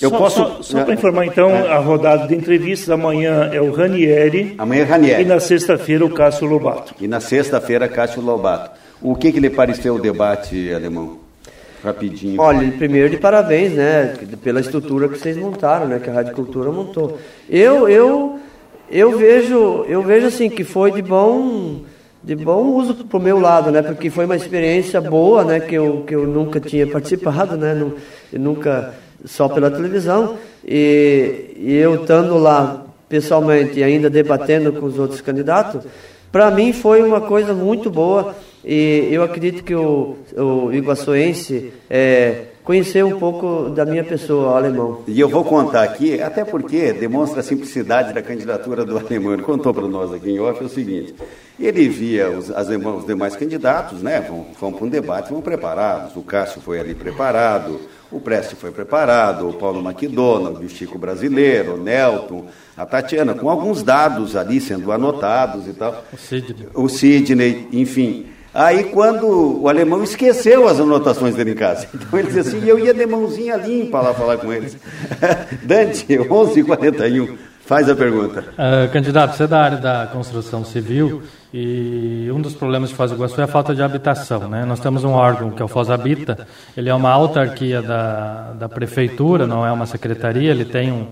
Eu 0.00 0.10
só 0.10 0.18
posso. 0.18 0.36
só, 0.36 0.62
só 0.62 0.84
para 0.84 0.94
informar, 0.94 1.26
então, 1.26 1.50
a 1.50 1.78
rodada 1.78 2.26
de 2.26 2.34
entrevistas 2.34 2.88
amanhã 2.90 3.50
é 3.52 3.60
o 3.60 3.70
Ranieri. 3.70 4.54
Amanhã 4.58 4.82
é 4.82 4.84
Ranieri. 4.84 5.22
E 5.22 5.26
na 5.26 5.40
sexta-feira 5.40 6.04
o 6.04 6.10
Cássio 6.10 6.46
Lobato. 6.46 6.94
E 7.00 7.06
na 7.06 7.20
sexta-feira, 7.20 7.88
Cássio 7.88 8.22
Lobato. 8.22 8.78
O 9.02 9.14
que, 9.14 9.32
que 9.32 9.40
lhe 9.40 9.50
pareceu 9.50 9.94
o 9.94 9.98
debate, 9.98 10.72
alemão? 10.72 11.19
Rapidinho. 11.82 12.40
Olha, 12.40 12.70
primeiro 12.72 13.08
de 13.10 13.16
parabéns, 13.16 13.72
né, 13.72 14.14
pela 14.42 14.60
estrutura 14.60 15.08
que 15.08 15.18
vocês 15.18 15.36
montaram, 15.36 15.86
né, 15.86 15.98
que 15.98 16.10
a 16.10 16.12
Rádio 16.12 16.34
Cultura 16.34 16.70
montou. 16.70 17.18
Eu, 17.48 17.88
eu, 17.88 18.38
eu 18.90 19.16
vejo, 19.16 19.84
eu 19.88 20.02
vejo 20.02 20.26
assim 20.26 20.50
que 20.50 20.62
foi 20.62 20.92
de 20.92 21.00
bom, 21.00 21.80
de 22.22 22.36
bom 22.36 22.66
uso 22.66 22.94
pro 23.04 23.18
meu 23.18 23.40
lado, 23.40 23.70
né, 23.70 23.80
porque 23.80 24.10
foi 24.10 24.26
uma 24.26 24.36
experiência 24.36 25.00
boa, 25.00 25.42
né, 25.42 25.60
que 25.60 25.74
eu, 25.74 26.04
que 26.06 26.14
eu 26.14 26.26
nunca 26.26 26.60
tinha 26.60 26.86
participado, 26.86 27.56
né, 27.56 27.74
nunca 28.32 28.92
só 29.24 29.48
pela 29.48 29.70
televisão 29.70 30.36
e, 30.64 31.54
e 31.56 31.74
eu 31.74 32.02
estando 32.02 32.36
lá 32.38 32.84
pessoalmente 33.08 33.80
e 33.80 33.84
ainda 33.84 34.08
debatendo 34.08 34.72
com 34.72 34.86
os 34.86 34.98
outros 34.98 35.20
candidatos, 35.20 35.82
para 36.30 36.50
mim 36.50 36.72
foi 36.72 37.02
uma 37.02 37.20
coisa 37.20 37.52
muito 37.52 37.90
boa 37.90 38.34
e 38.64 39.08
eu 39.10 39.22
acredito 39.22 39.64
que 39.64 39.74
o, 39.74 40.16
o 40.36 40.72
iguaçuense 40.72 41.72
é, 41.88 42.44
conheceu 42.62 43.06
um 43.06 43.18
pouco 43.18 43.70
da 43.70 43.84
minha 43.86 44.04
pessoa, 44.04 44.52
o 44.52 44.54
alemão. 44.56 45.02
E 45.06 45.18
eu 45.18 45.28
vou 45.28 45.44
contar 45.44 45.82
aqui, 45.82 46.20
até 46.20 46.44
porque 46.44 46.92
demonstra 46.92 47.40
a 47.40 47.42
simplicidade 47.42 48.12
da 48.12 48.22
candidatura 48.22 48.84
do 48.84 48.96
alemão. 48.98 49.32
Ele 49.32 49.42
contou 49.42 49.72
para 49.72 49.86
nós 49.88 50.12
aqui 50.12 50.30
em 50.30 50.38
off 50.40 50.62
o 50.62 50.68
seguinte: 50.68 51.14
ele 51.58 51.88
via 51.88 52.28
os, 52.30 52.50
as 52.50 52.68
demais- 52.68 52.98
os 52.98 53.06
demais 53.06 53.34
candidatos, 53.36 54.02
né? 54.02 54.20
Vão, 54.20 54.46
vão 54.60 54.72
para 54.72 54.84
um 54.84 54.88
debate, 54.90 55.30
vão 55.32 55.40
preparados. 55.40 56.14
O 56.16 56.22
Cássio 56.22 56.60
foi 56.60 56.78
ali 56.78 56.94
preparado, 56.94 57.80
o 58.12 58.20
Preste 58.20 58.54
foi 58.56 58.70
preparado, 58.70 59.48
o 59.48 59.52
Paulo 59.54 59.80
McDonald, 59.80 60.62
o 60.64 60.68
Chico 60.68 60.98
Brasileiro, 60.98 61.74
o 61.74 61.82
Nelton, 61.82 62.44
a 62.76 62.84
Tatiana, 62.84 63.34
com 63.34 63.48
alguns 63.48 63.82
dados 63.82 64.36
ali 64.36 64.60
sendo 64.60 64.92
anotados 64.92 65.66
e 65.66 65.72
tal. 65.72 66.04
O 66.12 66.16
Sidney. 66.18 66.66
O 66.74 66.88
Sidney, 66.88 67.68
enfim. 67.72 68.26
Aí 68.52 68.84
quando 68.84 69.62
o 69.62 69.68
alemão 69.68 70.02
esqueceu 70.02 70.68
as 70.68 70.80
anotações 70.80 71.34
dele 71.34 71.52
em 71.52 71.54
casa. 71.54 71.86
Então 71.94 72.18
ele 72.18 72.28
disse 72.28 72.40
assim, 72.40 72.66
eu 72.66 72.78
ia 72.78 72.92
de 72.92 73.06
mãozinha 73.06 73.56
limpa 73.56 74.00
lá 74.00 74.12
falar 74.12 74.38
com 74.38 74.52
eles. 74.52 74.76
Dante, 75.62 76.06
11h41, 76.06 77.36
faz 77.64 77.88
a 77.88 77.94
pergunta. 77.94 78.44
Ah, 78.58 78.88
candidato, 78.92 79.36
você 79.36 79.44
é 79.44 79.46
da 79.46 79.60
área 79.60 79.78
da 79.78 80.08
construção 80.12 80.64
civil 80.64 81.22
e 81.54 82.28
um 82.32 82.40
dos 82.40 82.54
problemas 82.54 82.90
de 82.90 82.96
Foz 82.96 83.10
do 83.10 83.16
Iguaçu 83.16 83.40
é 83.40 83.44
a 83.44 83.46
falta 83.46 83.74
de 83.74 83.82
habitação. 83.82 84.48
Né? 84.48 84.64
Nós 84.64 84.80
temos 84.80 85.04
um 85.04 85.12
órgão 85.12 85.50
que 85.50 85.62
é 85.62 85.64
o 85.64 85.68
Foz 85.68 85.88
Habita, 85.88 86.46
ele 86.76 86.88
é 86.88 86.94
uma 86.94 87.10
autarquia 87.10 87.80
da, 87.80 88.52
da 88.58 88.68
prefeitura, 88.68 89.46
não 89.46 89.64
é 89.64 89.70
uma 89.70 89.86
secretaria, 89.86 90.50
ele 90.50 90.64
tem 90.64 90.90
um, 90.90 91.06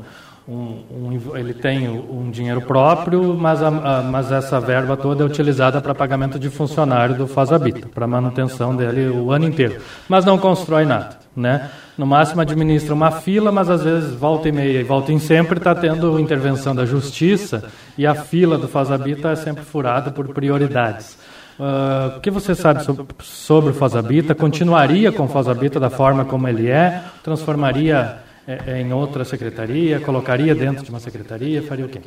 um- 0.48 0.82
um- 0.90 1.36
ele 1.36 1.52
tem 1.52 1.88
um 1.88 2.30
dinheiro 2.30 2.62
próprio, 2.62 3.34
mas, 3.38 3.62
a- 3.62 3.68
a- 3.68 4.02
mas 4.02 4.32
essa 4.32 4.58
verba 4.58 4.96
toda 4.96 5.22
é 5.22 5.26
utilizada 5.26 5.80
para 5.80 5.94
pagamento 5.94 6.38
de 6.38 6.48
funcionário 6.48 7.14
do 7.14 7.26
Foz 7.26 7.52
Habita, 7.52 7.86
para 7.94 8.06
manutenção 8.06 8.74
dele 8.74 9.08
o 9.08 9.30
ano 9.30 9.46
inteiro. 9.46 9.76
Mas 10.08 10.24
não 10.24 10.38
constrói 10.38 10.84
nada. 10.84 11.18
Né? 11.36 11.68
No 11.96 12.04
máximo 12.04 12.40
administra 12.40 12.92
uma 12.92 13.12
fila, 13.12 13.52
mas 13.52 13.70
às 13.70 13.84
vezes 13.84 14.12
volta 14.12 14.48
e 14.48 14.52
meia 14.52 14.80
e 14.80 14.82
volta 14.82 15.12
em 15.12 15.20
sempre 15.20 15.58
está 15.58 15.72
tendo 15.72 16.18
intervenção 16.18 16.74
da 16.74 16.84
justiça 16.84 17.64
e 17.96 18.04
a 18.06 18.14
fila 18.14 18.58
do 18.58 18.66
Foz 18.66 18.90
Habita 18.90 19.28
é 19.30 19.36
sempre 19.36 19.62
furada 19.64 20.10
por 20.10 20.26
prioridades. 20.28 21.16
Uh, 21.60 22.16
o 22.16 22.20
que 22.20 22.30
você 22.30 22.54
sabe 22.54 22.84
sobre, 22.84 23.04
sobre 23.20 23.70
o 23.70 23.74
Fosabita? 23.74 24.32
Continuaria 24.34 25.10
com 25.12 25.24
o 25.24 25.28
Fosabita 25.28 25.78
da 25.80 25.90
forma 25.90 26.24
como 26.24 26.46
ele 26.48 26.68
é? 26.68 27.02
Transformaria 27.22 28.16
em 28.66 28.92
outra 28.92 29.24
secretaria? 29.24 30.00
Colocaria 30.00 30.54
dentro 30.54 30.84
de 30.84 30.90
uma 30.90 31.00
secretaria? 31.00 31.62
Faria 31.62 31.84
o 31.84 31.88
quê? 31.88 32.00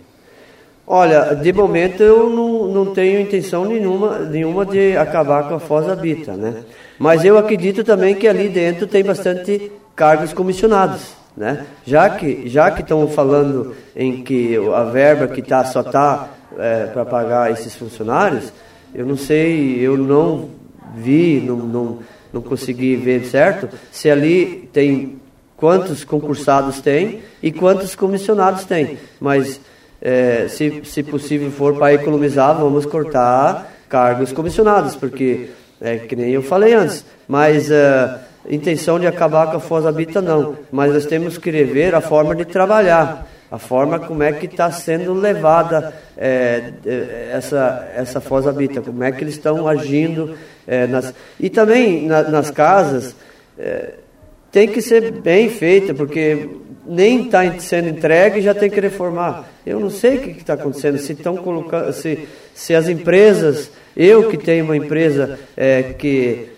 Olha, 0.88 1.36
de 1.36 1.54
momento 1.54 2.02
eu 2.02 2.30
não, 2.30 2.68
não 2.68 2.94
tenho 2.94 3.22
intenção 3.22 3.64
nenhuma, 3.66 4.20
nenhuma 4.20 4.66
de 4.66 4.98
acabar 4.98 5.48
com 5.48 5.56
a 5.56 5.60
Foz 5.60 5.88
Habita, 5.88 6.34
né? 6.34 6.64
Mas 6.98 7.24
eu 7.24 7.38
acredito 7.38 7.84
também 7.84 8.16
que 8.16 8.28
ali 8.28 8.50
dentro 8.50 8.88
tem 8.88 9.04
bastante 9.04 9.72
cargos 9.96 10.34
comissionados, 10.34 11.14
né? 11.38 11.66
Já 11.86 12.10
que 12.10 12.50
já 12.50 12.72
que 12.72 12.82
estão 12.82 13.08
falando 13.08 13.76
em 13.96 14.24
que 14.24 14.58
a 14.76 14.84
verba 14.84 15.28
que 15.28 15.42
tá 15.42 15.64
só 15.64 15.82
está 15.82 16.30
é, 16.58 16.88
para 16.88 17.06
pagar 17.06 17.52
esses 17.52 17.76
funcionários, 17.76 18.52
eu 18.94 19.06
não 19.06 19.16
sei, 19.16 19.80
eu 19.80 19.96
não 19.96 20.50
vi, 20.96 21.40
não, 21.40 21.56
não, 21.56 22.00
não 22.34 22.42
consegui 22.42 22.96
ver 22.96 23.24
certo 23.26 23.70
se 23.92 24.10
ali 24.10 24.68
tem 24.74 25.21
quantos 25.62 26.04
concursados 26.04 26.82
tem 26.82 27.22
e 27.42 27.52
quantos 27.52 27.96
comissionados 27.96 28.66
tem, 28.66 28.98
mas 29.20 29.62
é, 30.02 30.48
se, 30.50 30.82
se 30.84 31.04
possível 31.04 31.52
for 31.52 31.76
para 31.76 31.94
economizar, 31.94 32.58
vamos 32.58 32.84
cortar 32.88 33.72
cargos 33.88 34.32
comissionados, 34.32 34.96
porque 34.96 35.50
é 35.80 36.00
que 36.00 36.16
nem 36.16 36.32
eu 36.32 36.42
falei 36.42 36.74
antes, 36.74 37.06
mas 37.28 37.70
é, 37.70 38.22
intenção 38.50 39.00
de 39.00 39.06
acabar 39.06 39.52
com 39.52 39.58
a 39.58 39.60
Foz 39.60 39.86
Habita 39.86 40.20
não, 40.20 40.58
mas 40.72 40.92
nós 40.92 41.06
temos 41.06 41.38
que 41.38 41.52
rever 41.52 41.94
a 41.94 42.02
forma 42.02 42.36
de 42.36 42.44
trabalhar, 42.44 43.28
a 43.52 43.60
forma 43.60 44.00
como 44.00 44.24
é 44.24 44.32
que 44.32 44.48
está 44.48 44.72
sendo 44.72 45.14
levada 45.14 45.94
é, 46.18 46.72
é, 46.84 47.30
essa, 47.34 47.88
essa 47.96 48.20
Foz 48.20 48.48
Habita, 48.48 48.82
como 48.82 49.04
é 49.04 49.12
que 49.12 49.24
eles 49.24 49.36
estão 49.36 49.68
agindo 49.68 50.36
é, 50.66 50.88
nas, 50.88 51.14
e 51.40 51.52
também 51.52 52.08
na, 52.08 52.24
nas 52.24 52.50
casas, 52.50 53.16
é, 53.60 53.92
tem 54.52 54.68
que 54.68 54.82
ser 54.82 55.12
bem 55.12 55.50
feita, 55.50 55.94
porque 55.94 56.50
nem 56.86 57.26
está 57.26 57.60
sendo 57.60 57.90
entregue 57.90 58.42
já 58.42 58.54
tem 58.54 58.70
que 58.70 58.80
reformar. 58.80 59.46
Eu 59.66 59.80
não 59.80 59.90
sei 59.90 60.18
o 60.18 60.22
que 60.22 60.32
está 60.32 60.54
acontecendo, 60.54 60.98
se 60.98 61.14
estão 61.14 61.38
colocando, 61.38 61.94
se, 61.94 62.28
se 62.54 62.76
as 62.76 62.90
empresas, 62.90 63.72
eu 63.96 64.30
que 64.30 64.38
tenho 64.38 64.66
uma 64.66 64.76
empresa 64.76 65.40
é, 65.56 65.84
que, 65.84 66.50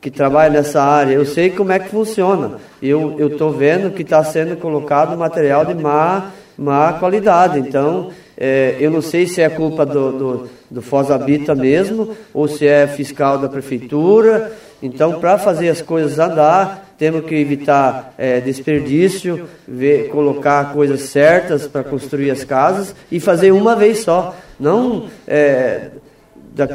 que 0.00 0.10
trabalha 0.10 0.50
nessa 0.50 0.82
área, 0.82 1.12
eu 1.12 1.26
sei 1.26 1.50
como 1.50 1.72
é 1.72 1.78
que 1.78 1.88
funciona. 1.88 2.58
Eu 2.80 3.26
estou 3.26 3.52
vendo 3.52 3.90
que 3.92 4.02
está 4.02 4.22
sendo 4.24 4.56
colocado 4.56 5.16
material 5.18 5.64
de 5.66 5.74
má, 5.74 6.30
má 6.56 6.94
qualidade. 6.94 7.58
Então, 7.58 8.10
é, 8.36 8.76
eu 8.78 8.90
não 8.90 9.02
sei 9.02 9.26
se 9.26 9.42
é 9.42 9.48
culpa 9.48 9.84
do, 9.84 10.12
do, 10.12 10.48
do 10.70 10.80
Foz 10.80 11.10
Habita 11.10 11.54
mesmo, 11.54 12.16
ou 12.32 12.48
se 12.48 12.66
é 12.66 12.86
fiscal 12.86 13.36
da 13.36 13.48
prefeitura. 13.48 14.52
Então, 14.80 15.18
para 15.18 15.36
fazer 15.36 15.68
as 15.68 15.82
coisas 15.82 16.18
andar, 16.20 16.87
temos 16.98 17.24
que 17.24 17.34
evitar 17.36 18.12
é, 18.18 18.40
desperdício, 18.40 19.48
ver, 19.66 20.08
colocar 20.08 20.72
coisas 20.72 21.02
certas 21.02 21.68
para 21.68 21.84
construir 21.84 22.30
as 22.30 22.42
casas 22.42 22.94
e 23.10 23.20
fazer 23.20 23.52
uma 23.52 23.76
vez 23.76 24.00
só. 24.00 24.34
Não 24.58 25.08
é, 25.26 25.90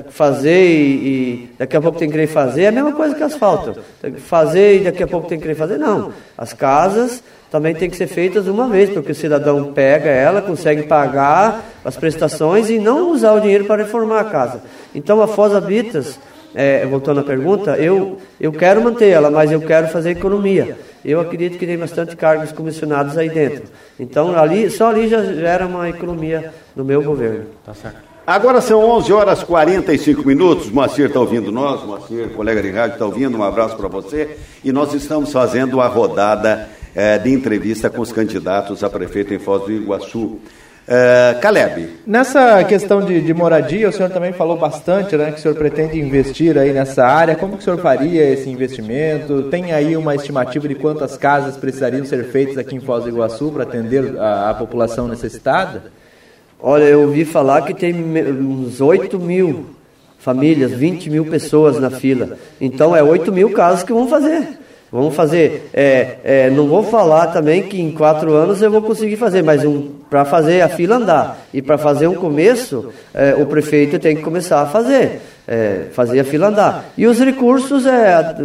fazer 0.09 0.65
e, 0.65 1.07
e, 1.07 1.49
daqui 1.59 1.76
a 1.76 1.82
pouco 1.82 1.99
tem 1.99 2.07
que 2.07 2.13
querer 2.13 2.28
fazer, 2.28 2.63
é 2.63 2.67
a 2.67 2.71
mesma 2.71 2.93
coisa 2.93 3.13
que 3.13 3.24
asfalto. 3.24 3.76
Fazer 4.19 4.78
e 4.78 4.84
daqui 4.86 5.03
a 5.03 5.07
pouco 5.07 5.28
tem 5.28 5.38
que 5.38 5.41
querer 5.41 5.55
fazer, 5.55 5.78
não. 5.78 6.13
As 6.38 6.53
casas 6.53 7.21
também 7.51 7.76
têm 7.76 7.89
que 7.89 7.97
ser 7.97 8.07
feitas 8.07 8.47
uma 8.47 8.67
vez, 8.69 8.89
porque 8.89 9.11
o 9.11 9.15
cidadão 9.15 9.74
pega 9.74 10.09
ela, 10.09 10.41
consegue 10.41 10.84
pagar 10.84 11.63
as 11.84 11.97
prestações 11.97 12.69
e 12.69 12.80
não 12.80 13.11
usar 13.11 13.34
o 13.34 13.41
dinheiro 13.41 13.65
para 13.65 13.84
reformar 13.84 14.21
a 14.21 14.26
casa. 14.26 14.61
Então 14.95 15.21
a 15.21 15.28
Foz 15.28 15.53
Habitas 15.53 16.17
é, 16.54 16.86
voltando 16.86 17.20
à 17.20 17.24
pergunta, 17.24 17.78
eu, 17.78 18.18
eu 18.39 18.51
quero 18.51 18.84
manter 18.84 19.10
ela, 19.10 19.30
mas 19.32 19.51
eu 19.51 19.62
quero 19.62 19.88
fazer 19.88 20.12
economia. 20.12 20.78
Eu 21.04 21.20
acredito 21.20 21.58
que 21.58 21.66
tem 21.66 21.78
bastante 21.78 22.16
cargos 22.16 22.51
comissionados 22.51 23.18
aí 23.18 23.30
dentro. 23.30 23.64
Então, 23.99 24.38
ali, 24.38 24.70
só 24.70 24.89
ali 24.89 25.08
já 25.08 25.24
gera 25.24 25.66
uma 25.66 25.89
economia 25.89 26.54
no 26.76 26.84
meu 26.86 27.01
governo. 27.01 27.45
Tá 27.66 27.74
certo. 27.74 28.14
Agora 28.26 28.62
são 28.62 28.80
11 28.89 29.12
horas 29.12 29.41
e 29.41 29.45
45 29.45 30.26
minutos. 30.26 30.70
Moacir 30.70 31.08
está 31.08 31.20
ouvindo 31.20 31.51
nós, 31.51 31.84
Moacir, 31.84 32.30
colega 32.30 32.62
de 32.62 32.72
rádio, 32.72 32.93
está 32.93 33.06
ouvindo. 33.06 33.38
Um 33.38 33.43
abraço 33.43 33.76
para 33.76 33.89
você. 33.89 34.38
E 34.64 34.72
nós 34.72 34.93
estamos 34.93 35.30
fazendo 35.34 35.82
a 35.82 35.88
rodada 35.88 36.70
é, 36.95 37.18
de 37.18 37.34
entrevista 37.34 37.89
com 37.89 38.01
os 38.01 38.14
candidatos 38.14 38.82
a 38.82 38.89
prefeito 38.89 39.34
em 39.34 39.39
Foz 39.39 39.64
do 39.64 39.74
Iguaçu. 39.74 40.39
Uh, 40.86 41.39
Caleb. 41.39 41.89
Nessa 42.05 42.61
questão 42.65 43.01
de, 43.05 43.21
de, 43.21 43.34
moradia, 43.34 43.88
o 43.88 43.91
senhor 43.91 44.09
também 44.09 44.34
falou 44.34 44.57
bastante, 44.57 45.15
né, 45.15 45.31
que 45.31 45.39
o 45.39 45.41
senhor 45.41 45.55
pretende 45.55 45.97
investir 45.97 46.57
aí 46.57 46.73
nessa 46.73 47.05
área. 47.05 47.36
Como 47.36 47.53
que 47.53 47.59
o 47.59 47.63
senhor 47.63 47.79
faria 47.79 48.21
esse 48.29 48.49
investimento? 48.49 49.43
Tem 49.43 49.71
aí 49.71 49.95
uma 49.95 50.13
estimativa 50.13 50.67
de 50.67 50.75
quantas 50.75 51.15
casas 51.15 51.55
precisariam 51.55 52.05
ser 52.05 52.25
feitas 52.25 52.57
aqui 52.57 52.75
em 52.75 52.81
Foz 52.81 53.05
do 53.05 53.09
Iguaçu 53.09 53.49
para 53.51 53.63
atender 53.63 54.19
a, 54.19 54.49
a 54.49 54.53
população 54.53 55.07
necessitada? 55.07 55.84
Olha, 56.59 56.84
eu 56.84 57.01
ouvi 57.03 57.23
falar 57.23 57.61
que 57.61 57.73
tem 57.73 57.95
uns 57.95 58.81
8 58.81 59.17
mil 59.17 59.67
famílias, 60.17 60.71
20 60.71 61.09
mil 61.09 61.25
pessoas 61.25 61.79
na 61.79 61.91
fila. 61.91 62.38
Então 62.59 62.93
é 62.93 63.01
8 63.01 63.31
mil 63.31 63.51
casas 63.51 63.84
que 63.84 63.93
vão 63.93 64.07
fazer. 64.09 64.62
Vamos 64.93 65.15
fazer. 65.15 65.71
É, 65.73 66.17
é, 66.23 66.49
não 66.51 66.67
vou 66.67 66.83
falar 66.83 67.25
também 67.27 67.63
que 67.63 67.81
em 67.81 67.91
quatro 67.91 68.31
anos 68.31 68.61
eu 68.61 68.69
vou 68.69 68.79
conseguir 68.79 69.15
fazer, 69.15 69.41
mas 69.41 69.65
um, 69.65 69.89
para 70.07 70.23
fazer 70.23 70.61
a 70.61 70.69
fila 70.69 70.97
andar 70.97 71.47
e 71.51 71.63
para 71.63 71.79
fazer 71.79 72.07
um 72.07 72.13
começo, 72.13 72.91
é, 73.11 73.33
o 73.33 73.47
prefeito 73.47 73.97
tem 73.97 74.15
que 74.15 74.21
começar 74.21 74.61
a 74.61 74.67
fazer, 74.67 75.19
é, 75.47 75.85
fazer 75.93 76.19
a 76.19 76.23
fila 76.23 76.49
andar. 76.49 76.93
E 76.95 77.07
os 77.07 77.19
recursos 77.19 77.87
é 77.87 78.35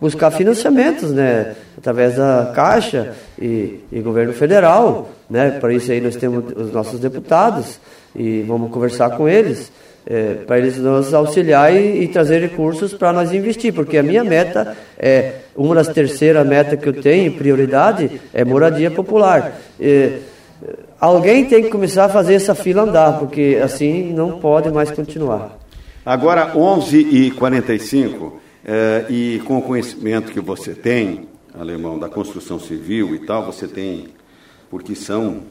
buscar 0.00 0.32
financiamentos, 0.32 1.12
né, 1.12 1.54
através 1.78 2.16
da 2.16 2.50
Caixa 2.52 3.12
e, 3.40 3.78
e 3.92 4.00
governo 4.00 4.32
federal, 4.32 5.08
né. 5.30 5.52
Para 5.60 5.72
isso 5.72 5.92
aí 5.92 6.00
nós 6.00 6.16
temos 6.16 6.52
os 6.56 6.72
nossos 6.72 6.98
deputados 6.98 7.78
e 8.16 8.42
vamos 8.42 8.72
conversar 8.72 9.10
com 9.10 9.28
eles 9.28 9.70
é, 10.06 10.34
para 10.46 10.58
eles 10.58 10.76
nos 10.78 11.14
auxiliar 11.14 11.74
e, 11.74 12.02
e 12.02 12.08
trazer 12.08 12.40
recursos 12.40 12.92
para 12.92 13.12
nós 13.12 13.32
investir, 13.32 13.72
porque 13.72 13.98
a 13.98 14.02
minha 14.02 14.24
meta 14.24 14.76
é 14.98 15.34
uma 15.56 15.74
das 15.74 15.88
terceiras 15.88 16.46
metas 16.46 16.78
que 16.80 16.88
eu 16.88 16.92
tenho, 16.92 17.32
prioridade, 17.32 18.20
é 18.32 18.44
moradia 18.44 18.90
popular. 18.90 19.58
É, 19.80 20.18
alguém 21.00 21.44
tem 21.44 21.62
que 21.62 21.70
começar 21.70 22.06
a 22.06 22.08
fazer 22.08 22.34
essa 22.34 22.54
fila 22.54 22.82
andar, 22.82 23.18
porque 23.18 23.60
assim 23.62 24.12
não 24.12 24.38
pode 24.38 24.70
mais 24.70 24.90
continuar. 24.90 25.58
Agora, 26.04 26.52
11h45, 26.54 28.32
é, 28.64 29.04
e 29.08 29.40
com 29.44 29.58
o 29.58 29.62
conhecimento 29.62 30.32
que 30.32 30.40
você 30.40 30.74
tem, 30.74 31.28
alemão, 31.54 31.98
da 31.98 32.08
construção 32.08 32.58
civil 32.58 33.14
e 33.14 33.20
tal, 33.20 33.44
você 33.44 33.68
tem, 33.68 34.08
porque 34.70 34.94
são 34.94 35.42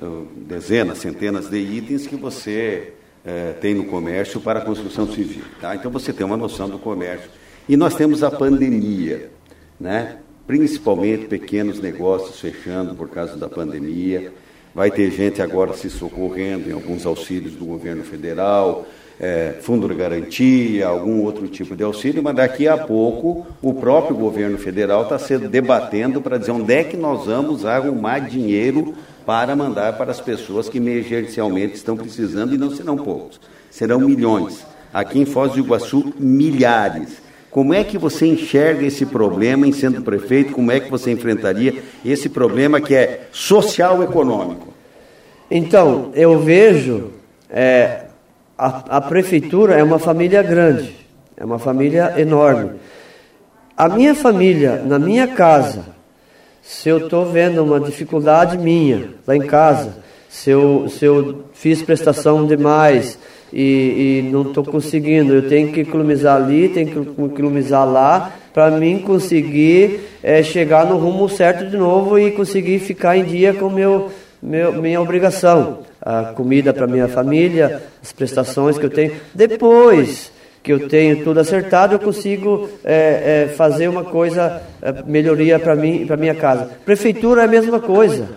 uh, 0.00 0.26
dezenas, 0.36 0.98
centenas 0.98 1.48
de 1.48 1.58
itens 1.58 2.06
que 2.06 2.16
você 2.16 2.92
é, 3.24 3.52
tem 3.52 3.74
no 3.74 3.84
comércio 3.84 4.40
para 4.40 4.60
a 4.60 4.64
construção 4.64 5.10
civil. 5.12 5.44
Tá? 5.60 5.74
Então 5.74 5.90
você 5.90 6.12
tem 6.12 6.26
uma 6.26 6.36
noção 6.36 6.68
do 6.68 6.78
comércio. 6.78 7.30
E 7.68 7.76
nós 7.76 7.94
temos 7.94 8.22
a 8.22 8.30
pandemia, 8.30 9.30
né? 9.78 10.16
principalmente 10.46 11.26
pequenos 11.26 11.80
negócios 11.80 12.40
fechando 12.40 12.94
por 12.94 13.08
causa 13.08 13.36
da 13.36 13.48
pandemia. 13.48 14.32
Vai 14.74 14.90
ter 14.90 15.10
gente 15.10 15.40
agora 15.40 15.74
se 15.74 15.88
socorrendo 15.88 16.70
em 16.70 16.72
alguns 16.72 17.06
auxílios 17.06 17.54
do 17.54 17.64
governo 17.64 18.02
federal, 18.02 18.86
é, 19.20 19.54
fundo 19.60 19.86
de 19.86 19.94
garantia, 19.94 20.88
algum 20.88 21.22
outro 21.22 21.46
tipo 21.46 21.76
de 21.76 21.84
auxílio, 21.84 22.22
mas 22.22 22.34
daqui 22.34 22.66
a 22.66 22.76
pouco 22.78 23.46
o 23.60 23.74
próprio 23.74 24.16
governo 24.16 24.58
federal 24.58 25.02
está 25.02 25.18
se 25.18 25.38
debatendo 25.38 26.20
para 26.20 26.38
dizer 26.38 26.52
onde 26.52 26.72
é 26.72 26.82
que 26.82 26.96
nós 26.96 27.26
vamos 27.26 27.64
arrumar 27.64 28.18
dinheiro 28.18 28.94
para 29.24 29.54
mandar 29.56 29.96
para 29.96 30.10
as 30.10 30.20
pessoas 30.20 30.68
que 30.68 30.78
emergencialmente 30.78 31.74
estão 31.74 31.96
precisando, 31.96 32.54
e 32.54 32.58
não 32.58 32.70
serão 32.70 32.96
poucos, 32.96 33.40
serão 33.70 34.00
milhões. 34.00 34.64
Aqui 34.92 35.20
em 35.20 35.24
Foz 35.24 35.52
do 35.52 35.60
Iguaçu, 35.60 36.12
milhares. 36.18 37.22
Como 37.50 37.74
é 37.74 37.84
que 37.84 37.98
você 37.98 38.26
enxerga 38.26 38.86
esse 38.86 39.04
problema 39.04 39.66
em 39.66 39.72
sendo 39.72 40.02
prefeito? 40.02 40.52
Como 40.52 40.70
é 40.70 40.80
que 40.80 40.90
você 40.90 41.10
enfrentaria 41.10 41.82
esse 42.04 42.28
problema 42.28 42.80
que 42.80 42.94
é 42.94 43.28
social-econômico? 43.30 44.72
Então, 45.50 46.10
eu 46.14 46.38
vejo 46.38 47.10
é, 47.50 48.06
a, 48.56 48.96
a 48.96 49.00
prefeitura 49.00 49.74
é 49.74 49.82
uma 49.82 49.98
família 49.98 50.42
grande, 50.42 50.96
é 51.36 51.44
uma 51.44 51.58
família 51.58 52.14
enorme. 52.16 52.70
A 53.76 53.88
minha 53.88 54.14
família, 54.14 54.82
na 54.86 54.98
minha 54.98 55.26
casa, 55.26 55.84
se 56.62 56.88
eu 56.88 56.98
estou 56.98 57.26
vendo 57.26 57.62
uma 57.62 57.80
dificuldade 57.80 58.56
minha 58.56 59.10
lá 59.26 59.36
em 59.36 59.46
casa, 59.46 59.96
se 60.28 60.50
eu, 60.50 60.86
se 60.88 61.04
eu 61.04 61.44
fiz 61.52 61.82
prestação 61.82 62.46
demais 62.46 63.18
e, 63.52 64.22
e 64.24 64.30
não 64.30 64.42
estou 64.42 64.64
conseguindo, 64.64 65.34
eu 65.34 65.48
tenho 65.48 65.72
que 65.72 65.80
economizar 65.80 66.36
ali, 66.36 66.68
tenho 66.68 66.88
que 66.88 67.24
economizar 67.24 67.86
lá, 67.86 68.32
para 68.54 68.70
mim 68.70 68.98
conseguir 68.98 70.00
é, 70.22 70.42
chegar 70.42 70.86
no 70.86 70.96
rumo 70.96 71.28
certo 71.28 71.68
de 71.68 71.76
novo 71.76 72.18
e 72.18 72.30
conseguir 72.30 72.78
ficar 72.78 73.16
em 73.16 73.24
dia 73.24 73.52
com 73.52 73.68
meu 73.68 74.10
meu, 74.42 74.72
minha 74.82 75.00
obrigação, 75.00 75.78
a 76.00 76.24
comida 76.24 76.72
para 76.74 76.88
minha 76.88 77.06
família, 77.06 77.80
as 78.02 78.12
prestações 78.12 78.76
que 78.76 78.84
eu 78.84 78.90
tenho. 78.90 79.12
Depois 79.32 80.32
que 80.62 80.72
eu 80.72 80.88
tenho 80.88 81.24
tudo 81.24 81.40
acertado, 81.40 81.94
eu 81.94 81.98
consigo 81.98 82.68
é, 82.84 83.46
é, 83.48 83.54
fazer 83.54 83.88
uma 83.88 84.04
coisa, 84.04 84.62
é, 84.80 84.94
melhoria 85.04 85.58
para 85.58 85.74
mim, 85.74 86.06
para 86.06 86.16
minha 86.16 86.34
casa. 86.34 86.70
Prefeitura 86.84 87.42
é 87.42 87.44
a 87.44 87.48
mesma 87.48 87.80
coisa. 87.80 88.28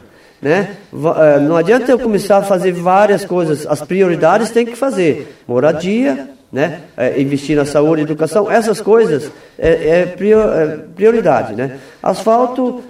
Né? 0.41 0.75
É, 0.93 1.39
não 1.39 1.55
adianta 1.55 1.91
eu 1.91 1.99
começar 1.99 2.37
a 2.37 2.43
fazer 2.43 2.71
várias 2.71 3.23
coisas, 3.25 3.65
as 3.67 3.81
prioridades 3.81 4.49
tem 4.49 4.65
que 4.65 4.75
fazer. 4.75 5.35
Moradia, 5.47 6.29
né? 6.51 6.81
É, 6.95 7.19
investir 7.19 7.55
na 7.55 7.65
saúde, 7.65 8.03
educação, 8.03 8.49
essas 8.49 8.79
coisas 8.79 9.29
é, 9.57 9.69
é, 9.69 9.99
é 10.01 10.77
prioridade, 10.95 11.53
né? 11.53 11.77
Asfalto 12.01 12.81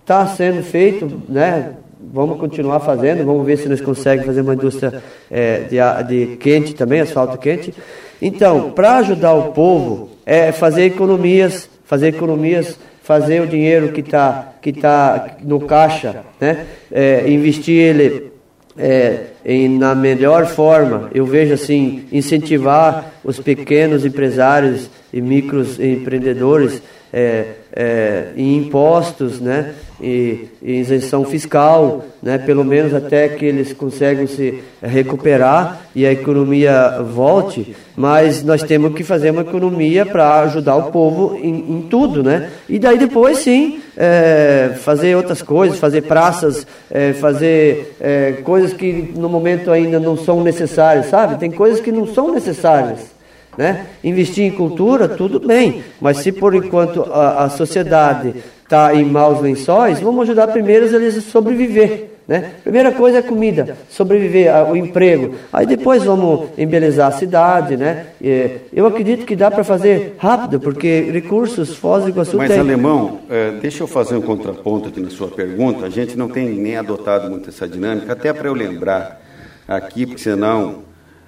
está 0.00 0.22
é, 0.22 0.36
sendo 0.36 0.62
feito, 0.62 1.22
né? 1.28 1.72
Vamos 2.12 2.38
continuar 2.38 2.80
fazendo, 2.80 3.24
vamos 3.24 3.46
ver 3.46 3.56
se 3.56 3.68
nós 3.68 3.80
conseguimos 3.80 4.26
fazer 4.26 4.42
uma 4.42 4.54
indústria 4.54 5.02
de, 5.70 6.06
de 6.08 6.36
quente 6.36 6.74
também, 6.74 7.00
asfalto 7.00 7.38
quente. 7.38 7.72
Então, 8.24 8.70
para 8.70 8.98
ajudar 8.98 9.34
o 9.34 9.50
povo, 9.50 10.10
é 10.24 10.52
fazer 10.52 10.84
economias, 10.84 11.68
fazer 11.84 12.06
economias, 12.06 12.78
fazer 13.02 13.42
o 13.42 13.48
dinheiro 13.48 13.88
que 13.88 14.00
está 14.00 14.52
que 14.62 14.72
tá 14.72 15.38
no 15.42 15.60
caixa, 15.62 16.22
né? 16.40 16.66
É, 16.92 17.28
investir 17.28 17.74
ele 17.74 18.30
é, 18.78 19.24
em, 19.44 19.68
na 19.68 19.92
melhor 19.92 20.46
forma, 20.46 21.10
eu 21.12 21.26
vejo 21.26 21.52
assim, 21.54 22.04
incentivar 22.12 23.12
os 23.24 23.40
pequenos 23.40 24.04
empresários 24.04 24.88
e 25.12 25.20
micros 25.20 25.80
empreendedores 25.80 26.80
é, 27.12 27.46
é, 27.74 28.26
em 28.36 28.56
impostos, 28.56 29.40
né, 29.40 29.74
e, 30.02 30.48
isenção 30.60 31.24
fiscal, 31.24 32.04
né, 32.22 32.36
pelo 32.38 32.64
menos 32.64 32.92
até 32.92 33.28
que 33.28 33.44
eles 33.44 33.72
consigam 33.72 34.26
se 34.26 34.62
recuperar 34.82 35.82
e 35.94 36.04
a 36.04 36.12
economia 36.12 37.00
volte, 37.02 37.76
mas 37.96 38.42
nós 38.42 38.62
temos 38.62 38.94
que 38.94 39.04
fazer 39.04 39.30
uma 39.30 39.42
economia 39.42 40.04
para 40.04 40.40
ajudar 40.40 40.76
o 40.76 40.90
povo 40.90 41.36
em, 41.36 41.54
em, 41.54 41.86
tudo, 41.88 42.22
né, 42.22 42.50
e 42.68 42.78
daí 42.78 42.98
depois 42.98 43.38
sim 43.38 43.80
é, 43.96 44.72
fazer 44.80 45.16
outras 45.16 45.42
coisas, 45.42 45.78
fazer 45.78 46.02
praças, 46.02 46.66
é, 46.90 47.12
fazer 47.12 47.94
é, 48.00 48.32
coisas 48.42 48.72
que 48.72 49.12
no 49.16 49.28
momento 49.28 49.70
ainda 49.70 50.00
não 50.00 50.16
são 50.16 50.42
necessárias, 50.42 51.06
sabe? 51.06 51.38
Tem 51.38 51.50
coisas 51.50 51.80
que 51.80 51.92
não 51.92 52.06
são 52.06 52.32
necessárias. 52.32 53.12
Né? 53.56 53.84
Investir 54.02 54.44
em 54.44 54.50
cultura, 54.50 55.06
tudo 55.06 55.38
bem, 55.38 55.84
mas 56.00 56.18
se 56.18 56.32
por 56.32 56.54
enquanto 56.54 57.02
a, 57.12 57.44
a 57.44 57.50
sociedade 57.50 58.34
está 58.72 58.94
em 58.94 59.04
maus 59.04 59.42
lençóis, 59.42 60.00
vamos 60.00 60.22
ajudar 60.22 60.48
primeiro 60.48 60.86
eles 60.86 61.18
a 61.18 61.20
sobreviver. 61.20 62.08
Né? 62.26 62.52
Primeira 62.62 62.92
coisa 62.92 63.18
é 63.18 63.22
comida, 63.22 63.76
sobreviver, 63.90 64.50
o 64.70 64.76
emprego. 64.76 65.34
Aí 65.52 65.66
depois 65.66 66.04
vamos 66.04 66.48
embelezar 66.56 67.08
a 67.08 67.12
cidade. 67.12 67.76
Né? 67.76 68.06
Eu 68.72 68.86
acredito 68.86 69.26
que 69.26 69.36
dá 69.36 69.50
para 69.50 69.62
fazer 69.62 70.14
rápido, 70.18 70.58
porque 70.58 71.10
recursos 71.12 71.76
Foz 71.76 72.04
do 72.04 72.10
Iguaçu 72.10 72.36
Mas, 72.38 72.48
tem. 72.48 72.60
Alemão, 72.60 73.20
é, 73.28 73.50
deixa 73.60 73.82
eu 73.82 73.86
fazer 73.86 74.16
um 74.16 74.22
contraponto 74.22 74.88
aqui 74.88 75.00
na 75.00 75.10
sua 75.10 75.28
pergunta. 75.28 75.84
A 75.84 75.90
gente 75.90 76.16
não 76.16 76.28
tem 76.28 76.48
nem 76.48 76.76
adotado 76.76 77.28
muito 77.28 77.50
essa 77.50 77.68
dinâmica, 77.68 78.12
até 78.12 78.32
para 78.32 78.48
eu 78.48 78.54
lembrar 78.54 79.20
aqui, 79.68 80.06
porque 80.06 80.22
senão 80.22 80.84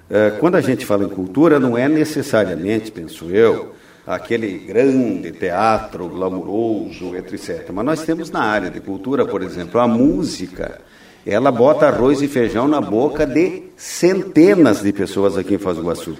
é, 0.09 0.31
quando 0.39 0.55
a 0.55 0.61
gente 0.61 0.85
fala 0.85 1.03
em 1.03 1.09
cultura, 1.09 1.59
não 1.59 1.77
é 1.77 1.89
necessariamente, 1.89 2.91
penso 2.91 3.29
eu, 3.29 3.73
aquele 4.05 4.59
grande 4.59 5.31
teatro 5.31 6.07
glamuroso, 6.07 7.15
etc. 7.15 7.69
Mas 7.73 7.85
nós 7.85 8.03
temos 8.03 8.29
na 8.29 8.41
área 8.41 8.69
de 8.69 8.79
cultura, 8.79 9.25
por 9.25 9.41
exemplo, 9.41 9.79
a 9.79 9.87
música. 9.87 10.81
Ela 11.25 11.51
bota 11.51 11.87
arroz 11.87 12.21
e 12.21 12.27
feijão 12.27 12.67
na 12.67 12.79
boca 12.79 13.25
de 13.25 13.63
centenas 13.75 14.81
de 14.81 14.93
pessoas 14.93 15.37
aqui 15.37 15.55
em 15.55 15.57
Foz 15.57 15.77
do 15.77 15.83
Iguaçu 15.83 16.15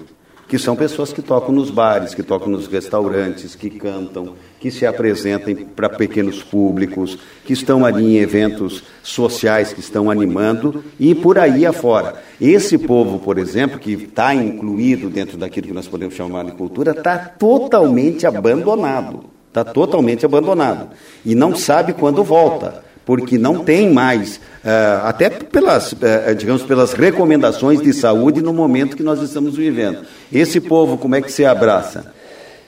que 0.48 0.58
são 0.58 0.76
pessoas 0.76 1.12
que 1.12 1.22
tocam 1.22 1.52
nos 1.52 1.70
bares, 1.70 2.14
que 2.14 2.22
tocam 2.22 2.48
nos 2.48 2.66
restaurantes, 2.68 3.54
que 3.54 3.68
cantam, 3.70 4.34
que 4.66 4.70
se 4.72 4.84
apresentam 4.84 5.54
para 5.54 5.88
pequenos 5.88 6.42
públicos, 6.42 7.16
que 7.44 7.52
estão 7.52 7.84
ali 7.84 8.04
em 8.04 8.16
eventos 8.16 8.82
sociais, 9.00 9.72
que 9.72 9.78
estão 9.78 10.10
animando 10.10 10.82
e 10.98 11.14
por 11.14 11.38
aí 11.38 11.64
afora. 11.64 12.16
Esse 12.40 12.76
povo, 12.76 13.20
por 13.20 13.38
exemplo, 13.38 13.78
que 13.78 13.92
está 13.92 14.34
incluído 14.34 15.08
dentro 15.08 15.36
daquilo 15.36 15.68
que 15.68 15.72
nós 15.72 15.86
podemos 15.86 16.16
chamar 16.16 16.46
de 16.46 16.52
cultura, 16.52 16.90
está 16.90 17.16
totalmente 17.16 18.26
abandonado. 18.26 19.26
Está 19.46 19.64
totalmente 19.64 20.26
abandonado. 20.26 20.88
E 21.24 21.36
não 21.36 21.54
sabe 21.54 21.92
quando 21.92 22.24
volta 22.24 22.84
porque 23.04 23.38
não 23.38 23.62
tem 23.62 23.92
mais, 23.92 24.38
uh, 24.64 25.04
até 25.04 25.30
pelas, 25.30 25.92
uh, 25.92 26.34
digamos, 26.36 26.64
pelas 26.64 26.92
recomendações 26.92 27.80
de 27.80 27.92
saúde 27.92 28.42
no 28.42 28.52
momento 28.52 28.96
que 28.96 29.02
nós 29.04 29.22
estamos 29.22 29.56
vivendo. 29.56 30.00
Esse 30.32 30.60
povo, 30.60 30.98
como 30.98 31.14
é 31.14 31.22
que 31.22 31.30
se 31.30 31.44
abraça? 31.44 32.15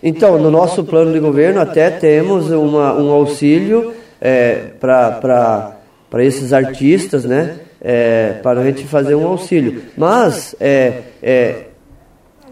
Então, 0.02 0.38
no 0.38 0.50
nosso 0.50 0.84
plano 0.84 1.12
de 1.12 1.18
governo 1.18 1.60
até 1.60 1.90
temos 1.90 2.50
uma, 2.50 2.94
um 2.94 3.10
auxílio 3.10 3.92
é, 4.20 4.70
para 4.80 5.74
esses 6.18 6.52
artistas, 6.52 7.24
né? 7.24 7.56
É, 7.80 8.40
para 8.42 8.60
a 8.60 8.64
gente 8.64 8.84
fazer 8.84 9.14
um 9.14 9.26
auxílio. 9.26 9.82
Mas 9.96 10.54
é, 10.58 11.02
é, 11.22 11.68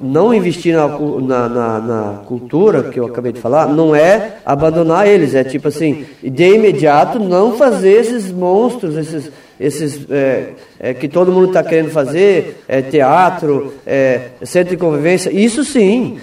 não 0.00 0.32
investir 0.32 0.74
na, 0.74 0.88
na, 0.88 1.48
na, 1.48 1.80
na, 1.80 2.22
cultura, 2.26 2.84
que 2.84 3.00
eu 3.00 3.06
acabei 3.06 3.32
de 3.32 3.40
falar, 3.40 3.68
não 3.68 3.94
é 3.94 4.36
abandonar 4.44 5.08
eles, 5.08 5.34
é 5.34 5.42
tipo 5.42 5.68
assim, 5.68 6.04
de 6.22 6.54
imediato 6.54 7.18
não 7.18 7.56
fazer 7.56 7.92
esses 7.92 8.30
monstros, 8.30 8.96
esses, 8.96 9.32
esses 9.58 10.06
é, 10.10 10.50
é, 10.78 10.94
que 10.94 11.08
todo 11.08 11.32
mundo 11.32 11.48
está 11.48 11.62
querendo 11.62 11.90
fazer, 11.90 12.62
é, 12.68 12.82
teatro, 12.82 13.74
é, 13.86 14.28
centro 14.42 14.70
de 14.70 14.76
convivência, 14.76 15.30
isso 15.30 15.64
sim, 15.64 16.18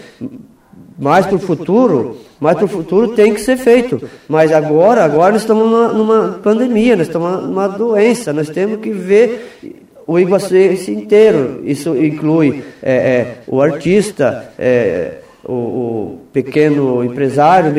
mais 0.97 1.26
para 1.26 1.36
o 1.36 1.39
futuro, 1.39 2.17
mais 2.39 2.55
para 2.55 2.65
o 2.65 2.69
futuro 2.69 3.09
tem 3.09 3.34
que 3.34 3.41
ser 3.41 3.57
feito. 3.57 4.01
Mas 4.28 4.51
agora, 4.51 5.03
agora 5.03 5.34
nós 5.34 5.41
estamos 5.41 5.69
numa, 5.69 5.88
numa 5.89 6.39
pandemia, 6.43 6.95
nós 6.95 7.07
estamos 7.07 7.43
numa 7.43 7.67
doença, 7.67 8.32
nós 8.34 8.49
temos 8.49 8.80
que 8.80 8.91
ver 8.91 9.59
o 10.05 10.19
iguaçuense 10.19 10.91
inteiro. 10.91 11.61
Isso 11.63 11.95
inclui 11.95 12.63
é, 12.82 12.93
é, 12.93 13.38
o 13.47 13.61
artista, 13.61 14.51
é, 14.59 15.19
o, 15.43 15.53
o, 15.53 16.19
pequeno 16.32 17.03
empresário, 17.03 17.74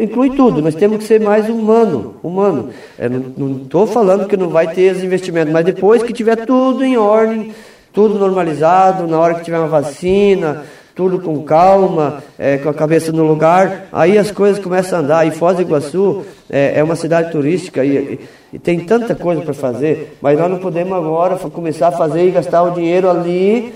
inclui 0.00 0.30
tudo. 0.30 0.62
Nós 0.62 0.74
temos 0.74 0.98
que 0.98 1.04
ser 1.04 1.20
mais 1.20 1.48
humano. 1.48 2.16
humano. 2.22 2.70
É, 2.98 3.08
não 3.08 3.62
estou 3.62 3.86
falando 3.86 4.26
que 4.26 4.36
não 4.36 4.48
vai 4.48 4.72
ter 4.72 4.94
os 4.94 5.02
investimentos, 5.02 5.52
mas 5.52 5.64
depois 5.64 6.02
que 6.02 6.12
tiver 6.12 6.44
tudo 6.46 6.84
em 6.84 6.96
ordem, 6.96 7.52
tudo 7.92 8.18
normalizado, 8.18 9.06
na 9.06 9.18
hora 9.18 9.34
que 9.34 9.44
tiver 9.44 9.58
uma 9.58 9.68
vacina, 9.68 10.64
tudo 10.94 11.20
com 11.20 11.42
calma, 11.42 12.22
é, 12.38 12.58
com 12.58 12.68
a 12.68 12.74
cabeça 12.74 13.12
no 13.12 13.24
lugar, 13.26 13.88
aí 13.92 14.18
as 14.18 14.30
coisas 14.30 14.62
começam 14.62 14.98
a 14.98 15.02
andar. 15.02 15.26
E 15.26 15.30
Foz 15.30 15.56
do 15.56 15.62
Iguaçu 15.62 16.24
é, 16.50 16.78
é 16.78 16.84
uma 16.84 16.96
cidade 16.96 17.30
turística 17.30 17.84
e, 17.84 18.20
e 18.52 18.58
tem 18.58 18.80
tanta 18.80 19.14
coisa 19.14 19.40
para 19.40 19.54
fazer, 19.54 20.16
mas 20.20 20.38
nós 20.38 20.50
não 20.50 20.58
podemos 20.58 20.92
agora 20.92 21.36
começar 21.36 21.88
a 21.88 21.92
fazer 21.92 22.26
e 22.26 22.30
gastar 22.30 22.62
o 22.62 22.70
dinheiro 22.70 23.08
ali 23.08 23.72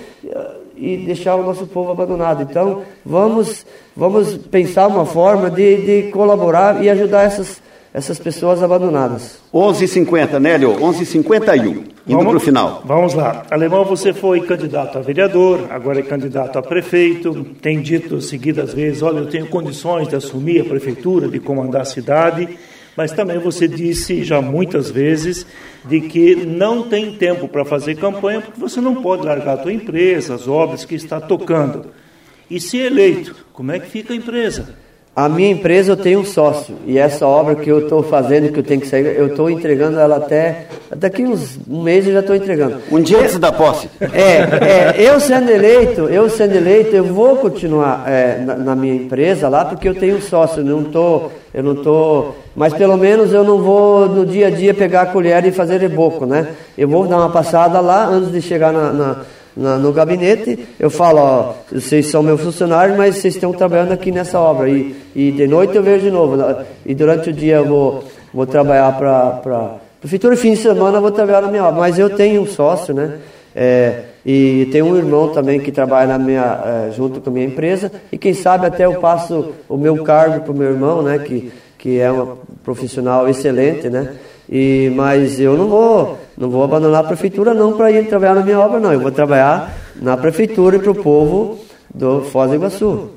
e 0.77 0.99
deixar 0.99 1.37
o 1.37 1.43
nosso 1.43 1.67
povo 1.67 1.91
abandonado. 1.91 2.43
Então, 2.43 2.83
vamos, 3.05 3.65
vamos 3.97 4.37
pensar 4.37 4.87
uma 4.89 5.07
forma 5.07 5.51
de, 5.51 6.03
de 6.03 6.11
colaborar 6.11 6.83
e 6.85 6.91
ajudar 6.91 7.23
essas, 7.23 7.61
essas 7.97 8.19
pessoas 8.19 8.63
abandonadas. 8.63 9.39
11h50, 9.55 10.39
Nélio, 10.39 10.75
11h51, 10.75 11.83
indo 12.07 12.19
para 12.19 12.37
o 12.37 12.39
final. 12.39 12.83
Vamos 12.85 13.15
lá. 13.15 13.47
Alemão, 13.51 13.87
você 13.87 14.13
foi 14.13 14.43
candidato 14.43 14.99
a 14.99 15.01
vereador, 15.01 15.67
agora 15.71 16.01
é 16.01 16.03
candidato 16.03 16.59
a 16.59 16.63
prefeito, 16.63 17.43
tem 17.63 17.81
dito 17.81 18.21
seguidas 18.21 18.75
vezes, 18.75 19.01
olha, 19.01 19.21
eu 19.21 19.27
tenho 19.31 19.47
condições 19.47 20.09
de 20.09 20.15
assumir 20.15 20.61
a 20.61 20.65
prefeitura, 20.67 21.27
de 21.27 21.41
comandar 21.41 21.81
a 21.81 21.85
cidade, 21.87 22.47
mas 22.95 23.13
também 23.13 23.39
você 23.39 23.67
disse 23.67 24.23
já 24.23 24.43
muitas 24.43 24.91
vezes 24.91 25.47
de 25.87 26.03
que 26.03 26.37
não 26.37 26.83
tem 26.83 27.15
tempo 27.15 27.49
para 27.49 27.65
fazer 27.65 27.95
campanha 27.95 28.43
porque 28.43 28.61
você 28.61 28.79
não 28.79 28.97
pode 28.97 29.25
largar 29.25 29.55
a 29.55 29.63
tua 29.63 29.73
empresa, 29.73 30.35
as 30.35 30.47
obras 30.47 30.85
que 30.85 30.95
está 30.95 31.19
tocando. 31.19 31.87
E 32.51 32.61
se 32.61 32.77
eleito, 32.77 33.35
como 33.55 33.73
é 33.73 33.79
que 33.79 33.89
fica 33.89 34.13
a 34.13 34.17
empresa? 34.17 34.86
A 35.17 35.31
minha 35.31 35.51
empresa 35.51 35.93
eu 35.93 35.97
tenho 35.97 36.21
um 36.21 36.27
sócio 36.27 36.75
e 36.85 36.99
essa 36.99 37.27
obra 37.27 37.55
que 37.55 37.71
eu 37.71 37.85
estou 37.85 38.03
fazendo, 38.03 38.53
que 38.53 38.59
eu 38.59 38.63
tenho 38.63 38.83
que 38.83 38.87
sair, 38.87 39.17
eu 39.17 39.29
estou 39.29 39.49
entregando 39.49 39.99
ela 39.99 40.17
até 40.19 40.67
daqui 40.95 41.25
uns 41.25 41.59
um 41.67 41.83
mês 41.83 42.07
eu 42.07 42.13
já 42.13 42.21
estou 42.21 42.37
entregando. 42.37 42.83
Um 42.93 43.01
dia 43.01 43.21
antes 43.21 43.39
da 43.39 43.51
posse. 43.51 43.89
É, 43.99 44.95
é, 44.99 45.11
eu 45.11 45.19
sendo 45.19 45.51
eleito, 45.51 46.03
eu 46.03 46.29
sendo 46.29 46.55
eleito, 46.55 46.95
eu 46.95 47.05
vou 47.05 47.37
continuar 47.37 48.05
é, 48.07 48.41
na, 48.45 48.57
na, 48.57 48.77
minha 48.77 48.95
empresa 48.95 49.49
lá 49.49 49.65
porque 49.65 49.89
eu 49.89 49.95
tenho 49.95 50.19
um 50.19 50.21
sócio. 50.21 50.63
Não 50.63 50.85
tô, 50.85 51.31
eu 51.55 51.63
não 51.63 51.77
tô, 51.77 52.33
mas 52.55 52.75
pelo 52.75 52.99
menos 52.99 53.33
eu 53.33 53.43
não 53.43 53.63
vou 53.63 54.07
no 54.07 54.27
dia 54.27 54.49
a 54.49 54.51
dia 54.51 54.75
pegar 54.75 55.01
a 55.01 55.07
colher 55.07 55.43
e 55.47 55.51
fazer 55.51 55.81
reboco, 55.81 56.27
né? 56.27 56.49
Eu 56.77 56.89
vou 56.89 57.07
dar 57.07 57.17
uma 57.17 57.31
passada 57.31 57.81
lá 57.81 58.05
antes 58.07 58.31
de 58.31 58.43
chegar 58.43 58.71
na, 58.71 58.93
na 58.93 59.17
na, 59.57 59.79
no 59.79 59.93
gabinete, 59.93 60.69
eu 60.79 60.91
falo, 60.91 61.19
ó, 61.19 61.55
vocês 61.73 62.07
são 62.07 62.23
meus 62.23 62.41
funcionários, 62.41 62.97
mas 62.97 63.17
vocês 63.17 63.35
estão 63.35 63.53
trabalhando 63.53 63.93
aqui 63.93 64.13
nessa 64.13 64.39
obra. 64.39 64.69
E, 64.69 64.95
e 65.15 65.31
de 65.31 65.47
noite 65.47 65.75
eu 65.77 65.83
vejo 65.83 66.05
de 66.05 66.11
novo. 66.11 66.37
E 66.85 66.95
durante 66.95 67.31
o 67.31 67.33
dia 67.33 67.57
eu 67.57 67.67
vou, 67.67 68.05
vou 68.33 68.47
trabalhar 68.47 68.97
para 68.97 69.81
Prefeitura, 70.01 70.37
fim 70.37 70.53
de 70.53 70.59
semana, 70.59 70.99
eu 70.99 71.03
vou 71.03 71.11
trabalhar 71.11 71.41
na 71.41 71.49
minha 71.49 71.65
obra, 71.65 71.81
mas 71.81 71.99
eu 71.99 72.11
tenho 72.11 72.43
um 72.43 72.47
sócio, 72.47 72.95
né? 72.95 73.19
É, 73.55 74.03
e 74.25 74.69
tem 74.71 74.83
um 74.83 74.95
irmão 74.95 75.31
também 75.31 75.59
que 75.59 75.73
trabalha 75.73 76.07
na 76.07 76.19
minha, 76.19 76.61
é, 76.65 76.93
junto 76.93 77.21
com 77.21 77.31
a 77.31 77.33
minha 77.33 77.47
empresa, 77.47 77.91
e 78.13 78.19
quem 78.19 78.35
sabe 78.35 78.67
até 78.67 78.85
eu 78.85 79.01
passo 79.01 79.55
o 79.69 79.77
meu 79.77 80.05
cargo 80.05 80.43
para 80.43 80.53
o 80.53 80.57
meu 80.57 80.69
irmão, 80.71 81.01
né? 81.01 81.19
Que, 81.19 81.51
que 81.79 81.99
é 81.99 82.13
um 82.13 82.37
profissional 82.63 83.27
excelente, 83.27 83.89
né? 83.89 84.15
E, 84.49 84.93
mas 84.95 85.41
eu 85.41 85.57
não 85.57 85.67
vou, 85.67 86.19
não 86.37 86.51
vou 86.51 86.63
abandonar 86.63 87.05
a 87.05 87.07
prefeitura 87.07 87.55
não 87.55 87.77
para 87.77 87.91
ir 87.91 88.09
trabalhar 88.09 88.35
na 88.35 88.43
minha 88.43 88.61
obra, 88.61 88.79
não. 88.79 88.93
Eu 88.93 89.01
vou 89.01 89.11
trabalhar 89.11 89.75
na 89.97 90.17
prefeitura 90.17 90.77
e 90.77 90.79
para 90.79 90.91
o 90.91 90.95
povo 90.95 91.59
do 91.93 92.23
Foz 92.23 92.51
do 92.51 92.57
Iguaçu. 92.57 93.11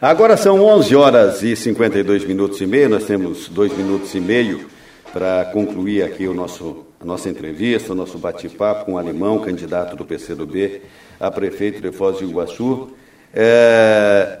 Agora 0.00 0.36
são 0.36 0.60
11 0.60 0.96
horas 0.96 1.42
e 1.42 1.54
52 1.54 2.24
minutos 2.26 2.60
e 2.60 2.66
meio, 2.66 2.90
nós 2.90 3.04
temos 3.04 3.48
dois 3.48 3.74
minutos 3.76 4.14
e 4.14 4.20
meio 4.20 4.66
para 5.12 5.44
concluir 5.46 6.02
aqui 6.02 6.26
o 6.26 6.34
nosso, 6.34 6.84
a 7.00 7.04
nossa 7.04 7.28
entrevista, 7.30 7.92
o 7.92 7.96
nosso 7.96 8.18
bate-papo 8.18 8.86
com 8.86 8.94
o 8.94 8.98
alemão, 8.98 9.38
candidato 9.38 9.96
do 9.96 10.04
PCdoB 10.04 10.82
a 11.20 11.30
prefeito 11.30 11.80
de 11.80 11.92
Foz 11.92 12.18
do 12.18 12.24
Iguaçu. 12.24 12.88
É, 13.32 14.40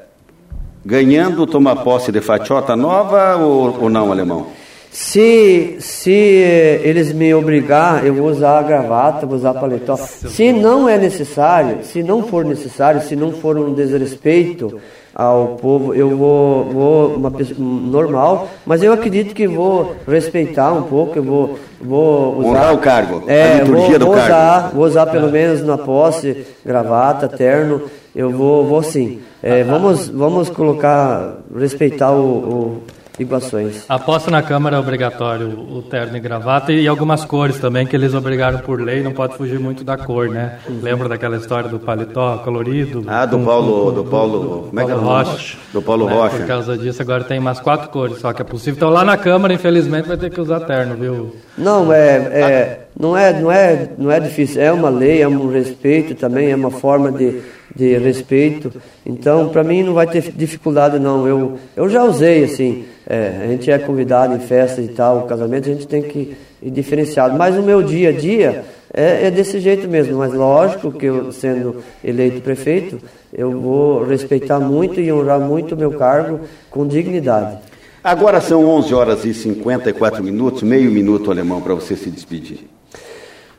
ganhando, 0.84 1.46
toma 1.46 1.76
posse 1.76 2.10
de 2.10 2.20
fatiota 2.20 2.76
nova 2.76 3.36
ou, 3.36 3.84
ou 3.84 3.88
não, 3.88 4.10
alemão? 4.10 4.48
Se, 4.94 5.74
se 5.80 6.12
eles 6.12 7.12
me 7.12 7.34
obrigar, 7.34 8.06
eu 8.06 8.14
vou 8.14 8.28
usar 8.28 8.60
a 8.60 8.62
gravata, 8.62 9.26
vou 9.26 9.34
usar 9.34 9.52
paletó. 9.52 9.96
Se 9.96 10.52
não 10.52 10.88
é 10.88 10.96
necessário, 10.96 11.78
se 11.82 12.00
não 12.00 12.22
for 12.22 12.44
necessário, 12.44 13.00
se 13.02 13.16
não 13.16 13.32
for 13.32 13.58
um 13.58 13.74
desrespeito 13.74 14.80
ao 15.12 15.56
povo, 15.56 15.92
eu 15.94 16.16
vou, 16.16 16.64
vou 16.66 17.14
uma 17.16 17.28
pessoa 17.32 17.58
normal, 17.58 18.48
mas 18.64 18.84
eu 18.84 18.92
acredito 18.92 19.34
que 19.34 19.48
vou 19.48 19.96
respeitar 20.06 20.72
um 20.72 20.82
pouco, 20.82 21.18
eu 21.18 21.24
vou, 21.24 21.58
vou 21.80 22.38
usar 22.38 22.48
Honrar 22.48 22.74
o 22.74 22.78
cargo, 22.78 23.24
é, 23.26 23.42
a 23.42 23.54
liturgia 23.64 23.90
vou, 23.90 23.98
do 23.98 24.06
vou 24.06 24.14
cargo. 24.14 24.28
usar, 24.32 24.70
vou 24.72 24.84
usar 24.84 25.06
pelo 25.06 25.28
menos 25.28 25.60
na 25.64 25.76
posse 25.76 26.46
gravata, 26.64 27.26
terno, 27.28 27.82
eu 28.14 28.30
vou, 28.30 28.64
vou 28.64 28.80
sim. 28.80 29.18
É, 29.42 29.64
vamos, 29.64 30.08
vamos 30.08 30.48
colocar, 30.50 31.38
respeitar 31.52 32.12
o, 32.12 32.22
o 32.22 32.82
Iguações. 33.18 33.84
A 33.88 33.96
posse 33.96 34.28
na 34.28 34.42
Câmara 34.42 34.76
é 34.76 34.78
obrigatório, 34.78 35.48
o 35.48 35.80
terno 35.82 36.16
e 36.16 36.20
gravata, 36.20 36.72
e 36.72 36.88
algumas 36.88 37.24
cores 37.24 37.58
também, 37.60 37.86
que 37.86 37.94
eles 37.94 38.12
obrigaram 38.12 38.58
por 38.58 38.80
lei, 38.80 39.04
não 39.04 39.12
pode 39.12 39.36
fugir 39.36 39.60
muito 39.60 39.84
da 39.84 39.96
cor, 39.96 40.28
né? 40.28 40.58
Lembra 40.82 41.08
daquela 41.08 41.36
história 41.36 41.68
do 41.68 41.78
paletó 41.78 42.38
colorido? 42.38 43.04
Ah, 43.06 43.24
do 43.24 43.38
Paulo, 43.38 43.92
do 43.92 44.04
Paulo, 44.04 44.66
como 44.68 44.80
é 44.80 44.84
que 44.84 44.90
é 44.90 44.94
o 44.94 44.98
Paulo 44.98 45.14
nome? 45.14 45.30
Rocha. 45.30 45.58
Do 45.72 45.82
Paulo 45.82 46.06
Né, 46.06 46.12
Rocha. 46.12 46.36
Por 46.38 46.46
causa 46.46 46.76
disso, 46.76 47.02
agora 47.02 47.22
tem 47.22 47.38
mais 47.38 47.60
quatro 47.60 47.88
cores, 47.90 48.18
só 48.18 48.32
que 48.32 48.42
é 48.42 48.44
possível. 48.44 48.74
Então 48.74 48.90
lá 48.90 49.04
na 49.04 49.16
Câmara, 49.16 49.54
infelizmente, 49.54 50.08
vai 50.08 50.16
ter 50.16 50.30
que 50.30 50.40
usar 50.40 50.60
terno, 50.60 50.96
viu? 50.96 51.36
Não, 51.56 51.92
é, 51.92 52.16
é, 52.16 52.80
não, 52.98 53.16
é, 53.16 53.32
não, 53.40 53.52
é, 53.52 53.88
não 53.96 54.10
é 54.10 54.18
difícil. 54.18 54.60
É 54.60 54.72
uma 54.72 54.88
lei, 54.88 55.22
é 55.22 55.28
um 55.28 55.52
respeito 55.52 56.16
também, 56.16 56.50
é 56.50 56.56
uma 56.56 56.72
forma 56.72 57.12
de, 57.12 57.40
de 57.74 57.96
respeito. 57.96 58.72
Então, 59.06 59.50
para 59.50 59.62
mim, 59.62 59.84
não 59.84 59.94
vai 59.94 60.08
ter 60.08 60.32
dificuldade, 60.32 60.98
não. 60.98 61.28
Eu, 61.28 61.58
eu 61.76 61.88
já 61.88 62.02
usei, 62.02 62.42
assim. 62.42 62.84
É, 63.06 63.40
a 63.42 63.46
gente 63.48 63.70
é 63.70 63.78
convidado 63.78 64.34
em 64.34 64.40
festa 64.40 64.80
e 64.80 64.88
tal, 64.88 65.22
casamento, 65.22 65.68
a 65.68 65.72
gente 65.72 65.86
tem 65.86 66.02
que 66.02 66.36
ir 66.62 66.70
diferenciado. 66.70 67.36
Mas 67.36 67.56
o 67.56 67.62
meu 67.62 67.82
dia 67.82 68.08
a 68.08 68.12
dia 68.12 68.64
é, 68.92 69.26
é 69.26 69.30
desse 69.30 69.58
jeito 69.60 69.88
mesmo. 69.88 70.18
Mas 70.18 70.32
lógico 70.32 70.90
que 70.92 71.06
eu, 71.06 71.32
sendo 71.32 71.82
eleito 72.02 72.40
prefeito, 72.40 72.98
eu 73.32 73.60
vou 73.60 74.04
respeitar 74.04 74.60
muito 74.60 75.00
e 75.00 75.12
honrar 75.12 75.40
muito 75.40 75.74
o 75.74 75.78
meu 75.78 75.92
cargo 75.92 76.40
com 76.70 76.86
dignidade. 76.86 77.58
Agora 78.02 78.40
são 78.40 78.64
11 78.66 78.94
horas 78.94 79.24
e 79.24 79.34
54 79.34 80.22
minutos, 80.22 80.62
meio 80.62 80.90
minuto 80.90 81.30
alemão 81.30 81.60
para 81.60 81.74
você 81.74 81.96
se 81.96 82.10
despedir. 82.10 82.68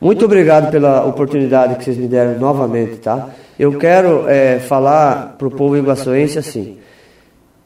Muito 0.00 0.24
obrigado 0.24 0.70
pela 0.70 1.04
oportunidade 1.04 1.76
que 1.76 1.84
vocês 1.84 1.96
me 1.96 2.06
deram 2.06 2.38
novamente, 2.38 2.96
tá? 2.96 3.30
Eu 3.58 3.78
quero 3.78 4.28
é, 4.28 4.58
falar 4.60 5.34
para 5.38 5.48
o 5.48 5.50
povo 5.50 5.76
iguaçuense 5.76 6.38
assim. 6.38 6.78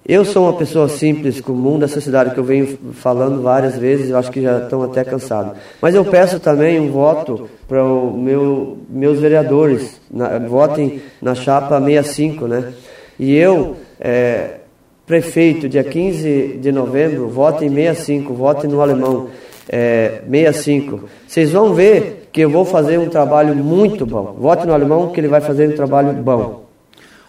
Eu 0.06 0.24
sou 0.24 0.44
uma 0.44 0.54
pessoa 0.54 0.88
simples, 0.88 1.40
comum 1.40 1.78
dessa 1.78 2.00
cidade 2.00 2.30
que 2.30 2.40
eu 2.40 2.44
venho 2.44 2.78
falando 2.94 3.42
várias 3.42 3.76
vezes, 3.76 4.10
eu 4.10 4.16
acho 4.16 4.30
que 4.30 4.40
já 4.40 4.58
estão 4.58 4.82
até 4.82 5.04
cansados. 5.04 5.52
Mas 5.80 5.94
eu 5.94 6.04
peço 6.04 6.40
também 6.40 6.80
um 6.80 6.90
voto 6.90 7.48
para 7.68 7.84
os 7.84 8.14
meu, 8.16 8.78
meus 8.88 9.20
vereadores, 9.20 10.00
na, 10.10 10.38
votem 10.38 11.02
na 11.20 11.34
chapa 11.34 11.80
65, 11.80 12.46
né? 12.46 12.72
E 13.18 13.36
eu, 13.36 13.76
é, 14.00 14.60
prefeito, 15.06 15.68
dia 15.68 15.84
15 15.84 16.58
de 16.60 16.72
novembro, 16.72 17.28
votem 17.28 17.68
65, 17.68 18.32
votem 18.32 18.70
no 18.70 18.80
alemão 18.80 19.28
é, 19.68 20.22
65. 20.28 21.08
Vocês 21.26 21.52
vão 21.52 21.74
ver 21.74 22.28
que 22.32 22.40
eu 22.40 22.50
vou 22.50 22.64
fazer 22.64 22.98
um 22.98 23.08
trabalho 23.08 23.54
muito 23.54 24.04
bom. 24.04 24.34
Vote 24.38 24.66
no 24.66 24.72
alemão 24.72 25.08
que 25.08 25.20
ele 25.20 25.28
vai 25.28 25.40
fazer 25.40 25.68
um 25.68 25.76
trabalho 25.76 26.12
bom. 26.14 26.69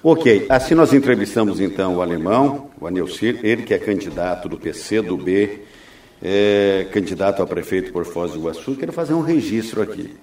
Ok, 0.04 0.47
assim 0.49 0.74
nós 0.74 0.93
entrevistamos 0.93 1.60
então 1.60 1.97
o 1.97 2.02
alemão, 2.02 2.72
o 2.82 2.88
Anelcir, 2.88 3.39
ele 3.43 3.62
que 3.62 3.72
é 3.72 3.78
candidato 3.78 4.49
do 4.49 4.58
PC 4.58 4.99
do 4.99 5.16
B, 5.16 5.60
é, 6.20 6.88
candidato 6.91 7.43
a 7.43 7.45
prefeito 7.45 7.93
por 7.93 8.04
Foz 8.04 8.32
do 8.32 8.39
Iguaçu. 8.39 8.76
Quero 8.76 8.91
fazer 8.91 9.14
um 9.14 9.22
registro 9.22 9.80
aqui. 9.80 10.16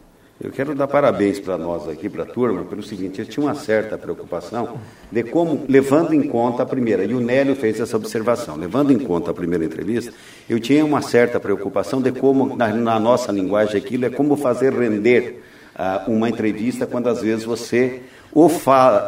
Eu 0.43 0.51
quero 0.51 0.75
dar 0.75 0.89
parabéns 0.89 1.39
para 1.39 1.57
nós 1.57 1.89
aqui, 1.89 2.09
para 2.09 2.25
a 2.25 2.27
turma, 2.27 2.65
pelo 2.65 2.83
seguinte: 2.83 3.21
eles 3.21 3.33
tinham 3.33 3.47
uma 3.47 3.55
certa 3.55 3.97
preocupação 3.97 4.81
de 5.13 5.23
como, 5.23 5.65
levando 5.69 6.13
em 6.13 6.25
conta 6.25 6.65
a 6.65 6.67
primeira, 6.67 7.05
e 7.05 7.15
o 7.15 7.21
Nélio 7.21 7.55
fez 7.55 7.79
essa 7.79 7.97
observação, 7.97 8.57
levando 8.57 8.93
em 8.93 8.99
conta 8.99 9.31
a 9.31 9.35
primeira 9.35 9.65
entrevista, 9.65 10.13
eu 10.51 10.59
tinha 10.59 10.85
uma 10.85 11.03
certa 11.03 11.39
preocupação 11.39 12.03
de 12.03 12.11
como, 12.11 12.57
na, 12.57 12.67
na 12.69 12.99
nossa 12.99 13.31
linguagem, 13.31 13.77
aquilo 13.77 14.07
é 14.07 14.11
como 14.11 14.37
fazer 14.37 14.73
render 14.73 15.41
ah, 15.77 16.03
uma 16.09 16.29
entrevista 16.29 16.85
quando 16.85 17.09
às 17.09 17.23
vezes 17.23 17.45
você 17.45 18.03
ou 18.39 18.49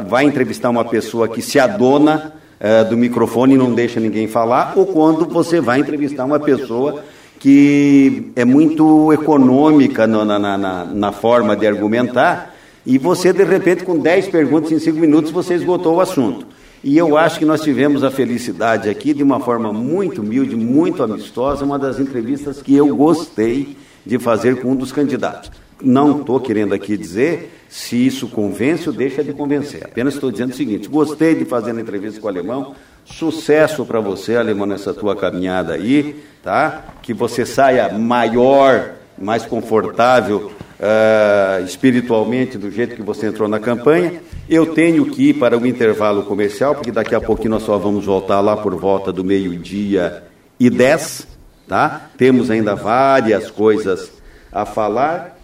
vai 0.09 0.24
entrevistar 0.24 0.70
uma 0.70 0.85
pessoa 0.85 1.28
que 1.28 1.41
se 1.41 1.59
adona 1.59 2.33
eh, 2.59 2.83
do 2.83 2.97
microfone 2.97 3.55
e 3.55 3.59
não 3.59 3.72
deixa 3.72 4.01
ninguém 4.01 4.26
falar, 4.26 4.72
ou 4.74 4.87
quando 4.87 5.24
você 5.24 5.61
vai 5.61 5.78
entrevistar 5.78 6.24
uma 6.24 6.41
pessoa 6.41 7.05
que 7.39 8.33
é 8.35 8.45
muito 8.45 9.12
econômica 9.12 10.07
na, 10.07 10.39
na, 10.39 10.85
na 10.85 11.12
forma 11.12 11.57
de 11.57 11.64
argumentar, 11.64 12.55
e 12.85 12.99
você, 12.99 13.33
de 13.33 13.45
repente, 13.45 13.85
com 13.85 13.97
10 13.99 14.28
perguntas 14.28 14.72
em 14.72 14.81
5 14.81 14.99
minutos, 14.99 15.31
você 15.31 15.55
esgotou 15.55 15.97
o 15.97 16.01
assunto. 16.01 16.47
E 16.83 16.99
eu 16.99 17.16
acho 17.16 17.39
que 17.39 17.45
nós 17.45 17.61
tivemos 17.61 18.03
a 18.03 18.11
felicidade 18.11 18.89
aqui, 18.89 19.14
de 19.14 19.22
uma 19.22 19.39
forma 19.39 19.72
muito 19.72 20.22
humilde, 20.22 20.57
muito 20.57 21.03
amistosa, 21.03 21.64
uma 21.64 21.78
das 21.78 22.01
entrevistas 22.01 22.61
que 22.61 22.74
eu 22.74 22.97
gostei 22.97 23.76
de 24.05 24.18
fazer 24.18 24.57
com 24.61 24.72
um 24.72 24.76
dos 24.76 24.91
candidatos. 24.91 25.53
Não 25.81 26.20
estou 26.20 26.41
querendo 26.41 26.74
aqui 26.74 26.97
dizer 26.97 27.59
se 27.71 28.05
isso 28.05 28.27
convence 28.29 28.89
ou 28.89 28.95
deixa 28.95 29.23
de 29.23 29.33
convencer. 29.33 29.85
Apenas 29.85 30.14
estou 30.14 30.33
dizendo 30.33 30.51
o 30.51 30.57
seguinte: 30.57 30.89
gostei 30.89 31.37
de 31.37 31.45
fazer 31.45 31.71
a 31.71 31.81
entrevista 31.81 32.21
com 32.21 32.27
o 32.27 32.31
alemão. 32.31 32.75
Sucesso 33.05 33.87
para 33.87 34.01
você, 34.01 34.37
alemão, 34.37 34.66
nessa 34.66 34.93
tua 34.93 35.16
caminhada 35.16 35.75
aí, 35.75 36.23
tá? 36.43 36.85
Que 37.01 37.14
você 37.14 37.47
saia 37.47 37.89
maior, 37.97 38.95
mais 39.16 39.47
confortável 39.47 40.51
ah, 40.81 41.61
espiritualmente 41.64 42.57
do 42.57 42.71
jeito 42.71 42.97
que 42.97 43.03
você 43.03 43.27
entrou 43.27 43.49
na 43.49 43.61
campanha. 43.61 44.23
Eu 44.49 44.75
tenho 44.75 45.07
que 45.07 45.31
ir 45.31 45.35
para 45.35 45.57
o 45.57 45.66
intervalo 45.66 46.25
comercial, 46.25 46.75
porque 46.75 46.91
daqui 46.91 47.14
a 47.14 47.21
pouquinho 47.21 47.51
nós 47.51 47.62
só 47.62 47.79
vamos 47.79 48.07
voltar 48.07 48.41
lá 48.41 48.57
por 48.57 48.75
volta 48.75 49.12
do 49.12 49.23
meio-dia 49.23 50.25
e 50.59 50.68
10, 50.68 51.29
tá? 51.68 52.11
Temos 52.16 52.51
ainda 52.51 52.75
várias 52.75 53.51
coisas 53.51 54.11
a 54.51 54.64
falar. 54.64 55.39